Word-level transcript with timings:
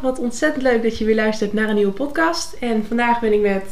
wat 0.00 0.18
ontzettend 0.18 0.62
leuk 0.62 0.82
dat 0.82 0.98
je 0.98 1.04
weer 1.04 1.14
luistert 1.14 1.52
naar 1.52 1.68
een 1.68 1.74
nieuwe 1.74 1.92
podcast. 1.92 2.56
En 2.60 2.84
vandaag 2.88 3.20
ben 3.20 3.32
ik 3.32 3.40
met... 3.40 3.62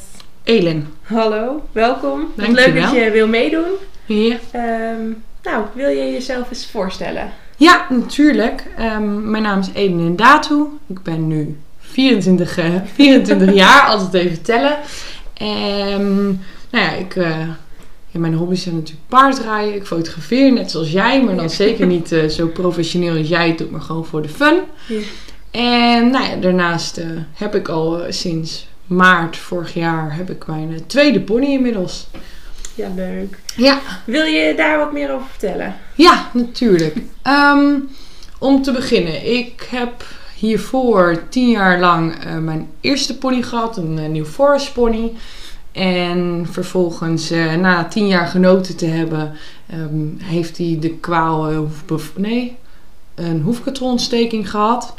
Elen. 0.42 0.94
Hallo, 1.02 1.62
welkom. 1.72 2.26
Dank 2.36 2.54
leuk 2.56 2.66
je 2.66 2.80
dat 2.80 2.92
je 2.92 3.10
wil 3.10 3.28
meedoen. 3.28 3.70
Ja. 4.04 4.36
Ehm, 4.50 5.02
nou, 5.42 5.64
wil 5.74 5.88
je 5.88 6.12
jezelf 6.12 6.48
eens 6.50 6.66
voorstellen? 6.66 7.32
Ja, 7.56 7.86
natuurlijk. 7.90 8.66
Ehm, 8.76 9.30
mijn 9.30 9.42
naam 9.42 9.60
is 9.60 9.68
Eden 9.74 9.98
Indatu. 9.98 10.64
Ik 10.86 11.02
ben 11.02 11.26
nu 11.26 11.56
24, 11.80 12.58
eh, 12.58 12.74
24 12.94 13.54
jaar, 13.54 13.82
altijd 13.82 14.26
even 14.26 14.42
tellen. 14.42 14.76
Ehm, 15.34 16.24
nou 16.70 16.84
ja, 16.84 16.90
ik, 16.92 17.16
eh, 17.16 17.38
ja, 18.10 18.18
mijn 18.20 18.34
hobby's 18.34 18.62
zijn 18.62 18.74
natuurlijk 18.74 19.08
paardrijden. 19.08 19.74
Ik 19.74 19.86
fotografeer, 19.86 20.52
net 20.52 20.70
zoals 20.70 20.92
jij, 20.92 21.22
maar 21.22 21.34
dan 21.34 21.44
Ja. 21.44 21.50
zeker 21.50 21.86
niet 21.86 22.12
eh, 22.12 22.28
zo 22.28 22.46
professioneel 22.46 23.16
als 23.16 23.28
jij 23.28 23.48
het 23.48 23.58
doet, 23.58 23.70
maar 23.70 23.80
gewoon 23.80 24.04
voor 24.04 24.22
de 24.22 24.28
fun. 24.28 24.58
Ja. 24.88 24.98
En 25.52 26.10
nou 26.10 26.24
ja, 26.24 26.36
daarnaast 26.36 26.98
eh, 26.98 27.06
heb 27.34 27.54
ik 27.54 27.68
al 27.68 28.02
eh, 28.02 28.12
sinds 28.12 28.68
maart 28.86 29.36
vorig 29.36 29.74
jaar 29.74 30.16
heb 30.16 30.30
ik 30.30 30.46
mijn 30.46 30.72
eh, 30.72 30.80
tweede 30.86 31.20
pony 31.20 31.46
inmiddels. 31.46 32.06
Ja, 32.74 32.88
leuk. 32.96 33.38
Ja, 33.56 33.80
Wil 34.04 34.24
je 34.24 34.54
daar 34.56 34.78
wat 34.78 34.92
meer 34.92 35.12
over 35.12 35.26
vertellen? 35.26 35.74
Ja, 35.94 36.30
natuurlijk. 36.32 36.96
Ehm, 37.22 37.78
om 38.38 38.62
te 38.62 38.72
beginnen, 38.72 39.36
ik 39.36 39.68
heb 39.70 40.04
hiervoor 40.36 41.22
tien 41.28 41.50
jaar 41.50 41.80
lang 41.80 42.14
mijn 42.40 42.68
eerste 42.80 43.18
pony 43.18 43.42
gehad, 43.42 43.76
een 43.76 44.12
New 44.12 44.24
Forest 44.24 44.72
pony. 44.72 45.12
En 45.72 46.46
vervolgens, 46.50 47.30
na 47.60 47.84
tien 47.84 48.06
jaar 48.06 48.26
genoten 48.26 48.76
te 48.76 48.86
hebben, 48.86 49.32
ehm, 49.66 50.06
heeft 50.18 50.58
hij 50.58 50.76
de 50.80 50.90
kwaal, 50.90 51.68
nee, 52.16 52.56
een 53.14 53.42
hoefkatrontsteking 53.42 54.50
gehad. 54.50 54.94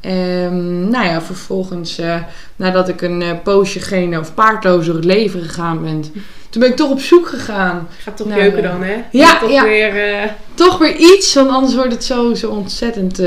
Ehm, 0.00 0.88
nou 0.88 1.04
ja, 1.04 1.22
vervolgens, 1.22 1.98
eh, 1.98 2.22
nadat 2.56 2.88
ik 2.88 3.02
een 3.02 3.22
eh, 3.22 3.30
poosje 3.42 3.80
geen 3.80 4.18
of 4.18 4.34
paardloos 4.34 4.86
door 4.86 4.94
het 4.94 5.04
leven 5.04 5.42
gegaan 5.42 5.82
ben, 5.82 6.02
toen 6.50 6.60
ben 6.60 6.70
ik 6.70 6.76
toch 6.76 6.90
op 6.90 7.00
zoek 7.00 7.28
gegaan 7.28 7.88
Gaat 7.98 8.16
toch 8.16 8.34
jeuken 8.34 8.64
eh, 8.64 8.70
dan, 8.70 8.82
hè? 8.82 9.02
ja, 9.10 9.38
toch 9.38 9.50
ja. 9.50 9.64
weer... 9.64 10.34
toch 10.54 10.78
weer 10.78 10.96
iets, 10.96 11.34
want 11.34 11.50
anders 11.50 11.74
wordt 11.74 11.92
het 11.92 12.04
zo, 12.04 12.34
zo 12.34 12.50
ontzettend 12.50 13.22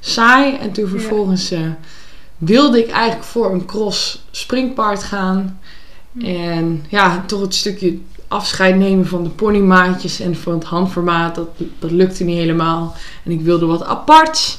saai. 0.00 0.56
En 0.56 0.72
toen 0.72 0.88
vervolgens 0.88 1.52
wilde 2.38 2.78
ik 2.78 2.90
eigenlijk 2.90 3.24
voor 3.24 3.52
een 3.52 3.66
cross 3.66 4.24
springpaard 4.30 5.02
gaan. 5.02 5.60
Hm. 6.12 6.24
En 6.24 6.84
ja, 6.88 7.24
toch 7.26 7.40
het 7.40 7.54
stukje 7.54 7.98
afscheid 8.28 8.76
nemen 8.76 9.06
van 9.06 9.22
de 9.24 9.30
ponymaatjes 9.30 10.20
en 10.20 10.36
van 10.36 10.52
het 10.52 10.64
handformaat, 10.64 11.34
dat, 11.34 11.48
dat 11.78 11.90
lukte 11.90 12.24
niet 12.24 12.38
helemaal. 12.38 12.96
En 13.24 13.30
ik 13.30 13.40
wilde 13.40 13.66
wat 13.66 13.84
apart. 13.84 14.58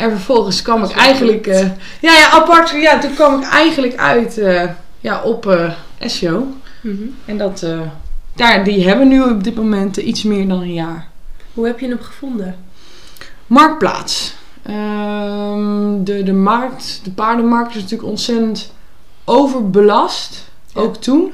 En 0.00 0.10
vervolgens 0.10 0.62
kwam 0.62 0.84
ik 0.84 0.90
eigenlijk... 0.90 1.46
eh, 1.46 1.60
ja, 2.00 2.12
ja, 2.12 2.30
apart. 2.30 2.70
Ja, 2.70 2.98
toen 2.98 3.14
kwam 3.14 3.40
ik 3.40 3.48
eigenlijk 3.48 3.96
uit 3.96 4.38
eh, 4.38 4.62
ja, 5.00 5.22
op 5.22 5.46
eh 5.46 5.70
SEO. 6.00 6.46
mhm. 6.80 7.02
En 7.24 7.38
dat, 7.38 7.66
daar, 8.34 8.64
die 8.64 8.88
hebben 8.88 9.08
nu 9.08 9.22
op 9.22 9.44
dit 9.44 9.54
moment 9.54 9.96
iets 9.96 10.22
meer 10.22 10.48
dan 10.48 10.60
een 10.60 10.72
jaar. 10.72 11.08
Hoe 11.54 11.66
heb 11.66 11.80
je 11.80 11.88
hem 11.88 11.98
gevonden? 12.00 12.56
Marktplaats. 13.46 14.34
Ehm, 14.62 16.04
de, 16.04 16.22
de 16.22 16.32
markt, 16.32 17.00
de 17.04 17.10
paardenmarkt 17.10 17.74
is 17.74 17.82
natuurlijk 17.82 18.08
ontzettend 18.08 18.72
overbelast. 19.24 20.50
Ja. 20.74 20.80
Ook 20.80 20.96
toen. 20.96 21.32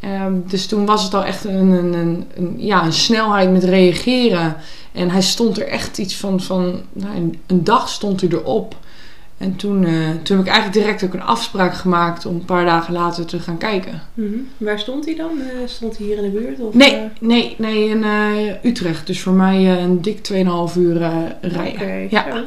Ehm, 0.00 0.32
dus 0.46 0.66
toen 0.66 0.86
was 0.86 1.02
het 1.02 1.14
al 1.14 1.24
echt 1.24 1.44
een, 1.44 1.70
een, 1.70 1.92
een, 1.92 2.26
een- 2.36 2.54
ja, 2.58 2.84
een 2.84 2.92
snelheid 2.92 3.52
met 3.52 3.64
reageren. 3.64 4.56
En 4.92 5.10
hij 5.10 5.22
stond 5.22 5.58
er 5.60 5.66
echt 5.66 5.98
iets 5.98 6.16
van, 6.16 6.40
van 6.40 6.80
nou, 6.92 7.16
een, 7.16 7.40
een 7.46 7.64
dag 7.64 7.88
stond 7.88 8.20
hij 8.20 8.30
erop. 8.30 8.76
En 9.38 9.56
toen, 9.56 9.84
eh, 9.84 9.92
toen 10.22 10.36
heb 10.36 10.46
ik 10.46 10.52
eigenlijk 10.52 10.72
direct 10.72 11.04
ook 11.04 11.14
een 11.14 11.22
afspraak 11.22 11.74
gemaakt 11.74 12.26
om 12.26 12.34
een 12.34 12.44
paar 12.44 12.64
dagen 12.64 12.92
later 12.92 13.24
te 13.26 13.38
gaan 13.38 13.58
kijken. 13.58 14.02
Mhm. 14.14 14.28
Waar 14.56 14.78
stond 14.78 15.04
hij 15.04 15.14
dan? 15.16 15.30
Eh, 15.40 15.46
stond 15.66 15.96
hij 15.98 16.06
hier 16.06 16.16
in 16.16 16.22
de 16.32 16.38
buurt? 16.38 16.60
Of, 16.60 16.74
Nee, 16.74 16.94
eh, 16.94 17.00
nee, 17.20 17.54
nee, 17.58 17.88
in 17.88 18.04
Utrecht. 18.62 19.06
Dus 19.06 19.20
voor 19.20 19.32
mij 19.32 19.80
een 19.82 20.02
dik 20.02 20.22
2,5 20.22 20.76
uur 20.76 20.96
rijden. 21.40 21.72
Oké, 21.72 22.06
Ja. 22.10 22.44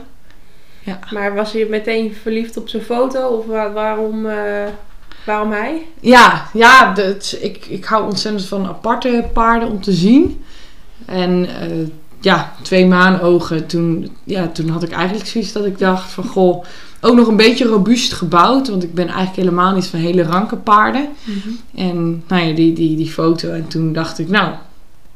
Ja. 0.85 0.99
Maar 1.11 1.35
was 1.35 1.51
je 1.51 1.67
meteen 1.69 2.13
verliefd 2.21 2.57
op 2.57 2.69
zijn 2.69 2.83
foto? 2.83 3.27
Of 3.27 3.45
wa- 3.45 3.71
waarom, 3.71 4.27
waarom 5.25 5.51
hij? 5.51 5.81
Ja, 5.99 6.47
ja 6.53 6.93
dat, 6.93 7.37
ik, 7.41 7.65
ik 7.65 7.85
hou 7.85 8.05
ontzettend 8.05 8.45
van 8.45 8.65
aparte 8.67 9.25
paarden 9.33 9.69
om 9.69 9.81
te 9.81 9.91
zien. 9.91 10.43
En 11.05 11.47
ja, 12.23 12.53
twee 12.61 12.85
maanogen, 12.85 13.65
toen, 13.65 14.15
ja, 14.23 14.47
toen 14.47 14.69
had 14.69 14.83
ik 14.83 14.91
eigenlijk 14.91 15.27
zoiets 15.27 15.51
dat 15.51 15.65
ik 15.65 15.77
dacht 15.79 16.11
van 16.11 16.23
goh, 16.23 16.65
ook 17.01 17.15
nog 17.15 17.27
een 17.27 17.35
beetje 17.35 17.65
robuust 17.65 18.13
gebouwd. 18.13 18.69
Want 18.69 18.83
ik 18.83 18.93
ben 18.93 19.07
eigenlijk 19.07 19.35
helemaal 19.35 19.73
niet 19.73 19.85
van 19.85 19.99
hele 19.99 20.23
ranke 20.23 20.55
paarden. 20.55 21.09
En 21.75 22.23
nou 22.27 22.43
ja, 22.43 22.55
die, 22.55 22.73
die, 22.73 22.97
die 22.97 23.09
foto. 23.09 23.49
En 23.49 23.67
toen 23.67 23.93
dacht 23.93 24.19
ik, 24.19 24.29
nou, 24.29 24.53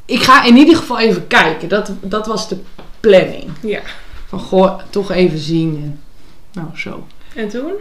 ik 0.05 0.21
ga 0.21 0.43
in 0.43 0.57
ieder 0.57 0.75
geval 0.75 0.99
even 0.99 1.27
kijken. 1.27 1.69
Dat, 1.69 1.91
dat 2.01 2.27
was 2.27 2.49
de 2.49 2.57
planning. 2.99 3.43
Ja. 3.61 3.81
Van 4.27 4.39
goh, 4.39 4.79
toch 4.89 5.11
even 5.11 5.39
zien. 5.39 5.79
En, 5.83 5.99
nou, 6.53 6.67
zo. 6.75 7.07
En 7.35 7.49
toen? 7.49 7.73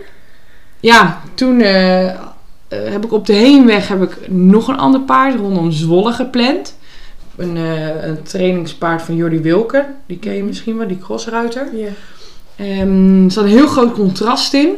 Ja, 0.81 1.23
toen 1.35 1.61
eh, 1.61 2.09
eh, 2.09 2.15
heb 2.69 3.05
ik 3.05 3.13
op 3.13 3.27
de 3.27 3.33
heenweg 3.33 3.89
heb 3.89 4.03
ik 4.03 4.29
nog 4.31 4.69
een 4.69 4.79
ander 4.79 5.01
paard 5.01 5.35
rondom 5.39 5.71
Zwolle 5.71 6.13
gepland. 6.13 6.76
Een, 7.37 7.57
eh, 7.57 8.05
een 8.05 8.23
trainingspaard 8.23 9.03
van 9.03 9.17
Jordi 9.17 9.41
Wilker. 9.41 9.87
Die 10.07 10.19
ken 10.19 10.35
je 10.35 10.43
misschien 10.43 10.77
wel, 10.77 10.89
die 10.89 10.99
crossruiter. 10.99 11.69
Ja. 11.77 11.89
Ehm, 12.57 13.25
er 13.25 13.31
zat 13.31 13.45
een 13.45 13.51
heel 13.51 13.67
groot 13.67 13.93
contrast 13.93 14.55
in. 14.55 14.69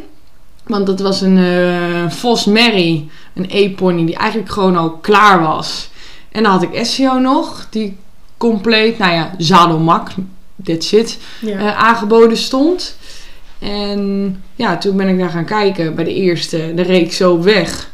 Want 0.67 0.87
dat 0.87 1.01
was 1.01 1.21
een 1.21 1.39
eh 1.39 2.11
Vos 2.11 2.45
Mary, 2.45 3.09
een 3.35 3.47
E-pony 3.49 4.07
die 4.07 4.17
eigenlijk 4.17 4.51
gewoon 4.51 4.77
al 4.77 4.91
klaar 4.91 5.41
was. 5.43 5.91
En 6.29 6.43
dan 6.43 6.53
had 6.53 6.63
ik 6.63 6.85
SEO 6.85 7.19
nog, 7.19 7.67
die 7.71 7.97
compleet, 8.37 8.99
nou 8.99 9.13
ja, 9.13 9.35
zadelmak, 9.39 10.11
that's 10.65 10.93
it, 10.93 11.19
eh, 11.47 11.77
aangeboden 11.77 12.37
stond. 12.37 12.97
En 13.59 14.43
ja, 14.55 14.79
toen 14.79 14.97
ben 14.97 15.09
ik 15.09 15.19
daar 15.19 15.31
gaan 15.31 15.45
kijken 15.45 15.95
bij 15.95 16.05
de 16.05 16.15
eerste. 16.15 16.73
Daar 16.75 16.87
reed 16.87 17.07
ik 17.07 17.13
zo 17.13 17.43
weg. 17.43 17.91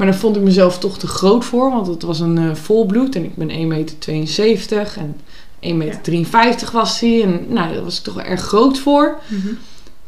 Maar 0.00 0.08
daar 0.08 0.18
vond 0.18 0.36
ik 0.36 0.42
mezelf 0.42 0.78
toch 0.78 0.98
te 0.98 1.06
groot 1.06 1.44
voor. 1.44 1.70
Want 1.70 1.86
het 1.86 2.02
was 2.02 2.20
een 2.20 2.38
eh, 2.38 2.54
volbloed. 2.54 3.14
En 3.14 3.24
ik 3.24 3.34
ben 3.34 3.48
1,72 3.50 3.66
meter. 3.66 4.92
En 4.96 5.16
1,53 5.62 6.30
meter 6.30 6.70
was 6.72 7.00
hij. 7.00 7.22
En 7.22 7.46
nou, 7.48 7.74
daar 7.74 7.84
was 7.84 7.98
ik 7.98 8.02
toch 8.04 8.14
wel 8.14 8.24
erg 8.24 8.40
groot 8.40 8.78
voor. 8.78 9.18
Mhm. 9.26 9.48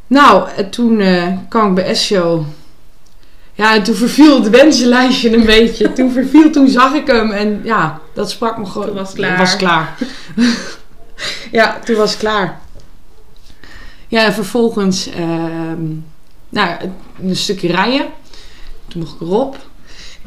Nou, 0.07 0.49
en 0.57 0.71
toen 0.71 1.01
eh, 1.01 1.29
kwam 1.49 1.69
ik 1.69 1.75
bij 1.75 1.95
SEO. 1.95 2.45
Ja, 3.55 3.75
en 3.75 3.83
toen 3.83 3.95
verviel 3.95 4.43
het 4.43 4.51
wensenlijstje 4.51 5.37
een 5.37 5.45
beetje. 5.45 5.93
Toen 5.93 6.13
verviel, 6.13 6.51
toen 6.51 6.69
zag 6.69 6.93
ik 6.93 7.07
hem. 7.07 7.31
En 7.31 7.61
ja, 7.65 8.01
dat 8.15 8.31
sprak 8.31 8.59
me 8.59 8.67
gewoon. 8.67 8.87
Toen 8.87 8.97
was 8.97 9.13
klaar. 9.13 9.39
was 9.39 9.57
klaar. 9.57 9.99
ja, 11.59 11.79
toen 11.85 11.97
was 11.97 12.17
klaar. 12.17 12.61
Ja, 14.09 14.25
en 14.25 14.33
vervolgens 14.33 15.11
ehm, 15.11 15.85
nou, 16.49 16.77
een 17.23 17.37
stukje 17.37 17.69
rijden. 17.69 18.07
Toen 18.89 19.01
mocht 19.01 19.15
ik 19.15 19.21
erop. 19.21 19.71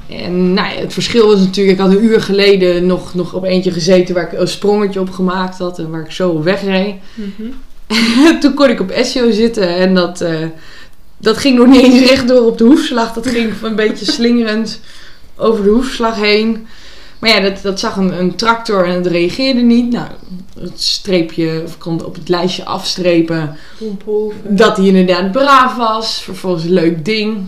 En 0.10 0.54
nou, 0.54 0.74
ja, 0.74 0.80
het 0.80 0.94
verschil 0.94 1.28
was 1.28 1.40
natuurlijk, 1.40 1.78
ik 1.78 1.84
had 1.84 1.92
een 1.92 2.04
uur 2.04 2.22
geleden 2.22 2.86
nog, 2.86 3.14
nog 3.14 3.34
op 3.34 3.44
eentje 3.44 3.72
gezeten 3.72 4.16
waar 4.16 4.34
ik 4.34 4.40
een 4.40 4.48
sprongetje 4.48 5.00
op 5.00 5.10
gemaakt 5.10 5.58
had 5.58 5.80
en 5.80 5.90
waar 5.90 6.02
ik 6.02 6.12
zo 6.12 6.44
wegreed. 6.44 6.96
Mhm. 7.14 7.50
Toen 8.40 8.54
kon 8.54 8.70
ik 8.70 8.80
op 8.80 8.94
SEO 9.02 9.32
zitten 9.32 9.76
en 9.76 9.96
dat, 9.96 10.22
eh, 10.22 10.46
dat 11.18 11.38
ging 11.38 11.58
nog 11.58 11.68
niet 11.68 11.84
eens 11.84 12.10
rechtdoor 12.10 12.46
op 12.46 12.58
de 12.58 12.64
hoefslag. 12.64 13.14
Dat 13.14 13.28
ging 13.28 13.54
een 13.62 13.76
beetje 13.76 14.06
slingerend 14.06 14.80
over 15.36 15.64
de 15.64 15.70
hoefslag 15.70 16.16
heen. 16.16 16.68
Maar 17.20 17.30
ja, 17.30 17.40
dat, 17.40 17.62
dat 17.62 17.80
zag 17.80 17.96
een, 17.96 18.20
een 18.20 18.36
tractor 18.36 18.86
en 18.86 18.96
het 18.96 19.08
reageerde 19.08 19.62
niet. 19.62 19.92
Nou, 19.92 20.08
het 20.60 20.82
streepje, 20.82 21.62
of 21.66 21.74
ik 21.74 21.80
kon 21.80 22.06
op 22.06 22.16
het 22.16 22.30
lijstje 22.30 22.66
afstrepen 22.66 23.58
dat 24.44 24.78
hij 24.78 24.86
inderdaad 24.86 25.32
braaf 25.32 25.76
was. 25.76 26.22
Vervolgens 26.22 26.64
een 26.64 26.74
leuk 26.74 27.06
ding. 27.06 27.48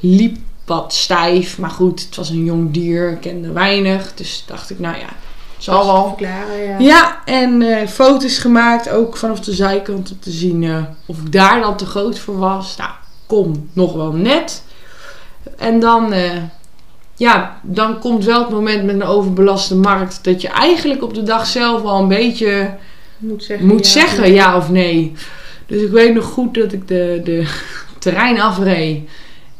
Liep 0.00 0.36
wat 0.70 0.94
stijf, 0.94 1.58
maar 1.58 1.70
goed, 1.70 2.00
het 2.00 2.16
was 2.16 2.28
een 2.28 2.44
jong 2.44 2.72
dier, 2.72 3.16
kende 3.16 3.52
weinig. 3.52 4.14
Dus 4.14 4.44
dacht 4.46 4.70
ik, 4.70 4.78
nou 4.78 4.96
ja, 4.98 5.08
zal 5.58 5.86
wel. 5.86 6.06
Verklaren, 6.16 6.62
ja. 6.62 6.78
Ja, 6.78 7.24
en 7.24 7.62
eh, 7.62 7.86
foto's 7.86 8.38
gemaakt, 8.38 8.90
ook 8.90 9.16
vanaf 9.16 9.40
de 9.40 9.52
zijkant 9.52 10.10
om 10.10 10.20
te 10.20 10.30
zien 10.30 10.64
eh, 10.64 10.82
of 11.06 11.18
ik 11.18 11.32
daar 11.32 11.60
dan 11.60 11.76
te 11.76 11.86
groot 11.86 12.18
voor 12.18 12.38
was. 12.38 12.76
Nou, 12.76 12.90
kom, 13.26 13.68
nog 13.72 13.92
wel 13.92 14.12
net. 14.12 14.62
En 15.56 15.80
dan, 15.80 16.12
eh, 16.12 16.36
ja, 17.16 17.60
dan 17.62 17.98
komt 17.98 18.24
wel 18.24 18.40
het 18.40 18.50
moment 18.50 18.84
met 18.84 18.94
een 18.94 19.02
overbelaste 19.02 19.76
markt 19.76 20.24
dat 20.24 20.40
je 20.40 20.48
eigenlijk 20.48 21.02
op 21.02 21.14
de 21.14 21.22
dag 21.22 21.46
zelf 21.46 21.82
al 21.82 22.00
een 22.00 22.08
beetje 22.08 22.74
Moet 23.18 23.44
zeggen. 23.44 23.66
moet 23.66 23.92
ja. 23.92 24.00
zeggen 24.00 24.32
ja 24.32 24.56
of 24.56 24.70
nee. 24.70 25.12
Dus 25.66 25.82
ik 25.82 25.90
weet 25.90 26.14
nog 26.14 26.24
goed 26.24 26.54
dat 26.54 26.72
ik 26.72 26.88
de, 26.88 27.20
de 27.24 27.54
terrein 27.98 28.40
afreed. 28.40 29.08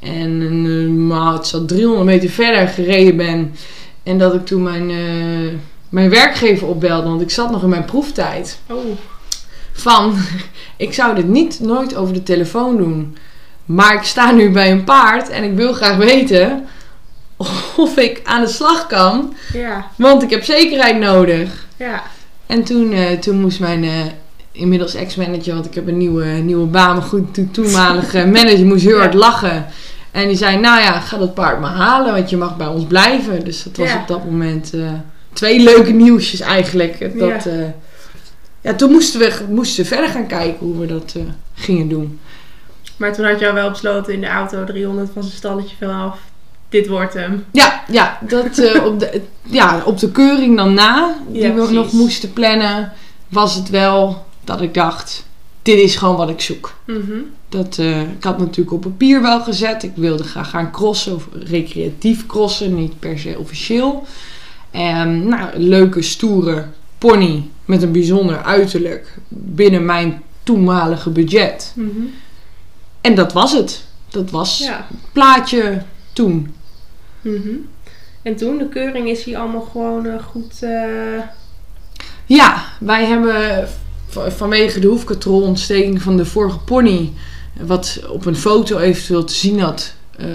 En 0.00 0.42
eh, 0.66 0.88
maar 1.06 1.32
het 1.32 1.46
zat 1.46 1.68
300 1.68 2.04
meter 2.06 2.30
verder 2.30 2.68
gereden 2.68 3.16
ben. 3.16 3.54
En 4.02 4.18
dat 4.18 4.34
ik 4.34 4.46
toen 4.46 4.62
mijn, 4.62 4.90
eh, 4.90 5.52
mijn 5.88 6.10
werkgever 6.10 6.66
opbelde. 6.66 7.08
Want 7.08 7.20
ik 7.20 7.30
zat 7.30 7.50
nog 7.50 7.62
in 7.62 7.68
mijn 7.68 7.84
proeftijd. 7.84 8.58
Oh, 8.66 8.78
van, 9.72 10.14
ik 10.76 10.92
zou 10.94 11.14
dit 11.14 11.28
niet 11.28 11.60
nooit 11.60 11.94
over 11.96 12.14
de 12.14 12.22
telefoon 12.22 12.76
doen. 12.76 13.16
Maar 13.64 13.94
ik 13.94 14.02
sta 14.02 14.30
nu 14.30 14.50
bij 14.50 14.70
een 14.70 14.84
paard 14.84 15.28
en 15.28 15.44
ik 15.44 15.54
wil 15.56 15.72
graag 15.72 15.96
weten 15.96 16.64
of 17.76 17.96
ik 17.96 18.20
aan 18.24 18.40
de 18.40 18.48
slag 18.48 18.86
kan. 18.86 19.34
Ja, 19.52 19.86
Want 19.96 20.22
ik 20.22 20.30
heb 20.30 20.44
zekerheid 20.44 20.98
nodig. 20.98 21.66
ja. 21.76 22.02
En 22.46 22.64
toen, 22.64 22.92
eh, 22.92 23.18
toen 23.18 23.40
moest 23.40 23.60
mijn 23.60 23.84
inmiddels 24.52 24.94
ex-manager, 24.94 25.54
want 25.54 25.66
ik 25.66 25.74
heb 25.74 25.88
een 25.88 25.96
nieuwe, 25.96 26.24
nieuwe 26.24 26.66
baan, 26.66 26.94
maar 26.96 27.04
goed, 27.04 27.34
toen 27.34 27.50
toenmalige 27.50 28.26
manager 28.36 28.66
moest 28.66 28.84
heel 28.84 28.94
Ja. 28.96 29.00
hard 29.00 29.14
lachen. 29.14 29.66
En 30.10 30.28
die 30.28 30.36
zei, 30.36 30.56
nou 30.58 30.80
ja, 30.80 31.00
ga 31.00 31.16
dat 31.18 31.34
paard 31.34 31.60
maar 31.60 31.70
halen, 31.70 32.12
want 32.14 32.30
je 32.30 32.36
mag 32.36 32.56
bij 32.56 32.66
ons 32.66 32.84
blijven. 32.84 33.44
Dus 33.44 33.62
dat 33.62 33.76
was 33.76 33.88
Ja. 33.88 34.00
op 34.00 34.08
dat 34.08 34.24
moment 34.24 34.74
eh, 34.74 34.92
twee 35.32 35.60
leuke 35.60 35.90
nieuwsjes 35.92 36.40
eigenlijk. 36.40 37.18
Dat, 37.18 37.44
Ja. 37.44 37.52
ja. 37.52 37.74
ja, 38.60 38.74
toen 38.74 38.90
moesten 38.90 39.20
we, 39.20 39.32
moesten 39.48 39.86
verder 39.86 40.08
gaan 40.08 40.26
kijken 40.26 40.66
hoe 40.66 40.78
we 40.78 40.86
dat 40.86 41.12
eh, 41.16 41.22
gingen 41.54 41.88
doen. 41.88 42.20
Maar 42.96 43.12
toen 43.14 43.24
had 43.24 43.40
je 43.40 43.48
al 43.48 43.54
wel 43.54 43.70
besloten 43.70 44.12
in 44.12 44.20
de 44.20 44.26
auto 44.28 44.64
300 44.64 45.10
van 45.12 45.22
zijn 45.22 45.34
stalletje 45.36 45.76
vanaf. 45.78 46.18
Dit 46.68 46.88
wordt 46.88 47.14
hem. 47.14 47.44
Ja, 47.52 47.82
ja, 47.88 48.18
dat, 48.20 48.58
eh, 48.58 48.84
op, 48.84 49.00
de, 49.00 49.20
ja 49.60 49.82
op 49.84 49.98
de 49.98 50.10
keuring 50.10 50.56
dan 50.56 50.74
na, 50.74 51.14
die 51.28 51.42
Ja, 51.42 51.54
we 51.54 51.72
nog 51.72 51.92
moesten 51.92 52.32
plannen, 52.32 52.92
was 53.28 53.54
het 53.54 53.70
wel 53.70 54.24
dat 54.44 54.60
ik 54.60 54.74
dacht, 54.74 55.24
dit 55.62 55.78
is 55.78 55.96
gewoon 55.96 56.16
wat 56.16 56.28
ik 56.30 56.40
zoek. 56.40 56.74
Mhm. 56.86 57.18
Dat, 57.48 57.78
eh, 57.78 58.00
ik 58.00 58.24
had 58.24 58.38
natuurlijk 58.38 58.72
op 58.72 58.80
papier 58.80 59.22
wel 59.22 59.40
gezet. 59.40 59.82
Ik 59.82 59.92
wilde 59.94 60.22
graag 60.24 60.50
gaan 60.50 60.70
crossen, 60.72 61.14
of 61.14 61.28
recreatief 61.32 62.26
crossen, 62.26 62.74
niet 62.74 62.98
per 62.98 63.18
se 63.18 63.38
officieel. 63.38 64.04
En 64.70 65.28
nou, 65.28 65.54
een 65.54 65.62
leuke, 65.68 66.02
stoere 66.02 66.66
pony 66.98 67.48
met 67.64 67.82
een 67.82 67.92
bijzonder 67.92 68.42
uiterlijk 68.42 69.18
binnen 69.28 69.84
mijn 69.84 70.22
toenmalige 70.42 71.10
budget. 71.10 71.72
Mhm. 71.76 71.88
En 73.00 73.14
dat 73.14 73.32
was 73.32 73.52
het. 73.52 73.84
Dat 74.08 74.30
was 74.30 74.58
Ja. 74.58 74.86
het 74.88 74.98
plaatje 75.12 75.82
toen. 76.12 76.54
Mhm. 77.20 77.48
En 78.22 78.36
toen, 78.36 78.58
de 78.58 78.68
keuring 78.68 79.08
is 79.08 79.24
hier 79.24 79.38
allemaal 79.38 79.68
gewoon 79.72 80.06
eh, 80.06 80.22
goed. 80.22 80.62
eh, 80.62 81.20
Ja, 82.26 82.64
wij 82.80 83.04
hebben 83.04 83.68
vanwege 84.10 84.80
de 84.80 84.86
hoefkatrolontsteking 84.86 86.02
van 86.02 86.16
de 86.16 86.24
vorige 86.24 86.58
pony, 86.58 87.12
wat 87.60 88.00
op 88.08 88.26
een 88.26 88.36
foto 88.36 88.78
eventueel 88.78 89.24
te 89.24 89.34
zien 89.34 89.60
had, 89.60 89.94
eh, 90.16 90.26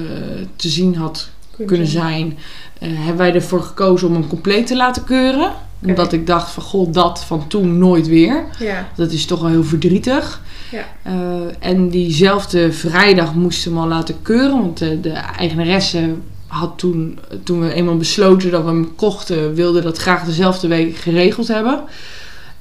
te 0.55 0.69
zien 0.69 0.95
had 0.95 1.29
kunnen 1.65 1.87
zijn, 1.87 2.37
eh, 2.79 2.89
hebben 2.93 3.17
wij 3.17 3.33
ervoor 3.33 3.61
gekozen 3.61 4.07
om 4.07 4.13
hem 4.13 4.27
compleet 4.27 4.67
te 4.67 4.75
laten 4.75 5.03
keuren. 5.03 5.51
Omdat 5.85 6.13
ik 6.13 6.27
dacht 6.27 6.51
van 6.51 6.63
god, 6.63 6.93
dat 6.93 7.23
van 7.23 7.47
toen 7.47 7.77
nooit 7.77 8.07
weer. 8.07 8.45
Ja. 8.59 8.89
Dat 8.95 9.11
is 9.11 9.25
toch 9.25 9.39
wel 9.41 9.49
heel 9.49 9.63
verdrietig. 9.63 10.41
Ja. 10.71 10.85
Eh, 11.03 11.13
en 11.59 11.89
diezelfde 11.89 12.71
vrijdag 12.71 13.33
moesten 13.33 13.71
we 13.71 13.77
hem 13.77 13.87
al 13.87 13.95
laten 13.95 14.21
keuren. 14.21 14.61
Want 14.61 14.77
de, 14.77 14.99
de 14.99 15.09
eigenaresse 15.09 16.13
had 16.47 16.77
toen, 16.77 17.19
toen 17.43 17.59
we 17.59 17.73
eenmaal 17.73 17.97
besloten 17.97 18.51
dat 18.51 18.63
we 18.63 18.69
hem 18.69 18.95
kochten, 18.95 19.53
wilde 19.53 19.81
dat 19.81 19.97
graag 19.97 20.23
dezelfde 20.23 20.67
week 20.67 20.95
geregeld 20.95 21.47
hebben. 21.47 21.83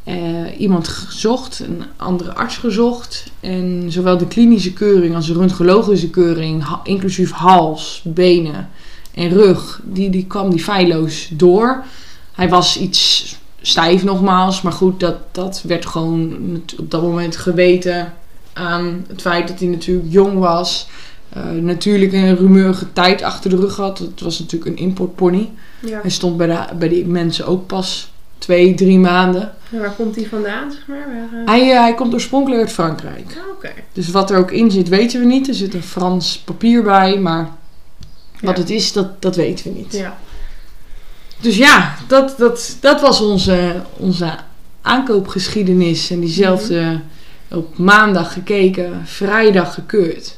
Eh, 0.04 0.60
iemand 0.60 0.88
gezocht, 0.88 1.58
een 1.58 1.82
andere 1.96 2.34
arts 2.34 2.56
gezocht. 2.56 3.24
En 3.40 3.84
zowel 3.88 4.18
de 4.18 4.26
klinische 4.26 4.72
keuring 4.72 5.14
als 5.14 5.26
de 5.26 5.32
röntgenologische 5.32 6.10
keuring, 6.10 6.62
ha- 6.64 6.80
inclusief 6.84 7.30
hals, 7.30 8.00
benen 8.04 8.70
en 9.14 9.28
rug, 9.28 9.80
die, 9.84 10.10
die 10.10 10.26
kwam 10.26 10.50
die 10.50 10.62
feilloos 10.62 11.28
door. 11.32 11.84
Hij 12.32 12.48
was 12.48 12.78
iets 12.78 13.36
stijf 13.60 14.04
nogmaals, 14.04 14.62
maar 14.62 14.72
goed, 14.72 15.00
dat, 15.00 15.16
dat 15.32 15.62
werd 15.66 15.86
gewoon 15.86 16.32
op 16.78 16.90
dat 16.90 17.02
moment 17.02 17.36
geweten 17.36 18.12
aan 18.52 19.04
het 19.08 19.20
feit 19.20 19.48
dat 19.48 19.58
hij 19.58 19.68
natuurlijk 19.68 20.06
jong 20.12 20.38
was. 20.38 20.86
Eh, 21.28 21.50
natuurlijk 21.50 22.12
een 22.12 22.36
rumeurige 22.36 22.92
tijd 22.92 23.22
achter 23.22 23.50
de 23.50 23.56
rug 23.56 23.76
had. 23.76 23.98
Het 23.98 24.20
was 24.20 24.38
natuurlijk 24.38 24.70
een 24.70 24.84
importpony. 24.84 25.50
ja. 25.80 26.00
Hij 26.00 26.10
stond 26.10 26.36
bij, 26.36 26.46
de, 26.46 26.74
bij 26.78 26.88
die 26.88 27.06
mensen 27.06 27.46
ook 27.46 27.66
pas 27.66 28.12
twee, 28.44 28.74
drie 28.74 28.98
maanden. 28.98 29.52
En 29.70 29.80
waar 29.80 29.92
komt 29.92 30.14
die 30.14 30.28
vandaan, 30.28 30.72
zeg 30.72 30.86
maar? 30.86 30.98
Waar, 31.06 31.40
eh? 31.40 31.46
Hij, 31.46 31.72
eh, 31.72 31.80
hij 31.80 31.94
komt 31.94 32.12
oorspronkelijk 32.14 32.60
uit 32.60 32.72
Frankrijk. 32.72 33.36
Ah. 33.62 33.70
Dus 33.92 34.10
wat 34.10 34.30
er 34.30 34.38
ook 34.38 34.50
in 34.50 34.70
zit, 34.70 34.88
weten 34.88 35.20
we 35.20 35.26
niet. 35.26 35.48
Er 35.48 35.54
zit 35.54 35.74
een 35.74 35.82
Frans 35.82 36.38
papier 36.38 36.82
bij, 36.82 37.18
maar 37.18 37.50
wat 38.40 38.54
Ja. 38.56 38.60
het 38.60 38.70
is, 38.70 38.92
dat, 38.92 39.22
dat 39.22 39.36
weten 39.36 39.72
we 39.72 39.78
niet. 39.78 39.92
Ja. 39.92 40.18
Dus 41.40 41.56
ja, 41.56 41.94
dat, 42.06 42.34
dat, 42.38 42.76
dat 42.80 43.00
was 43.00 43.20
onze, 43.20 43.82
onze 43.96 44.30
aankoopgeschiedenis. 44.82 46.10
En 46.10 46.20
diezelfde 46.20 47.00
op 47.50 47.78
maandag 47.78 48.32
gekeken, 48.32 49.00
vrijdag 49.04 49.74
gekeurd. 49.74 50.36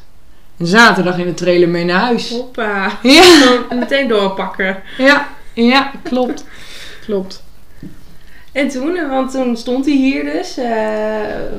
En 0.56 0.66
zaterdag 0.66 1.18
in 1.18 1.26
de 1.26 1.34
trailer 1.34 1.68
mee 1.68 1.84
naar 1.84 2.00
huis. 2.00 2.30
Hoppa. 2.30 2.98
Ja, 3.02 3.22
meteen 3.70 4.08
doorpakken. 4.08 4.82
ja, 4.98 5.28
ja, 5.54 5.90
klopt. 6.02 6.44
Klopt. 7.04 7.44
En 8.56 8.68
toen, 8.68 9.08
want 9.08 9.30
toen 9.30 9.56
stond 9.56 9.86
hij 9.86 9.94
hier 9.94 10.24
dus. 10.24 10.56
eh, 10.56 10.70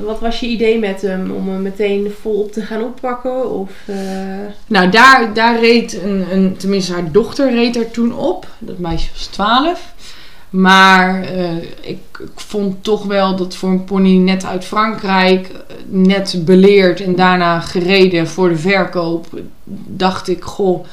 wat 0.04 0.20
was 0.20 0.40
je 0.40 0.46
idee 0.46 0.78
met 0.78 1.02
hem? 1.02 1.30
Om 1.30 1.48
hem 1.48 1.62
meteen 1.62 2.12
volop 2.20 2.52
te 2.52 2.62
gaan 2.62 2.82
oppakken? 2.82 3.50
Of, 3.50 3.70
eh, 3.86 3.96
Nou, 4.66 4.88
daar, 4.88 5.34
daar 5.34 5.60
reed 5.60 6.02
een, 6.02 6.24
een, 6.32 6.56
tenminste 6.56 6.92
haar 6.92 7.12
dochter 7.12 7.50
reed 7.50 7.76
er 7.76 7.90
toen 7.90 8.14
op. 8.14 8.46
Dat 8.58 8.78
meisje 8.78 9.08
was 9.12 9.26
12. 9.26 9.92
Maar 10.50 11.22
eh, 11.22 11.56
ik, 11.80 11.98
ik 12.20 12.30
vond 12.34 12.84
toch 12.84 13.04
wel 13.04 13.36
dat 13.36 13.56
voor 13.56 13.68
een 13.70 13.84
pony 13.84 14.16
net 14.16 14.44
uit 14.44 14.64
Frankrijk, 14.64 15.50
net 15.86 16.42
beleerd 16.44 17.00
en 17.00 17.14
daarna 17.16 17.60
gereden 17.60 18.28
voor 18.28 18.48
de 18.48 18.56
verkoop, 18.58 19.26
dacht 19.86 20.28
ik, 20.28 20.42
goh, 20.42 20.84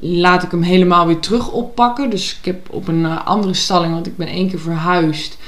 laat 0.00 0.42
ik 0.42 0.50
hem 0.50 0.62
helemaal 0.62 1.06
weer 1.06 1.18
terug 1.18 1.52
oppakken. 1.52 2.10
Dus 2.10 2.36
ik 2.38 2.44
heb 2.44 2.66
op 2.70 2.88
een 2.88 3.04
eh, 3.04 3.26
andere 3.26 3.54
stalling, 3.54 3.92
want 3.92 4.06
ik 4.06 4.16
ben 4.16 4.28
één 4.28 4.48
keer 4.48 4.58
verhuisd, 4.60 5.38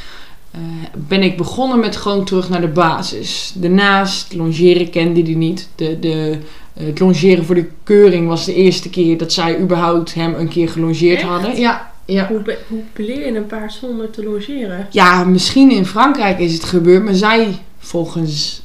eh, 0.51 0.61
ben 1.09 1.23
ik 1.23 1.37
begonnen 1.37 1.81
met 1.81 1.97
gewoon 1.97 2.25
terug 2.25 2.49
naar 2.49 2.61
de 2.61 2.69
basis. 2.69 3.53
Daarnaast, 3.55 4.35
longeren 4.35 4.91
kende 4.91 5.23
die 5.23 5.37
niet. 5.37 5.69
De, 5.75 5.99
de, 5.99 6.39
eh, 6.75 6.87
het 6.87 7.01
longeren 7.01 7.45
voor 7.45 7.55
de 7.55 7.69
keuring 7.83 8.29
was 8.29 8.45
de 8.45 8.55
eerste 8.55 8.91
keer 8.91 9.19
dat 9.19 9.33
zij 9.33 9.61
überhaupt 9.61 10.15
hem 10.15 10.35
een 10.35 10.49
keer 10.49 10.69
gelongeerd 10.69 11.19
Echt? 11.19 11.29
hadden. 11.29 11.61
Ja, 11.61 11.91
ja. 12.05 12.27
hoe, 12.29 12.41
be- 12.41 12.59
hoe 12.69 12.83
beleer 12.93 13.27
je 13.27 13.37
een 13.37 13.47
paard 13.47 13.73
zonder 13.73 14.11
te 14.11 14.25
logeren? 14.25 14.87
Ja, 14.91 15.25
misschien 15.25 15.71
in 15.71 15.87
Frankrijk 15.87 16.39
is 16.39 16.53
het 16.53 16.65
gebeurd, 16.65 17.05
maar 17.05 17.15
zij, 17.15 17.59
volgens 17.79 18.63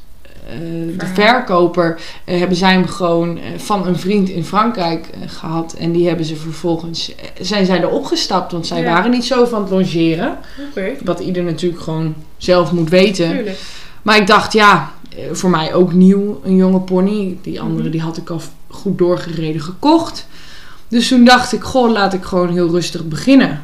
de 0.60 0.94
Verhaal. 0.98 1.16
verkoper, 1.16 2.00
eh, 2.26 2.40
hebben 2.40 2.58
zij 2.58 2.72
hem 2.72 2.86
gewoon 2.88 3.38
eh, 3.38 3.44
van 3.58 3.88
een 3.88 3.98
vriend 4.00 4.30
in 4.30 4.44
Frankrijk 4.46 5.08
eh, 5.08 5.20
gehad. 5.30 5.74
En 5.74 5.92
die 5.92 6.08
hebben 6.08 6.26
ze 6.26 6.36
vervolgens, 6.36 7.16
eh, 7.16 7.26
zijn 7.42 7.66
zij 7.66 7.80
erop 7.82 8.06
gestapt, 8.06 8.52
want 8.52 8.68
zij 8.68 8.82
Ja. 8.82 8.94
waren 8.94 9.12
niet 9.12 9.26
zo 9.26 9.46
van 9.46 9.62
het 9.62 9.72
longeren. 9.72 10.38
Oké, 10.70 10.92
Wat 11.04 11.20
ieder 11.20 11.44
natuurlijk 11.44 11.82
gewoon 11.82 12.16
zelf 12.38 12.72
moet 12.72 12.90
weten. 12.90 13.30
tuurlijk. 13.30 13.60
Maar 14.02 14.18
ik 14.18 14.28
dacht, 14.28 14.54
ja, 14.54 14.92
eh, 15.18 15.24
voor 15.32 15.50
mij 15.50 15.74
ook 15.74 15.94
nieuw, 15.94 16.42
een 16.44 16.56
jonge 16.56 16.80
pony. 16.80 17.38
Die 17.42 17.62
andere 17.62 17.90
die 17.90 18.02
had 18.02 18.18
ik 18.18 18.30
al 18.30 18.42
goed 18.68 18.98
doorgereden 18.98 19.62
gekocht. 19.62 20.28
Dus 20.88 21.08
toen 21.08 21.24
dacht 21.26 21.54
ik, 21.54 21.64
goh, 21.64 21.92
laat 21.92 22.14
ik 22.14 22.24
gewoon 22.24 22.50
heel 22.50 22.70
rustig 22.70 23.08
beginnen. 23.08 23.62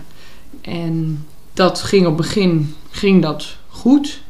En 0.62 1.26
dat 1.54 1.82
ging 1.82 2.02
op 2.08 2.18
het 2.18 2.26
begin 2.28 2.76
ging 2.92 3.22
dat 3.22 3.46
goed. 3.70 4.22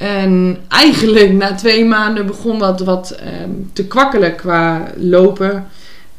En 0.00 0.56
eigenlijk 0.68 1.32
na 1.32 1.54
twee 1.54 1.84
maanden 1.84 2.26
begon 2.26 2.58
dat 2.58 2.80
wat 2.80 3.10
ehm, 3.10 3.50
te 3.72 3.86
kwakkelen 3.86 4.34
qua 4.36 4.90
lopen. 4.96 5.66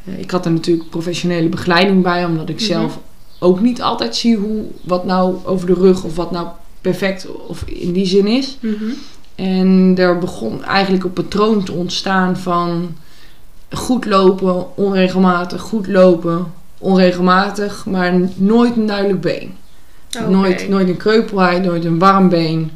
Eh, 0.06 0.20
ik 0.20 0.32
had 0.32 0.46
er 0.46 0.52
natuurlijk 0.52 0.90
professionele 0.90 1.50
begeleiding 1.50 2.04
bij, 2.04 2.26
omdat 2.26 2.50
ik 2.50 2.56
Mhm. 2.56 2.66
zelf 2.66 3.00
ook 3.40 3.60
niet 3.60 3.82
altijd 3.82 4.16
zie 4.16 4.38
hoe, 4.38 4.64
wat 4.82 5.06
nou 5.06 5.36
over 5.46 5.68
de 5.68 5.74
rug 5.74 6.04
of 6.04 6.16
wat 6.16 6.32
nou 6.32 6.48
perfect 6.82 7.28
of 7.48 7.64
in 7.66 7.92
die 7.92 8.06
zin 8.06 8.28
is. 8.28 8.58
Mhm. 8.60 8.76
En 9.36 9.94
er 9.98 10.18
begon 10.18 10.64
eigenlijk 10.64 11.04
een 11.04 11.14
patroon 11.14 11.64
te 11.64 11.72
ontstaan 11.72 12.38
van 12.38 12.96
goed 13.72 14.06
lopen, 14.06 14.78
onregelmatig, 14.78 15.62
goed 15.62 15.88
lopen, 15.88 16.46
onregelmatig, 16.78 17.86
maar 17.86 18.14
nooit 18.36 18.76
een 18.76 18.86
duidelijk 18.86 19.22
been. 19.22 19.52
Oké. 20.20 20.30
Nooit, 20.30 20.70
nooit 20.70 20.88
een 20.88 20.98
kreupelheid, 20.98 21.64
nooit 21.64 21.86
een 21.86 22.00
warm 22.00 22.30
been. 22.30 22.72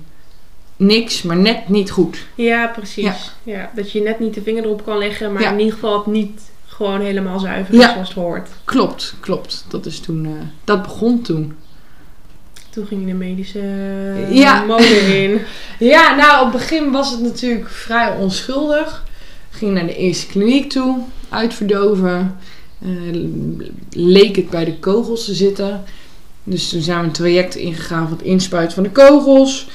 Niks, 0.77 1.21
maar 1.21 1.37
net 1.37 1.69
niet 1.69 1.91
goed. 1.91 2.25
Ja, 2.35 2.67
precies. 2.67 3.03
Ja. 3.03 3.15
Ja. 3.43 3.71
dat 3.75 3.91
je 3.91 4.01
net 4.01 4.19
niet 4.19 4.33
de 4.33 4.41
vinger 4.41 4.63
erop 4.63 4.85
kan 4.85 4.97
leggen, 4.97 5.33
maar 5.33 5.41
Ja. 5.41 5.51
in 5.51 5.57
ieder 5.59 5.73
geval 5.73 5.97
het 5.97 6.05
niet 6.05 6.41
gewoon 6.65 7.01
helemaal 7.01 7.39
zuiver 7.39 7.73
is 7.73 7.79
Ja. 7.79 7.91
zoals 7.93 8.07
het 8.07 8.17
hoort. 8.17 8.49
Klopt, 8.63 9.15
klopt. 9.19 9.65
Dat 9.67 9.85
is 9.85 9.99
toen, 9.99 10.25
eh, 10.25 10.31
dat 10.63 10.81
begon 10.81 11.21
toen. 11.21 11.53
Toen 12.69 12.85
ging 12.87 13.01
je 13.01 13.07
de 13.07 13.13
medische 13.13 13.63
Ja. 14.29 14.63
molen 14.63 15.15
in. 15.23 15.41
Ja, 15.79 16.15
nou, 16.15 16.45
op 16.45 16.51
het 16.53 16.61
begin 16.61 16.91
was 16.91 17.11
het 17.11 17.21
natuurlijk 17.21 17.69
vrij 17.69 18.15
onschuldig. 18.15 19.03
Ging 19.49 19.73
naar 19.73 19.85
de 19.87 19.95
eerste 19.97 20.27
kliniek 20.27 20.69
toe, 20.69 20.97
uitverdoven. 21.29 22.37
Eh, 22.81 22.89
leek 23.91 24.35
het 24.35 24.49
bij 24.49 24.65
de 24.65 24.77
kogels 24.79 25.25
te 25.25 25.33
zitten. 25.33 25.83
Dus 26.43 26.69
toen 26.69 26.81
zijn 26.81 26.99
we 26.99 27.05
een 27.05 27.11
traject 27.11 27.55
ingegaan 27.55 28.07
van 28.07 28.17
het 28.17 28.25
inspuiten 28.25 28.73
van 28.75 28.83
de 28.83 28.89
kogels. 28.89 29.67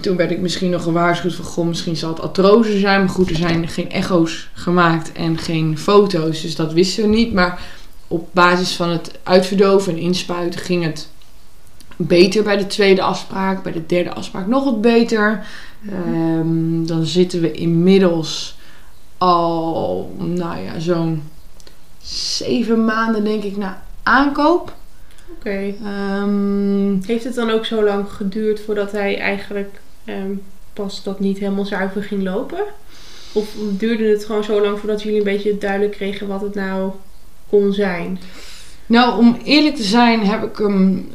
Toen 0.00 0.16
werd 0.16 0.30
ik 0.30 0.40
misschien 0.40 0.70
nog 0.70 0.82
gewaarschuwd 0.82 1.34
van, 1.34 1.44
goh, 1.44 1.66
misschien 1.66 1.96
zal 1.96 2.10
het 2.10 2.20
artrose 2.20 2.78
zijn. 2.78 3.00
Maar 3.00 3.08
goed, 3.08 3.30
er 3.30 3.36
zijn 3.36 3.68
geen 3.68 3.90
echo's 3.90 4.48
gemaakt 4.52 5.12
en 5.12 5.38
geen 5.38 5.78
foto's, 5.78 6.42
dus 6.42 6.56
dat 6.56 6.72
wisten 6.72 7.02
we 7.02 7.08
niet. 7.08 7.32
Maar 7.32 7.60
op 8.08 8.28
basis 8.32 8.76
van 8.76 8.88
het 8.88 9.18
uitverdoven 9.22 9.92
en 9.92 9.98
inspuiten 9.98 10.60
ging 10.60 10.84
het 10.84 11.08
beter 11.96 12.42
bij 12.42 12.56
de 12.56 12.66
tweede 12.66 13.02
afspraak. 13.02 13.62
Bij 13.62 13.72
de 13.72 13.86
derde 13.86 14.12
afspraak 14.12 14.46
nog 14.46 14.64
wat 14.64 14.80
beter. 14.80 15.46
Ehm, 15.90 16.84
dan 16.86 17.04
zitten 17.04 17.40
we 17.40 17.52
inmiddels 17.52 18.56
al, 19.18 20.14
nou 20.18 20.58
ja, 20.58 20.78
zo'n 20.78 21.22
zeven 22.02 22.84
maanden 22.84 23.24
denk 23.24 23.42
ik 23.42 23.56
na 23.56 23.82
aankoop. 24.02 24.74
Oké. 25.38 25.74
Ehm, 25.84 27.02
Heeft 27.06 27.24
het 27.24 27.34
dan 27.34 27.50
ook 27.50 27.64
zo 27.64 27.84
lang 27.84 28.10
geduurd 28.10 28.60
voordat 28.60 28.92
hij 28.92 29.18
eigenlijk 29.18 29.80
ehm, 30.08 30.30
pas 30.72 31.02
dat 31.02 31.20
niet 31.20 31.38
helemaal 31.38 31.64
zuiver 31.64 32.02
ging 32.02 32.22
lopen? 32.22 32.58
Of 33.32 33.54
duurde 33.70 34.04
het 34.04 34.24
gewoon 34.24 34.44
zo 34.44 34.60
lang 34.60 34.78
voordat 34.78 35.02
jullie 35.02 35.18
een 35.18 35.24
beetje 35.24 35.58
duidelijk 35.58 35.92
kregen 35.92 36.26
wat 36.28 36.40
het 36.40 36.54
nou 36.54 36.90
kon 37.48 37.72
zijn? 37.72 38.20
nou, 38.86 39.18
om 39.18 39.38
eerlijk 39.44 39.76
te 39.76 39.82
zijn 39.82 40.26
heb 40.26 40.42
ik 40.42 40.58
hem 40.58 41.08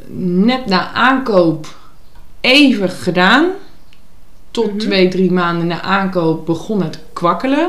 net 0.46 0.66
na 0.66 0.92
aankoop 0.92 1.76
even 2.40 2.88
gedaan. 2.90 3.46
Tot 4.50 4.66
Mhm. 4.66 4.78
twee, 4.78 5.08
drie 5.08 5.32
maanden 5.32 5.66
na 5.66 5.80
aankoop 5.82 6.46
begon 6.46 6.82
het 6.82 6.98
kwakkelen. 7.12 7.68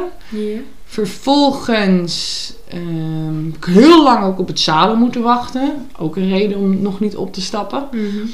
Vervolgens 0.85 2.53
ehm, 2.69 3.45
heb 3.45 3.55
ik 3.55 3.65
heel 3.65 4.03
lang 4.03 4.23
ook 4.25 4.39
op 4.39 4.47
het 4.47 4.59
zadel 4.59 4.95
moeten 4.95 5.21
wachten. 5.21 5.87
Ook 5.99 6.15
een 6.15 6.29
reden 6.29 6.57
om 6.57 6.81
nog 6.81 6.99
niet 6.99 7.15
op 7.15 7.33
te 7.33 7.41
stappen. 7.41 7.87
Mhm. 7.91 8.25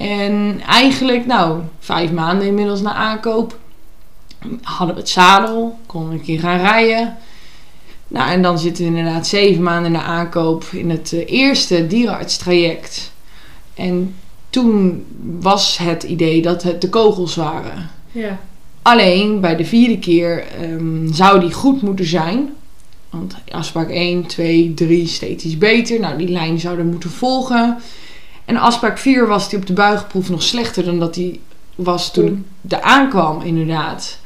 En 0.00 0.60
eigenlijk, 0.66 1.26
nou, 1.26 1.60
vijf 1.78 2.12
maanden 2.12 2.46
inmiddels 2.46 2.80
na 2.80 2.94
aankoop 2.94 3.58
hadden 4.62 4.94
we 4.94 5.00
het 5.00 5.10
zadel. 5.10 5.78
Konden 5.86 6.10
we 6.10 6.14
een 6.14 6.24
keer 6.24 6.40
gaan 6.40 6.60
rijden. 6.60 7.16
Nou, 8.08 8.30
en 8.30 8.42
dan 8.42 8.58
zitten 8.58 8.84
we 8.84 8.98
inderdaad 8.98 9.26
zeven 9.26 9.62
maanden 9.62 9.92
na 9.92 10.02
aankoop 10.02 10.64
in 10.64 10.90
het 10.90 11.12
eh, 11.12 11.22
eerste 11.26 11.86
dierenartstraject. 11.86 13.12
En 13.74 14.14
toen 14.50 15.04
was 15.40 15.78
het 15.78 16.02
idee 16.02 16.42
dat 16.42 16.62
het 16.62 16.80
de 16.80 16.88
kogels 16.88 17.34
waren. 17.34 17.90
Ja. 18.12 18.40
Alleen 18.82 19.40
bij 19.40 19.56
de 19.56 19.64
vierde 19.64 19.98
keer 19.98 20.46
ehm, 20.46 21.12
zou 21.12 21.40
die 21.40 21.52
goed 21.52 21.82
moeten 21.82 22.06
zijn. 22.06 22.48
Want 23.10 23.34
afspraak 23.50 23.90
1, 23.90 24.26
2, 24.26 24.74
3 24.74 25.06
steeds 25.06 25.44
iets 25.44 25.58
beter. 25.58 26.00
Nou, 26.00 26.18
die 26.18 26.28
lijn 26.28 26.60
zou 26.60 26.78
er 26.78 26.84
moeten 26.84 27.10
volgen. 27.10 27.78
En 28.50 28.56
afspraak 28.56 28.98
4 28.98 29.26
was 29.26 29.48
die 29.48 29.58
op 29.58 29.66
de 29.66 29.72
buigenproef 29.72 30.30
nog 30.30 30.42
slechter 30.42 30.84
dan 30.84 30.98
dat 30.98 31.14
die 31.14 31.40
was 31.74 32.12
toen 32.12 32.46
ik 32.60 32.72
er 32.72 32.80
aankwam, 32.80 33.42
inderdaad. 33.42 34.18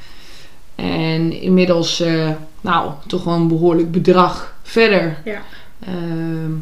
En 0.75 1.41
inmiddels, 1.41 2.01
eh, 2.01 2.29
nou, 2.61 2.91
toch 3.07 3.25
wel 3.25 3.35
een 3.35 3.49
behoorlijk 3.49 3.91
bedrag 3.91 4.55
verder. 4.63 5.17
Ja. 5.25 5.43
Ehm, 5.87 6.53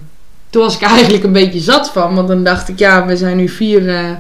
toen 0.50 0.62
was 0.62 0.74
ik 0.74 0.82
eigenlijk 0.82 1.24
een 1.24 1.32
beetje 1.32 1.60
zat 1.60 1.90
van, 1.90 2.14
want 2.14 2.28
dan 2.28 2.44
dacht 2.44 2.68
ik, 2.68 2.78
ja, 2.78 3.06
we 3.06 3.16
zijn 3.16 3.36
nu 3.36 3.48
vier 3.48 3.88
eh, 3.88 4.10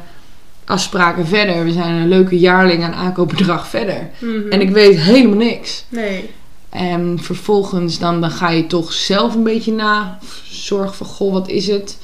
afspraken 0.64 1.26
verder. 1.26 1.64
We 1.64 1.72
zijn 1.72 1.94
een 1.94 2.08
leuke 2.08 2.38
jaarling 2.38 2.84
aan 2.84 2.94
aankoopbedrag 2.94 3.68
verder. 3.68 4.10
Mhm. 4.18 4.50
En 4.50 4.60
ik 4.60 4.70
weet 4.70 4.98
helemaal 4.98 5.36
niks. 5.36 5.84
Nee. 5.88 6.30
En 6.68 7.18
vervolgens 7.20 7.98
dan, 7.98 8.20
dan 8.20 8.30
ga 8.30 8.50
je 8.50 8.66
toch 8.66 8.92
zelf 8.92 9.34
een 9.34 9.42
beetje 9.42 9.72
na. 9.72 10.18
Zorg 10.44 10.96
van, 10.96 11.06
goh, 11.06 11.32
wat 11.32 11.48
is 11.48 11.66
het? 11.66 11.98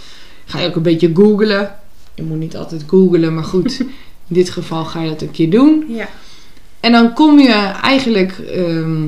Ga 0.49 0.59
je 0.59 0.69
ook 0.69 0.77
een 0.77 0.83
beetje 0.83 1.11
googlen. 1.15 1.75
Je 2.15 2.23
moet 2.23 2.39
niet 2.39 2.57
altijd 2.57 2.85
googlen, 2.87 3.35
maar 3.35 3.45
goed. 3.45 3.81
in 4.29 4.35
dit 4.35 4.51
geval 4.51 4.85
ga 4.85 5.03
je 5.03 5.09
dat 5.09 5.23
een 5.23 5.31
keer 5.31 5.51
doen. 5.51 5.85
Ja. 5.89 6.09
En 6.81 6.93
dan 6.93 7.13
kom 7.13 7.39
je 7.39 7.53
eigenlijk 7.83 8.39
ehm, 8.39 9.07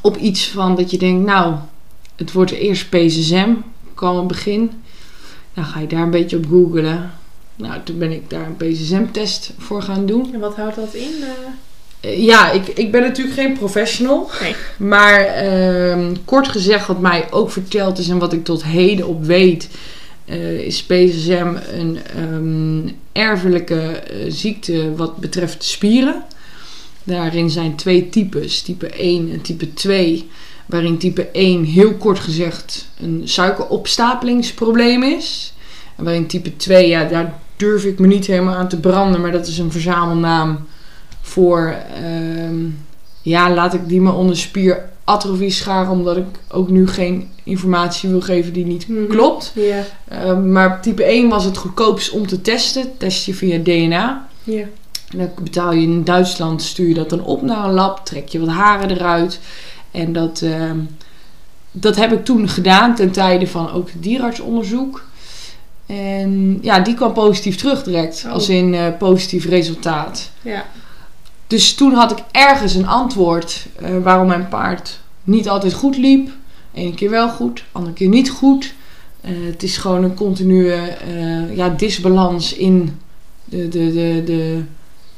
op 0.00 0.16
iets 0.16 0.48
van 0.48 0.76
dat 0.76 0.90
je 0.90 0.98
denkt, 0.98 1.26
nou, 1.26 1.54
het 2.16 2.32
wordt 2.32 2.50
eerst 2.50 2.88
PSSM, 2.88 3.50
kwam 3.94 4.16
het 4.16 4.26
begin. 4.26 4.70
Dan 5.54 5.64
ga 5.64 5.80
je 5.80 5.86
daar 5.86 6.02
een 6.02 6.10
beetje 6.10 6.36
op 6.36 6.46
googlen. 6.50 7.10
Nou, 7.56 7.74
toen 7.84 7.98
ben 7.98 8.12
ik 8.12 8.30
daar 8.30 8.46
een 8.46 8.56
PSSM-test 8.56 9.52
voor 9.58 9.82
gaan 9.82 10.06
doen. 10.06 10.34
En 10.34 10.40
wat 10.40 10.56
houdt 10.56 10.76
dat 10.76 10.94
in? 10.94 11.12
eh? 11.20 12.10
Eh, 12.10 12.24
ja, 12.24 12.50
ik, 12.50 12.66
ik 12.66 12.92
ben 12.92 13.02
natuurlijk 13.02 13.36
geen 13.36 13.52
professional. 13.52 14.30
Nee. 14.40 14.54
Maar 14.90 15.20
ehm, 15.20 16.14
kort 16.24 16.48
gezegd, 16.48 16.86
wat 16.86 17.00
mij 17.00 17.26
ook 17.30 17.50
verteld 17.50 17.98
is 17.98 18.08
en 18.08 18.18
wat 18.18 18.32
ik 18.32 18.44
tot 18.44 18.64
heden 18.64 19.06
op 19.06 19.24
weet, 19.24 19.68
eh, 20.26 20.58
is 20.58 20.82
PSSM 20.82 21.54
een 21.72 21.98
ehm, 22.16 22.92
erfelijke 23.12 23.80
eh, 23.80 24.16
ziekte 24.28 24.94
wat 24.94 25.16
betreft 25.16 25.64
spieren. 25.64 26.22
Daarin 27.04 27.50
zijn 27.50 27.76
twee 27.76 28.08
types, 28.08 28.62
type 28.62 28.86
1 28.86 29.32
en 29.32 29.40
type 29.40 29.74
2. 29.74 30.28
Waarin 30.66 30.98
type 30.98 31.28
1 31.32 31.64
heel 31.64 31.94
kort 31.94 32.18
gezegd 32.18 32.88
een 33.00 33.22
suikeropstapelingsprobleem 33.24 35.02
is. 35.02 35.54
En 35.96 36.04
waarin 36.04 36.26
type 36.26 36.56
2, 36.56 36.88
ja, 36.88 37.04
daar 37.04 37.40
durf 37.56 37.84
ik 37.84 37.98
me 37.98 38.06
niet 38.06 38.26
helemaal 38.26 38.54
aan 38.54 38.68
te 38.68 38.80
branden, 38.80 39.20
maar 39.20 39.32
dat 39.32 39.46
is 39.46 39.58
een 39.58 39.72
verzamelnaam 39.72 40.66
voor, 41.20 41.76
ehm, 41.94 42.64
ja, 43.28 43.54
laat 43.54 43.74
ik 43.74 43.88
die 43.88 44.00
maar 44.00 44.16
onder 44.16 44.36
spieratrofie 44.36 45.50
scharen, 45.50 45.90
omdat 45.90 46.16
ik 46.16 46.24
ook 46.48 46.68
nu 46.68 46.88
geen 46.88 47.28
informatie 47.44 48.08
wil 48.08 48.20
geven 48.20 48.52
die 48.52 48.64
niet 48.66 48.88
Mhm. 48.88 49.06
klopt. 49.06 49.52
Ehm, 50.08 50.52
maar 50.52 50.82
type 50.82 51.04
1 51.12 51.28
was 51.28 51.44
het 51.44 51.56
goedkoopst 51.56 52.10
om 52.10 52.26
te 52.26 52.40
testen. 52.40 52.96
Test 52.98 53.24
je 53.26 53.34
via 53.34 53.58
DNA. 53.58 54.28
Ja. 54.44 54.60
En 55.10 55.18
dan 55.18 55.30
betaal 55.42 55.72
je 55.72 55.82
in 55.82 56.04
Duitsland, 56.04 56.62
stuur 56.62 56.88
je 56.88 56.94
dat 56.94 57.10
dan 57.10 57.24
op 57.24 57.42
naar 57.42 57.64
een 57.64 57.72
lab, 57.74 58.04
trek 58.06 58.28
je 58.28 58.38
wat 58.40 58.48
haren 58.48 58.90
eruit. 58.90 59.40
En 59.90 60.12
dat, 60.12 60.40
ehm, 60.42 60.78
dat 61.70 61.96
heb 61.96 62.12
ik 62.12 62.24
toen 62.24 62.48
gedaan 62.48 62.94
ten 62.94 63.10
tijde 63.10 63.46
van 63.46 63.72
ook 63.72 63.90
het 63.90 64.02
dierartsonderzoek. 64.02 65.04
En 65.86 66.58
ja, 66.62 66.80
die 66.80 66.94
kwam 66.94 67.12
positief 67.12 67.56
terug 67.56 67.82
direct, 67.82 68.22
Oh. 68.26 68.32
als 68.32 68.48
in 68.48 68.74
eh, 68.74 68.86
positief 68.98 69.46
resultaat. 69.46 70.30
Ja. 70.42 70.64
Dus 71.46 71.74
toen 71.74 71.92
had 71.92 72.10
ik 72.10 72.24
ergens 72.30 72.74
een 72.74 72.86
antwoord 72.86 73.66
eh, 73.76 73.90
waarom 74.02 74.26
mijn 74.26 74.48
paard 74.48 75.00
niet 75.24 75.48
altijd 75.48 75.72
goed 75.72 75.96
liep. 75.96 76.30
Eén 76.74 76.94
keer 76.94 77.10
wel 77.10 77.28
goed, 77.28 77.64
andere 77.72 77.94
keer 77.94 78.08
niet 78.08 78.30
goed. 78.30 78.74
Eh, 79.20 79.30
het 79.46 79.62
is 79.62 79.76
gewoon 79.76 80.04
een 80.04 80.14
continue 80.14 80.72
eh, 80.72 81.56
ja, 81.56 81.68
disbalans 81.68 82.54
in 82.54 82.98
de, 83.44 83.68
de, 83.68 83.92
de, 83.92 84.22
de 84.24 84.60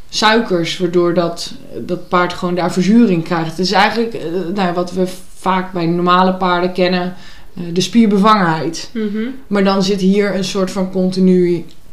suikers, 0.08 0.78
waardoor 0.78 1.14
dat, 1.14 1.52
dat 1.86 2.08
paard 2.08 2.32
gewoon 2.32 2.54
daar 2.54 2.72
verzuring 2.72 3.24
krijgt. 3.24 3.50
Het 3.50 3.58
is 3.58 3.72
eigenlijk 3.72 4.18
nou, 4.54 4.74
wat 4.74 4.92
we 4.92 5.06
vaak 5.34 5.72
bij 5.72 5.86
normale 5.86 6.34
paarden 6.34 6.72
kennen, 6.72 7.14
de 7.72 7.80
spierbevangenheid. 7.80 8.90
Mhm. 8.92 9.28
Maar 9.46 9.64
dan 9.64 9.82
zit 9.82 10.00
hier 10.00 10.34
een 10.34 10.44
soort 10.44 10.70
van 10.70 10.90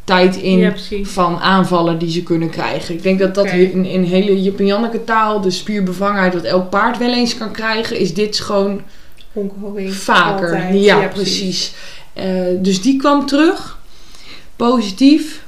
continuïteit 0.06 0.36
in 0.36 0.58
Ja, 0.58 1.04
van 1.04 1.38
aanvallen 1.38 1.98
die 1.98 2.10
ze 2.10 2.22
kunnen 2.22 2.50
krijgen. 2.50 2.94
Ik 2.94 3.02
denk 3.02 3.18
dat 3.18 3.34
dat 3.34 3.46
in, 3.46 3.84
in 3.84 4.02
hele 4.02 4.42
Janneke 4.42 5.04
taal, 5.04 5.40
de 5.40 5.50
spierbevangenheid 5.50 6.34
wat 6.34 6.42
elk 6.42 6.70
paard 6.70 6.98
wel 6.98 7.12
eens 7.12 7.36
kan 7.36 7.52
krijgen, 7.52 7.98
is 7.98 8.14
dit 8.14 8.40
gewoon 8.40 8.82
vaker. 9.88 10.46
Altijd. 10.46 10.82
Ja, 10.82 11.06
precies. 11.06 11.74
Eh, 12.12 12.26
dus 12.58 12.82
die 12.82 12.96
kwam 12.98 13.26
terug. 13.26 13.78
Positief. 14.56 15.44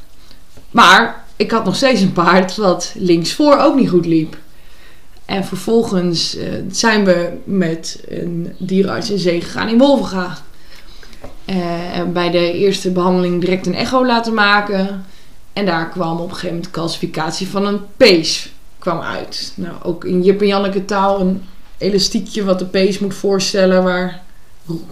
Maar 0.71 1.25
ik 1.37 1.50
had 1.50 1.65
nog 1.65 1.77
steeds 1.77 2.00
een 2.00 2.12
paard 2.12 2.57
wat 2.57 2.95
linksvoor 2.97 3.59
ook 3.59 3.77
niet 3.77 3.88
goed 3.88 4.07
liep. 4.07 4.37
En 5.25 5.45
vervolgens 5.45 6.37
eh, 6.37 6.49
zijn 6.71 7.05
we 7.05 7.31
met 7.45 8.00
een 8.09 8.53
dierenarts 8.59 9.11
in 9.11 9.19
zee 9.19 9.41
gegaan 9.41 9.69
in 9.69 9.79
Wolvenga. 9.79 10.38
Eh, 11.49 12.02
bij 12.12 12.31
de 12.31 12.52
eerste 12.52 12.90
behandeling 12.90 13.40
direct 13.40 13.67
een 13.67 13.75
echo 13.75 14.07
laten 14.07 14.35
maken. 14.35 15.05
En 15.52 15.67
daar 15.67 15.88
kwam 15.88 16.19
op 16.19 16.25
een 16.25 16.35
gegeven 16.35 16.55
moment 16.55 16.71
calcificatie 16.71 17.49
van 17.49 17.67
een 17.67 17.81
pees 17.97 18.52
kwam 18.78 19.00
uit. 19.00 19.52
Nou, 19.55 19.75
ook 19.83 20.05
in 20.05 20.23
Jip 20.23 20.40
en 20.40 20.47
Janneke 20.47 20.85
taal 20.85 21.21
een 21.21 21.43
elastiekje 21.78 22.45
wat 22.45 22.59
de 22.59 22.64
pees 22.64 22.99
moet 22.99 23.14
voorstellen 23.14 23.83
waar 23.83 24.23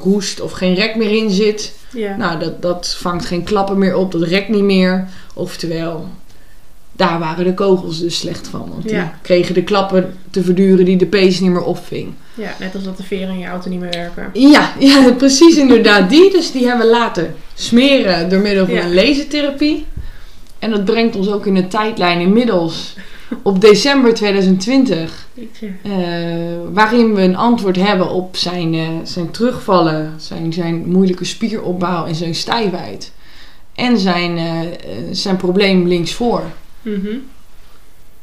roest 0.02 0.40
of 0.40 0.52
geen 0.52 0.75
rek 0.75 0.96
meer 0.96 1.10
in 1.10 1.30
zit. 1.30 1.75
Ja. 1.92 2.16
Nou, 2.16 2.38
dat, 2.38 2.62
dat 2.62 2.96
vangt 2.98 3.25
geen 3.26 3.44
klappen 3.44 3.78
meer 3.78 3.96
op, 3.96 4.12
dat 4.12 4.22
rekt 4.22 4.48
niet 4.48 4.62
meer. 4.62 5.08
Oftewel, 5.34 6.08
daar 6.96 7.18
waren 7.18 7.44
de 7.44 7.54
kogels 7.54 8.00
dus 8.00 8.18
slecht 8.18 8.48
van. 8.48 8.68
Want 8.70 8.88
die 8.88 9.02
kregen 9.22 9.54
de 9.54 9.62
klappen 9.62 10.14
te 10.30 10.42
verduren 10.42 10.84
die 10.84 10.96
de 10.96 11.06
pees 11.06 11.40
niet 11.40 11.50
meer 11.50 11.64
opving. 11.64 12.12
ja, 12.34 12.54
net 12.60 12.74
als 12.74 12.84
dat 12.84 12.96
de 12.96 13.02
veren 13.02 13.28
in 13.28 13.38
je 13.38 13.46
auto 13.46 13.70
niet 13.70 13.80
meer 13.80 13.90
werken. 13.90 14.30
Ja, 14.32 14.72
ja, 14.78 15.12
precies 15.18 15.56
inderdaad 15.56 16.10
die. 16.10 16.30
Dus 16.30 16.52
die 16.52 16.66
hebben 16.66 16.86
we 16.86 16.92
laten 16.92 17.34
smeren 17.54 18.28
door 18.28 18.40
middel 18.40 18.64
van 18.66 18.74
Ja. 18.74 18.84
een 18.84 18.94
lasertherapie. 18.94 19.84
En 20.58 20.70
dat 20.70 20.84
brengt 20.84 21.16
ons 21.16 21.30
ook 21.30 21.46
in 21.46 21.54
de 21.54 21.68
tijdlijn 21.68 22.20
inmiddels 22.20 22.94
op 23.42 23.60
december 23.60 24.14
2020. 24.14 25.26
Jeetje. 25.34 25.66
eh, 25.82 25.92
waarin 26.72 27.14
we 27.14 27.22
een 27.22 27.36
antwoord 27.36 27.76
hebben 27.76 28.10
op 28.10 28.36
zijn, 28.36 28.74
eh, 28.74 28.88
zijn 29.02 29.30
terugvallen, 29.30 30.12
zijn, 30.16 30.52
zijn 30.52 30.88
moeilijke 30.90 31.24
spieropbouw 31.24 32.06
en 32.06 32.14
zijn 32.14 32.34
stijfheid. 32.34 33.12
En 33.74 33.98
zijn, 33.98 34.38
eh, 34.38 34.44
zijn 35.10 35.36
probleem 35.36 35.86
linksvoor. 35.86 36.42
Mhm. 36.94 37.16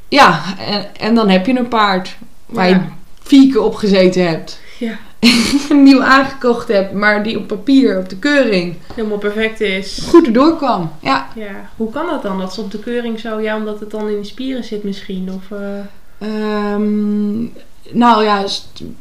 Ja, 0.07 0.41
en, 0.59 0.95
en 0.95 1.15
dan 1.15 1.29
heb 1.29 1.45
je 1.45 1.57
een 1.57 1.67
paard 1.67 2.15
waar 2.45 2.69
je 2.69 2.79
vier 3.21 3.51
keer 3.51 3.61
op 3.61 3.75
gezeten 3.75 4.27
hebt. 4.27 4.59
Ja. 4.79 4.97
Nieuw 5.83 6.03
aangekocht 6.03 6.67
hebt, 6.67 6.93
maar 6.93 7.23
die 7.23 7.37
op 7.37 7.47
papier, 7.47 7.97
op 7.99 8.09
de 8.09 8.15
keuring, 8.17 8.75
Helemaal 8.95 9.17
perfect 9.17 9.61
is. 9.61 9.99
goed 10.07 10.25
erdoor 10.25 10.57
kwam. 10.57 10.91
Ja. 11.01 11.27
Ja, 11.35 11.69
hoe 11.77 11.91
kan 11.91 12.05
dat 12.05 12.21
dan? 12.21 12.37
Dat 12.39 12.53
ze 12.53 12.61
op 12.61 12.71
de 12.71 12.79
keuring 12.79 13.19
zo, 13.19 13.39
ja, 13.39 13.57
omdat 13.57 13.79
het 13.79 13.91
dan 13.91 14.09
in 14.09 14.19
de 14.21 14.27
spieren 14.27 14.63
zit 14.63 14.83
misschien? 14.83 15.31
Of, 15.33 15.57
eh, 15.59 15.79
Ehm, 16.17 17.41
nou 17.91 18.23
ja, 18.23 18.43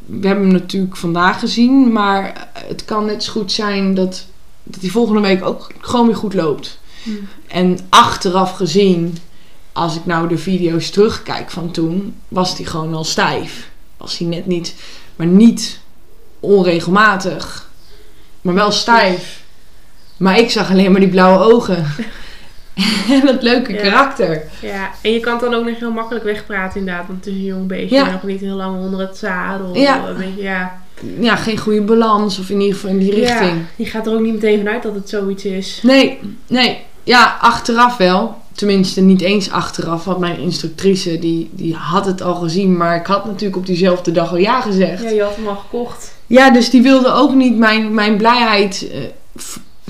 we 0.06 0.26
hebben 0.26 0.44
hem 0.44 0.52
natuurlijk 0.52 0.96
vandaag 0.96 1.38
gezien, 1.38 1.92
maar 1.92 2.48
het 2.66 2.84
kan 2.84 3.04
net 3.06 3.24
zo 3.24 3.32
goed 3.32 3.52
zijn 3.52 3.94
dat, 3.94 4.26
dat 4.62 4.80
hij 4.80 4.90
volgende 4.90 5.20
week 5.20 5.44
ook 5.44 5.70
gewoon 5.80 6.06
weer 6.06 6.16
goed 6.16 6.34
loopt. 6.34 6.78
hm. 7.02 7.10
En 7.48 7.78
achteraf 7.88 8.52
gezien, 8.56 9.16
als 9.72 9.96
ik 9.96 10.06
nou 10.06 10.28
de 10.28 10.38
video's 10.38 10.90
terugkijk 10.90 11.50
van 11.50 11.70
toen, 11.70 12.14
was 12.28 12.56
hij 12.56 12.66
gewoon 12.66 12.94
al 12.94 13.04
stijf. 13.04 13.68
Was 13.96 14.18
hij 14.18 14.28
net 14.28 14.46
niet, 14.46 14.74
maar 15.16 15.26
niet 15.26 15.80
onregelmatig, 16.40 17.70
maar 18.40 18.54
wel 18.54 18.70
stijf. 18.70 19.40
Maar 20.16 20.38
ik 20.38 20.50
zag 20.50 20.70
alleen 20.70 20.90
maar 20.92 21.00
die 21.00 21.08
blauwe 21.10 21.52
ogen. 21.54 21.86
en 23.10 23.26
dat 23.26 23.42
leuke 23.42 23.72
Ja. 23.72 23.80
karakter. 23.82 24.42
Ja, 24.60 24.90
en 25.02 25.12
je 25.12 25.20
kan 25.20 25.32
het 25.32 25.42
dan 25.42 25.54
ook 25.54 25.64
nog 25.64 25.78
heel 25.78 25.90
makkelijk 25.92 26.24
wegpraten 26.24 26.78
inderdaad, 26.80 27.06
want 27.06 27.24
het 27.24 27.34
is 27.34 27.40
een 27.40 27.44
jong 27.44 27.66
beestje, 27.66 27.96
Ja. 27.96 28.10
nog 28.10 28.22
niet 28.22 28.40
heel 28.40 28.56
lang 28.56 28.80
onder 28.80 29.00
het 29.00 29.16
zadel. 29.16 29.76
Ja. 29.76 30.08
Een 30.08 30.16
beetje, 30.16 30.42
ja. 30.42 30.80
Ja, 31.18 31.36
geen 31.36 31.58
goede 31.58 31.82
balans 31.82 32.38
of 32.38 32.50
in 32.50 32.60
ieder 32.60 32.74
geval 32.74 32.90
in 32.90 32.98
die 32.98 33.14
richting. 33.14 33.50
Ja, 33.50 33.64
je 33.76 33.84
gaat 33.86 34.06
er 34.06 34.12
ook 34.12 34.20
niet 34.20 34.32
meteen 34.34 34.58
vanuit 34.58 34.82
dat 34.82 34.94
het 34.94 35.08
zoiets 35.08 35.44
is. 35.44 35.80
Nee, 35.82 36.18
nee. 36.46 36.78
Ja, 37.04 37.36
achteraf 37.40 37.96
wel. 37.96 38.41
Tenminste, 38.54 39.00
niet 39.00 39.20
eens 39.20 39.50
achteraf. 39.50 40.04
Want 40.04 40.18
mijn 40.18 40.38
instructrice, 40.38 41.18
die, 41.18 41.50
die 41.52 41.74
had 41.74 42.06
het 42.06 42.22
al 42.22 42.34
gezien. 42.34 42.76
Maar 42.76 42.96
ik 42.96 43.06
had 43.06 43.24
natuurlijk 43.24 43.56
op 43.56 43.66
diezelfde 43.66 44.12
dag 44.12 44.30
al 44.30 44.36
ja 44.36 44.60
gezegd. 44.60 45.02
Ja, 45.02 45.08
je 45.10 45.22
had 45.22 45.36
hem 45.36 45.46
al 45.48 45.56
gekocht. 45.56 46.14
Ja, 46.26 46.50
dus 46.50 46.70
die 46.70 46.82
wilde 46.82 47.12
ook 47.12 47.34
niet 47.34 47.56
mijn, 47.56 47.94
mijn 47.94 48.16
blijheid 48.16 48.90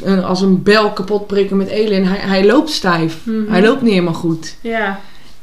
eh, 0.04 0.24
als 0.24 0.40
een 0.40 0.62
bel 0.62 0.90
kapot 0.92 1.26
prikken 1.26 1.56
met 1.56 1.68
Elin. 1.68 2.04
Hij, 2.04 2.18
hij 2.18 2.46
loopt 2.46 2.70
stijf. 2.70 3.16
Mhm. 3.22 3.50
Hij 3.50 3.62
loopt 3.62 3.82
niet 3.82 3.92
helemaal 3.92 4.14
goed. 4.14 4.56
Ja, 4.60 5.00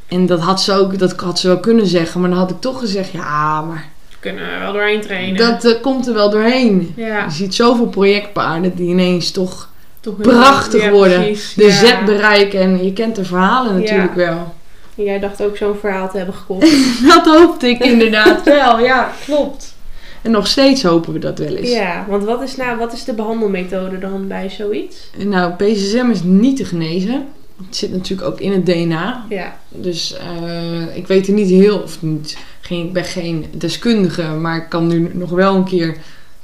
En 0.07 0.25
dat 0.25 0.39
had 0.39 0.61
ze 0.61 0.73
ook 0.73 0.99
dat 0.99 1.13
had 1.19 1.39
ze 1.39 1.47
wel 1.47 1.59
kunnen 1.59 1.87
zeggen. 1.87 2.21
Maar 2.21 2.29
dan 2.29 2.39
had 2.39 2.49
ik 2.49 2.59
toch 2.61 2.79
gezegd, 2.79 3.11
ja, 3.11 3.61
maar 3.61 3.89
we 4.09 4.15
kunnen 4.19 4.43
er 4.51 4.59
wel 4.59 4.73
doorheen 4.73 5.01
trainen. 5.01 5.37
dat 5.61 5.79
komt 5.81 6.07
er 6.07 6.13
wel 6.13 6.29
doorheen. 6.29 6.93
ja, 6.95 7.23
Je 7.25 7.31
ziet 7.31 7.55
zoveel 7.55 7.87
projectpaarden 7.87 8.75
die 8.75 8.89
ineens 8.89 9.31
toch 9.31 9.69
toch 9.99 10.17
prachtig 10.17 10.83
ja, 10.83 10.91
worden. 10.91 11.21
precies. 11.23 11.53
de 11.53 11.63
Ja. 11.63 11.71
zet 11.71 12.05
bereiken. 12.05 12.59
En 12.59 12.83
je 12.83 12.93
kent 12.93 13.15
de 13.15 13.25
verhalen 13.25 13.79
natuurlijk 13.79 14.13
wel. 14.15 14.53
En 14.97 15.03
Jij 15.03 15.19
dacht 15.19 15.43
ook 15.43 15.57
zo'n 15.57 15.75
verhaal 15.79 16.09
te 16.09 16.17
hebben 16.17 16.35
gekocht. 16.35 16.67
Dat 17.13 17.25
hoopte 17.25 17.67
ik 17.69 17.79
inderdaad 17.83 18.43
wel. 18.59 18.79
Ja, 18.79 19.11
klopt. 19.25 19.77
En 20.21 20.31
nog 20.31 20.47
steeds 20.47 20.83
hopen 20.83 21.13
we 21.13 21.19
dat 21.19 21.39
wel 21.39 21.55
eens. 21.55 21.69
ja, 21.71 22.05
want 22.09 22.23
wat 22.23 22.41
is, 22.41 22.55
nou, 22.55 22.77
wat 22.77 22.93
is 22.93 23.03
de 23.03 23.13
behandelmethode 23.13 23.99
dan 23.99 24.27
bij 24.27 24.49
zoiets? 24.49 25.09
Nou, 25.17 25.53
PCSM 25.53 26.09
is 26.11 26.23
niet 26.23 26.57
te 26.57 26.65
genezen. 26.65 27.25
Het 27.65 27.75
zit 27.75 27.91
natuurlijk 27.91 28.27
ook 28.29 28.39
in 28.39 28.51
het 28.51 28.65
DNA. 28.65 29.25
Ja, 29.29 29.57
Dus 29.69 30.17
eh, 30.17 30.95
ik 30.95 31.07
weet 31.07 31.27
er 31.27 31.33
niet 31.33 31.49
heel, 31.49 31.79
of 31.79 32.01
niet, 32.01 32.37
geen, 32.61 32.85
ik 32.85 32.93
ben 32.93 33.03
geen 33.03 33.45
deskundige, 33.51 34.23
maar 34.23 34.57
ik 34.57 34.69
kan 34.69 34.87
nu 34.87 35.11
nog 35.13 35.29
wel 35.29 35.55
een 35.55 35.63
keer 35.63 35.97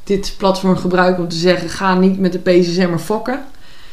dit 0.05 0.33
platform 0.38 0.77
gebruiken 0.77 1.24
om 1.24 1.29
te 1.29 1.35
zeggen: 1.35 1.69
ga 1.69 1.95
niet 1.95 2.19
met 2.19 2.31
de 2.31 2.39
PCSM'er 2.39 3.00
fokken. 3.00 3.45